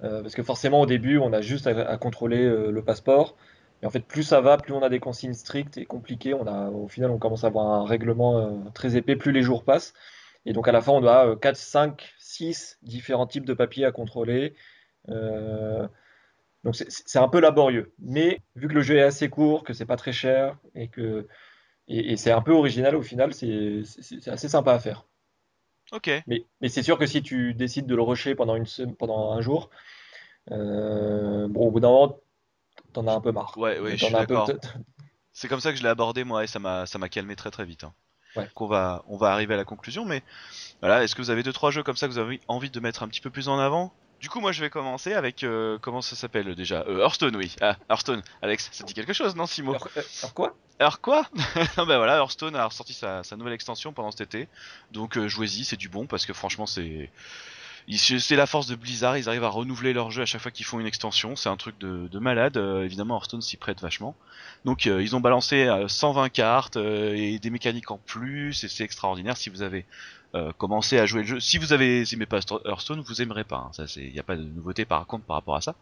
parce 0.00 0.34
que 0.34 0.42
forcément 0.42 0.80
au 0.80 0.86
début, 0.86 1.18
on 1.18 1.32
a 1.32 1.40
juste 1.40 1.66
à 1.66 1.96
contrôler 1.96 2.44
le 2.44 2.82
passeport. 2.82 3.34
Et 3.82 3.86
en 3.86 3.90
fait, 3.90 4.00
plus 4.00 4.24
ça 4.24 4.40
va, 4.40 4.56
plus 4.56 4.72
on 4.72 4.82
a 4.82 4.88
des 4.88 5.00
consignes 5.00 5.34
strictes 5.34 5.78
et 5.78 5.86
compliquées. 5.86 6.34
On 6.34 6.46
a, 6.46 6.70
au 6.70 6.88
final, 6.88 7.10
on 7.10 7.18
commence 7.18 7.44
à 7.44 7.48
avoir 7.48 7.66
un 7.66 7.86
règlement 7.86 8.38
euh, 8.38 8.70
très 8.74 8.96
épais, 8.96 9.16
plus 9.16 9.32
les 9.32 9.42
jours 9.42 9.64
passent. 9.64 9.94
Et 10.46 10.52
donc 10.52 10.66
à 10.68 10.72
la 10.72 10.80
fin, 10.80 10.92
on 10.92 11.00
doit 11.00 11.36
4, 11.36 11.56
5, 11.56 12.14
6 12.18 12.78
différents 12.82 13.26
types 13.26 13.44
de 13.44 13.54
papiers 13.54 13.84
à 13.84 13.92
contrôler. 13.92 14.54
Euh, 15.08 15.86
donc 16.64 16.74
c'est 16.76 17.18
un 17.18 17.28
peu 17.28 17.40
laborieux. 17.40 17.92
Mais 17.98 18.40
vu 18.56 18.68
que 18.68 18.74
le 18.74 18.82
jeu 18.82 18.96
est 18.96 19.02
assez 19.02 19.28
court, 19.28 19.62
que 19.62 19.72
c'est 19.72 19.86
pas 19.86 19.96
très 19.96 20.12
cher 20.12 20.58
et 20.74 20.88
que 20.88 21.28
et, 21.86 22.16
c'est 22.16 22.32
un 22.32 22.42
peu 22.42 22.52
original 22.52 22.96
au 22.96 23.02
final, 23.02 23.32
c'est 23.32 23.82
assez 24.26 24.48
sympa 24.48 24.74
à 24.74 24.78
faire. 24.78 25.06
Ok. 25.92 26.10
Mais, 26.26 26.44
mais 26.60 26.68
c'est 26.68 26.82
sûr 26.82 26.98
que 26.98 27.06
si 27.06 27.22
tu 27.22 27.54
décides 27.54 27.86
de 27.86 27.94
le 27.94 28.02
rusher 28.02 28.34
pendant, 28.34 28.56
une, 28.56 28.66
pendant 28.98 29.32
un 29.32 29.40
jour, 29.40 29.70
euh, 30.50 31.48
bon, 31.48 31.68
au 31.68 31.70
bout 31.70 31.80
d'un 31.80 31.88
moment, 31.88 32.20
t'en 33.02 33.06
as 33.10 33.14
un 33.14 33.20
peu 33.20 33.32
marre. 33.32 33.56
Ouais, 33.56 33.78
ouais, 33.78 33.96
je 33.96 34.04
suis 34.04 34.12
d'accord. 34.12 34.50
C'est 35.32 35.48
comme 35.48 35.60
ça 35.60 35.70
que 35.70 35.78
je 35.78 35.82
l'ai 35.82 35.88
abordé 35.88 36.24
moi 36.24 36.44
et 36.44 36.46
ça 36.46 36.58
m'a 36.58 36.86
ça 36.86 36.98
m'a 36.98 37.08
calmé 37.08 37.36
très 37.36 37.50
très 37.50 37.64
vite. 37.64 37.84
Hein. 37.84 37.94
Ouais. 38.36 38.48
on 38.56 38.66
va 38.66 39.04
on 39.08 39.16
va 39.16 39.32
arriver 39.32 39.54
à 39.54 39.56
la 39.56 39.64
conclusion, 39.64 40.04
mais 40.04 40.22
voilà, 40.80 41.02
est-ce 41.02 41.14
que 41.14 41.22
vous 41.22 41.30
avez 41.30 41.42
deux 41.42 41.52
trois 41.52 41.70
jeux 41.70 41.82
comme 41.82 41.96
ça 41.96 42.06
que 42.06 42.12
vous 42.12 42.18
avez 42.18 42.40
envie 42.48 42.70
de 42.70 42.80
mettre 42.80 43.02
un 43.02 43.08
petit 43.08 43.20
peu 43.20 43.30
plus 43.30 43.48
en 43.48 43.58
avant? 43.58 43.92
Du 44.20 44.28
coup, 44.28 44.40
moi, 44.40 44.50
je 44.50 44.60
vais 44.60 44.68
commencer 44.68 45.14
avec 45.14 45.44
euh, 45.44 45.78
comment 45.80 46.02
ça 46.02 46.16
s'appelle 46.16 46.56
déjà? 46.56 46.84
Euh, 46.88 47.04
Hearthstone, 47.04 47.36
oui. 47.36 47.54
Ah, 47.60 47.76
Hearthstone. 47.88 48.20
Alex, 48.42 48.68
ça 48.72 48.82
dit 48.82 48.92
quelque 48.92 49.12
chose, 49.12 49.36
non, 49.36 49.46
Simo? 49.46 49.74
Alors, 49.74 49.88
euh, 49.96 50.02
quoi? 50.34 50.56
Alors 50.80 51.00
quoi? 51.00 51.24
Non, 51.76 51.86
ben 51.86 51.98
voilà, 51.98 52.16
Hearthstone 52.16 52.56
a 52.56 52.66
ressorti 52.66 52.94
sa, 52.94 53.22
sa, 53.22 53.36
nouvelle 53.36 53.52
extension 53.52 53.92
pendant 53.92 54.10
cet 54.10 54.22
été, 54.22 54.48
donc 54.90 55.18
jouez-y, 55.26 55.64
c'est 55.64 55.76
du 55.76 55.88
bon 55.88 56.06
parce 56.06 56.26
que 56.26 56.32
franchement, 56.32 56.66
c'est 56.66 57.10
c'est 57.96 58.36
la 58.36 58.46
force 58.46 58.66
de 58.66 58.74
Blizzard, 58.74 59.16
ils 59.16 59.28
arrivent 59.28 59.44
à 59.44 59.48
renouveler 59.48 59.94
leur 59.94 60.10
jeu 60.10 60.22
à 60.22 60.26
chaque 60.26 60.42
fois 60.42 60.50
qu'ils 60.50 60.66
font 60.66 60.78
une 60.78 60.86
extension, 60.86 61.36
c'est 61.36 61.48
un 61.48 61.56
truc 61.56 61.78
de, 61.78 62.18
malade, 62.18 62.58
euh, 62.58 62.84
évidemment 62.84 63.16
Hearthstone 63.16 63.40
s'y 63.40 63.56
prête 63.56 63.80
vachement. 63.80 64.14
Donc 64.66 64.86
euh, 64.86 65.02
ils 65.02 65.16
ont 65.16 65.20
balancé 65.20 65.70
120 65.86 66.24
euh, 66.24 66.28
cartes 66.28 66.76
et 66.76 67.38
des 67.38 67.50
mécaniques 67.50 67.90
en 67.90 67.98
plus, 67.98 68.62
et 68.62 68.68
c'est 68.68 68.84
extraordinaire. 68.84 69.38
Si 69.38 69.48
vous 69.48 69.62
avez 69.62 69.86
euh, 70.34 70.52
commencer 70.52 70.98
à 70.98 71.06
jouer 71.06 71.22
le 71.22 71.26
jeu. 71.26 71.40
Si 71.40 71.56
vous 71.56 71.72
avez 71.72 72.04
aimé 72.12 72.26
pas 72.26 72.40
Hearthstone, 72.66 73.00
vous 73.00 73.22
aimerez 73.22 73.44
pas. 73.44 73.56
Hein. 73.56 73.70
Ça, 73.72 73.86
c'est, 73.86 74.02
il 74.02 74.12
n'y 74.12 74.18
a 74.18 74.22
pas 74.22 74.36
de 74.36 74.42
nouveauté 74.42 74.84
par 74.84 75.06
contre 75.06 75.24
par 75.24 75.36
rapport 75.36 75.56
à 75.56 75.62
ça. 75.62 75.74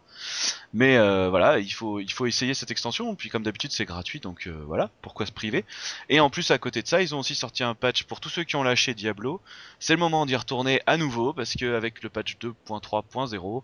Mais 0.73 0.97
euh, 0.97 1.29
voilà, 1.29 1.59
il 1.59 1.69
faut, 1.69 1.99
il 1.99 2.11
faut 2.11 2.25
essayer 2.25 2.53
cette 2.53 2.71
extension. 2.71 3.13
Puis 3.15 3.27
comme 3.29 3.43
d'habitude, 3.43 3.71
c'est 3.71 3.83
gratuit, 3.83 4.21
donc 4.21 4.47
euh, 4.47 4.63
voilà, 4.65 4.89
pourquoi 5.01 5.25
se 5.25 5.33
priver? 5.33 5.65
Et 6.07 6.21
en 6.21 6.29
plus, 6.29 6.49
à 6.51 6.57
côté 6.57 6.81
de 6.81 6.87
ça, 6.87 7.01
ils 7.01 7.13
ont 7.13 7.19
aussi 7.19 7.35
sorti 7.35 7.63
un 7.63 7.75
patch 7.75 8.03
pour 8.03 8.21
tous 8.21 8.29
ceux 8.29 8.45
qui 8.45 8.55
ont 8.55 8.63
lâché 8.63 8.93
Diablo. 8.93 9.41
C'est 9.79 9.93
le 9.93 9.99
moment 9.99 10.25
d'y 10.25 10.35
retourner 10.35 10.81
à 10.85 10.95
nouveau 10.95 11.33
parce 11.33 11.53
que 11.55 11.75
avec 11.75 12.01
le 12.01 12.09
patch 12.09 12.37
2.3.0 12.37 13.63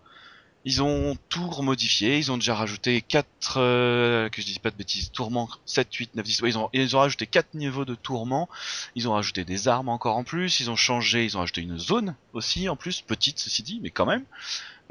ils 0.66 0.82
ont 0.82 1.18
tout 1.30 1.49
remodifié, 1.49 2.18
ils 2.18 2.32
ont 2.32 2.38
déjà 2.38 2.55
rajouté 2.55 3.01
4, 3.01 3.57
euh, 3.57 4.30
que 4.30 4.41
je 4.41 4.47
dis 4.47 4.59
pas 4.59 4.72
de 4.72 4.76
bêtises, 4.76 5.11
tourments 5.11 5.49
7, 5.66 5.93
8, 5.93 6.16
9, 6.16 6.26
10, 6.26 6.41
ils, 6.45 6.57
ont, 6.57 6.70
ils 6.74 6.95
ont 6.95 6.99
rajouté 6.99 7.28
4 7.28 7.53
niveaux 7.53 7.86
de 7.86 7.95
tourments, 7.95 8.49
ils 8.95 9.07
ont 9.09 9.14
rajouté 9.14 9.43
des 9.43 9.68
armes 9.68 9.89
encore 9.89 10.16
en 10.16 10.24
plus, 10.24 10.59
ils 10.61 10.70
ont 10.70 10.76
changé, 10.76 11.26
ils 11.26 11.36
ont 11.36 11.41
rajouté 11.41 11.61
une 11.61 11.78
zone 11.78 12.16
aussi 12.34 12.70
en 12.70 12.76
plus, 12.76 13.01
petite 13.01 13.39
ceci 13.39 13.64
dit, 13.64 13.80
mais 13.84 13.89
quand 13.89 14.05
même. 14.05 14.24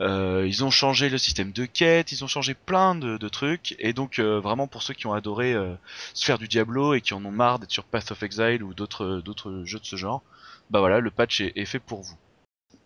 Euh, 0.00 0.44
ils 0.46 0.64
ont 0.64 0.70
changé 0.70 1.08
le 1.08 1.18
système 1.18 1.52
de 1.52 1.64
quête, 1.64 2.12
ils 2.12 2.24
ont 2.24 2.26
changé 2.26 2.54
plein 2.54 2.94
de, 2.94 3.18
de 3.18 3.28
trucs, 3.28 3.76
et 3.78 3.92
donc 3.92 4.18
euh, 4.18 4.40
vraiment 4.40 4.66
pour 4.66 4.82
ceux 4.82 4.94
qui 4.94 5.06
ont 5.06 5.12
adoré 5.12 5.52
euh, 5.52 5.74
se 6.14 6.24
faire 6.24 6.38
du 6.38 6.48
Diablo 6.48 6.94
et 6.94 7.00
qui 7.00 7.14
en 7.14 7.24
ont 7.24 7.30
marre 7.30 7.58
d'être 7.58 7.70
sur 7.70 7.84
Path 7.84 8.10
of 8.10 8.22
Exile 8.22 8.62
ou 8.62 8.74
d'autres 8.74 9.20
d'autres 9.24 9.62
jeux 9.64 9.78
de 9.78 9.84
ce 9.84 9.96
genre, 9.96 10.22
bah 10.70 10.80
voilà, 10.80 11.00
le 11.00 11.10
patch 11.10 11.40
est, 11.40 11.52
est 11.56 11.66
fait 11.66 11.78
pour 11.78 12.02
vous. 12.02 12.16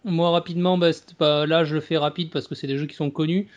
Moi, 0.07 0.31
rapidement, 0.31 0.79
bah, 0.79 0.91
là, 1.47 1.65
je 1.65 1.75
le 1.75 1.81
fais 1.81 1.97
rapide 1.97 2.31
parce 2.31 2.47
que 2.47 2.55
c'est 2.55 2.69
des 2.69 2.79
jeux 2.79 2.87
qui 2.87 2.95
sont 2.95 3.11
connus. 3.11 3.49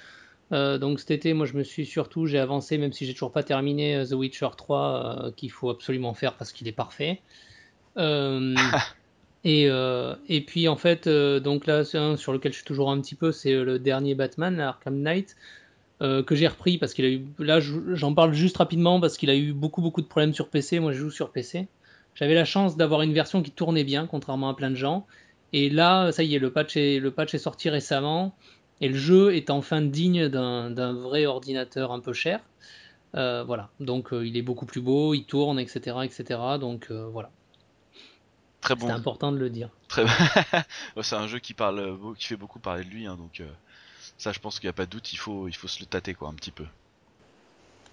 Euh, 0.51 0.79
donc 0.79 0.99
cet 0.99 1.11
été, 1.11 1.33
moi, 1.33 1.45
je 1.45 1.53
me 1.53 1.63
suis 1.63 1.85
surtout, 1.85 2.25
j'ai 2.25 2.39
avancé, 2.39 2.79
même 2.79 2.91
si 2.91 3.05
j'ai 3.05 3.13
toujours 3.13 3.31
pas 3.31 3.43
terminé 3.43 3.95
euh, 3.95 4.05
The 4.05 4.13
Witcher 4.13 4.49
3, 4.57 5.27
euh, 5.27 5.31
qu'il 5.31 5.51
faut 5.51 5.69
absolument 5.69 6.15
faire 6.15 6.33
parce 6.33 6.51
qu'il 6.51 6.67
est 6.67 6.73
parfait. 6.73 7.21
et, 9.43 9.65
et 9.65 10.41
puis 10.41 10.67
en 10.69 10.77
fait, 10.77 11.07
donc 11.07 11.67
là, 11.67 11.83
un 11.93 12.15
sur 12.15 12.31
lequel 12.31 12.53
je 12.53 12.57
suis 12.57 12.65
toujours 12.65 12.91
un 12.91 12.99
petit 13.01 13.15
peu, 13.15 13.31
c'est 13.31 13.51
le 13.51 13.77
dernier 13.77 14.15
Batman, 14.15 14.59
Arkham 14.59 15.01
Knight, 15.01 15.35
que 15.99 16.33
j'ai 16.33 16.47
repris 16.47 16.77
parce 16.77 16.93
qu'il 16.93 17.03
a 17.03 17.09
eu, 17.09 17.25
là, 17.39 17.59
j'en 17.59 18.13
parle 18.13 18.33
juste 18.33 18.55
rapidement 18.55 19.01
parce 19.01 19.17
qu'il 19.17 19.29
a 19.29 19.35
eu 19.35 19.51
beaucoup 19.51 19.81
beaucoup 19.81 20.01
de 20.01 20.07
problèmes 20.07 20.33
sur 20.33 20.47
PC. 20.47 20.79
Moi, 20.79 20.93
je 20.93 20.99
joue 20.99 21.11
sur 21.11 21.31
PC. 21.31 21.67
J'avais 22.15 22.35
la 22.35 22.45
chance 22.45 22.77
d'avoir 22.77 23.01
une 23.01 23.13
version 23.13 23.41
qui 23.41 23.51
tournait 23.51 23.83
bien, 23.83 24.07
contrairement 24.07 24.47
à 24.47 24.53
plein 24.53 24.69
de 24.69 24.75
gens. 24.75 25.05
Et 25.53 25.69
là, 25.69 26.11
ça 26.11 26.23
y 26.23 26.35
est, 26.35 26.39
le 26.39 26.51
patch 26.51 26.77
est, 26.77 26.99
le 26.99 27.11
patch 27.11 27.33
est 27.33 27.39
sorti 27.39 27.69
récemment. 27.69 28.35
Et 28.81 28.87
le 28.87 28.95
jeu 28.95 29.35
est 29.35 29.49
enfin 29.49 29.81
digne 29.81 30.29
d'un 30.29 30.93
vrai 30.93 31.25
ordinateur 31.25 31.91
un 31.91 31.99
peu 31.99 32.13
cher. 32.13 32.39
Euh, 33.15 33.43
voilà. 33.43 33.69
Donc 33.79 34.13
euh, 34.13 34.25
il 34.25 34.37
est 34.37 34.41
beaucoup 34.41 34.65
plus 34.65 34.81
beau, 34.81 35.13
il 35.13 35.25
tourne, 35.25 35.59
etc. 35.59 35.97
etc. 36.03 36.39
Donc 36.59 36.87
euh, 36.91 37.07
voilà. 37.11 37.29
Très 38.61 38.75
bon. 38.75 38.87
C'est 38.87 38.93
important 38.93 39.31
de 39.31 39.37
le 39.37 39.49
dire. 39.49 39.69
Très 39.87 40.05
C'est 41.01 41.15
un 41.15 41.27
jeu 41.27 41.39
qui, 41.39 41.53
parle, 41.53 41.97
qui 42.17 42.27
fait 42.27 42.35
beaucoup 42.35 42.59
parler 42.59 42.83
de 42.83 42.89
lui. 42.89 43.07
Hein, 43.07 43.17
donc 43.17 43.41
ça, 44.17 44.31
je 44.31 44.39
pense 44.39 44.59
qu'il 44.59 44.67
n'y 44.67 44.71
a 44.71 44.73
pas 44.73 44.85
de 44.85 44.91
doute, 44.91 45.13
il 45.13 45.17
faut, 45.17 45.47
il 45.47 45.55
faut 45.55 45.67
se 45.67 45.79
le 45.79 45.85
tâter 45.85 46.13
quoi, 46.13 46.27
un 46.27 46.33
petit 46.33 46.51
peu. 46.51 46.65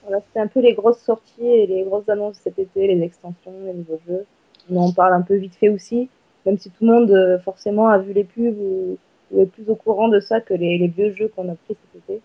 Voilà, 0.02 0.20
c'était 0.26 0.40
un 0.40 0.48
peu 0.48 0.60
les 0.60 0.74
grosses 0.74 1.00
sorties 1.00 1.46
et 1.46 1.66
les 1.66 1.84
grosses 1.84 2.08
annonces 2.08 2.36
cet 2.42 2.58
été, 2.58 2.86
les 2.86 3.02
extensions, 3.02 3.52
les 3.64 3.74
nouveaux 3.74 4.00
jeux. 4.06 4.26
on 4.70 4.76
en 4.76 4.92
parle 4.92 5.14
un 5.14 5.22
peu 5.22 5.36
vite 5.36 5.54
fait 5.54 5.68
aussi, 5.68 6.08
même 6.46 6.58
si 6.58 6.70
tout 6.70 6.86
le 6.86 6.92
monde 6.92 7.10
euh, 7.10 7.38
forcément 7.40 7.88
a 7.88 7.98
vu 7.98 8.12
les 8.12 8.24
pubs 8.24 8.56
ou, 8.58 8.96
ou 9.32 9.42
est 9.42 9.46
plus 9.46 9.68
au 9.68 9.74
courant 9.74 10.08
de 10.08 10.20
ça 10.20 10.40
que 10.40 10.54
les, 10.54 10.78
les 10.78 10.88
vieux 10.88 11.14
jeux 11.14 11.30
qu'on 11.34 11.48
a 11.50 11.54
pris 11.54 11.76
cet 11.92 12.02
été. 12.02 12.20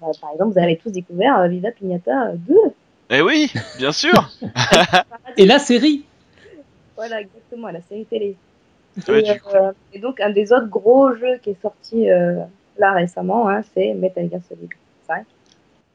Bah, 0.00 0.08
par 0.20 0.32
exemple, 0.32 0.52
vous 0.52 0.58
avez 0.58 0.76
tous 0.76 0.90
découvert 0.90 1.38
euh, 1.38 1.48
Viva 1.48 1.70
Pignata 1.72 2.32
2. 2.34 2.54
Eh 3.10 3.22
oui, 3.22 3.52
bien 3.78 3.92
sûr 3.92 4.30
Et 5.36 5.46
la 5.46 5.58
série 5.58 6.04
Voilà, 6.96 7.20
exactement, 7.20 7.68
la 7.68 7.80
série 7.82 8.04
télé. 8.04 8.36
Ouais, 9.08 9.22
et, 9.22 9.40
euh, 9.54 9.72
donc, 10.00 10.20
un 10.20 10.30
des 10.30 10.52
autres 10.52 10.68
gros 10.68 11.14
jeux 11.16 11.38
qui 11.42 11.50
est 11.50 11.60
sorti 11.60 12.08
euh, 12.08 12.44
là 12.78 12.92
récemment, 12.92 13.48
hein, 13.48 13.62
c'est 13.74 13.92
Metal 13.94 14.28
Gear 14.30 14.40
Solid 14.48 14.70
5. 15.08 15.24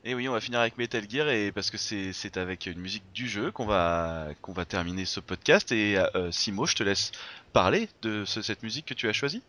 Et 0.05 0.15
oui, 0.15 0.29
on 0.29 0.31
va 0.31 0.39
finir 0.39 0.59
avec 0.61 0.77
Metal 0.77 1.03
Gear 1.09 1.29
et 1.29 1.51
parce 1.51 1.69
que 1.69 1.77
c'est 1.77 2.37
avec 2.37 2.65
une 2.67 2.79
musique 2.79 3.03
du 3.13 3.27
jeu 3.27 3.51
qu'on 3.51 3.65
va 3.65 4.27
qu'on 4.41 4.53
va 4.53 4.63
terminer 4.65 5.03
ce 5.05 5.19
podcast 5.19 5.71
et 5.73 5.97
euh, 6.15 6.31
Simo, 6.31 6.65
je 6.65 6.75
te 6.75 6.83
laisse 6.83 7.11
parler 7.51 7.89
de 8.01 8.23
ce- 8.25 8.41
cette 8.41 8.63
musique 8.63 8.85
que 8.85 8.93
tu 8.93 9.09
as 9.09 9.13
choisie. 9.13 9.43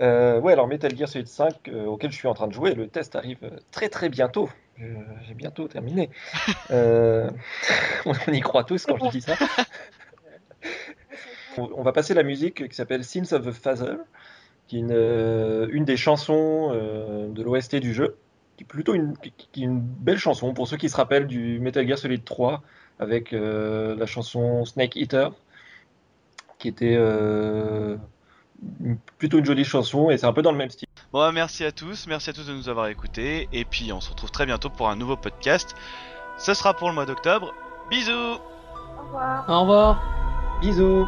Euh, 0.00 0.38
ouais, 0.40 0.52
alors 0.52 0.68
Metal 0.68 0.94
Gear 0.94 1.08
Solid 1.08 1.26
5, 1.26 1.68
euh, 1.68 1.86
auquel 1.86 2.12
je 2.12 2.16
suis 2.16 2.28
en 2.28 2.34
train 2.34 2.48
de 2.48 2.52
jouer, 2.52 2.74
le 2.74 2.86
test 2.86 3.16
arrive 3.16 3.38
euh, 3.44 3.50
très 3.70 3.88
très 3.88 4.10
bientôt. 4.10 4.50
J'ai 4.78 5.34
bientôt 5.34 5.68
terminé. 5.68 6.10
Euh, 6.70 7.30
on 8.06 8.32
y 8.32 8.40
croit 8.40 8.64
tous 8.64 8.84
quand 8.84 8.98
je 9.06 9.10
dis 9.10 9.20
ça. 9.22 9.36
On 11.56 11.70
on 11.76 11.82
va 11.82 11.92
passer 11.92 12.12
la 12.12 12.22
musique 12.24 12.68
qui 12.68 12.74
s'appelle 12.74 13.02
Sins 13.04 13.32
of 13.32 13.46
the 13.46 13.52
Father, 13.52 13.94
qui 14.66 14.76
est 14.76 14.80
une, 14.80 14.92
euh, 14.92 15.68
une 15.70 15.84
des 15.86 15.96
chansons 15.96 16.70
euh, 16.74 17.28
de 17.28 17.42
l'OST 17.42 17.76
du 17.76 17.94
jeu, 17.94 18.16
qui 18.56 18.64
est 18.64 18.66
plutôt 18.66 18.94
une, 18.94 19.16
qui- 19.18 19.32
qui 19.52 19.62
est 19.62 19.66
une 19.66 19.80
belle 19.80 20.18
chanson 20.18 20.52
pour 20.54 20.66
ceux 20.68 20.76
qui 20.76 20.88
se 20.88 20.96
rappellent 20.96 21.26
du 21.26 21.58
Metal 21.60 21.86
Gear 21.86 21.98
Solid 21.98 22.24
3 22.24 22.62
avec 22.98 23.32
euh, 23.32 23.94
la 23.96 24.06
chanson 24.06 24.64
Snake 24.64 24.96
Eater, 24.96 25.32
qui 26.58 26.68
était 26.68 26.96
euh, 26.98 27.96
une- 28.82 28.98
plutôt 29.18 29.38
une 29.38 29.44
jolie 29.44 29.64
chanson 29.64 30.10
et 30.10 30.16
c'est 30.16 30.26
un 30.26 30.32
peu 30.32 30.42
dans 30.42 30.52
le 30.52 30.58
même 30.58 30.70
style. 30.70 30.88
Bon, 31.12 31.18
bah, 31.20 31.32
merci 31.32 31.64
à 31.64 31.72
tous, 31.72 32.06
merci 32.06 32.30
à 32.30 32.32
tous 32.32 32.46
de 32.46 32.52
nous 32.54 32.68
avoir 32.68 32.86
écoutés 32.88 33.48
et 33.52 33.64
puis 33.64 33.92
on 33.92 34.00
se 34.00 34.10
retrouve 34.10 34.30
très 34.30 34.46
bientôt 34.46 34.70
pour 34.70 34.88
un 34.88 34.96
nouveau 34.96 35.16
podcast. 35.16 35.74
Ce 36.38 36.54
sera 36.54 36.74
pour 36.74 36.88
le 36.88 36.94
mois 36.94 37.06
d'octobre. 37.06 37.54
Bisous 37.90 38.10
Au 38.12 39.02
revoir. 39.04 39.44
Au 39.48 39.60
revoir 39.60 40.02
Bisous 40.62 41.06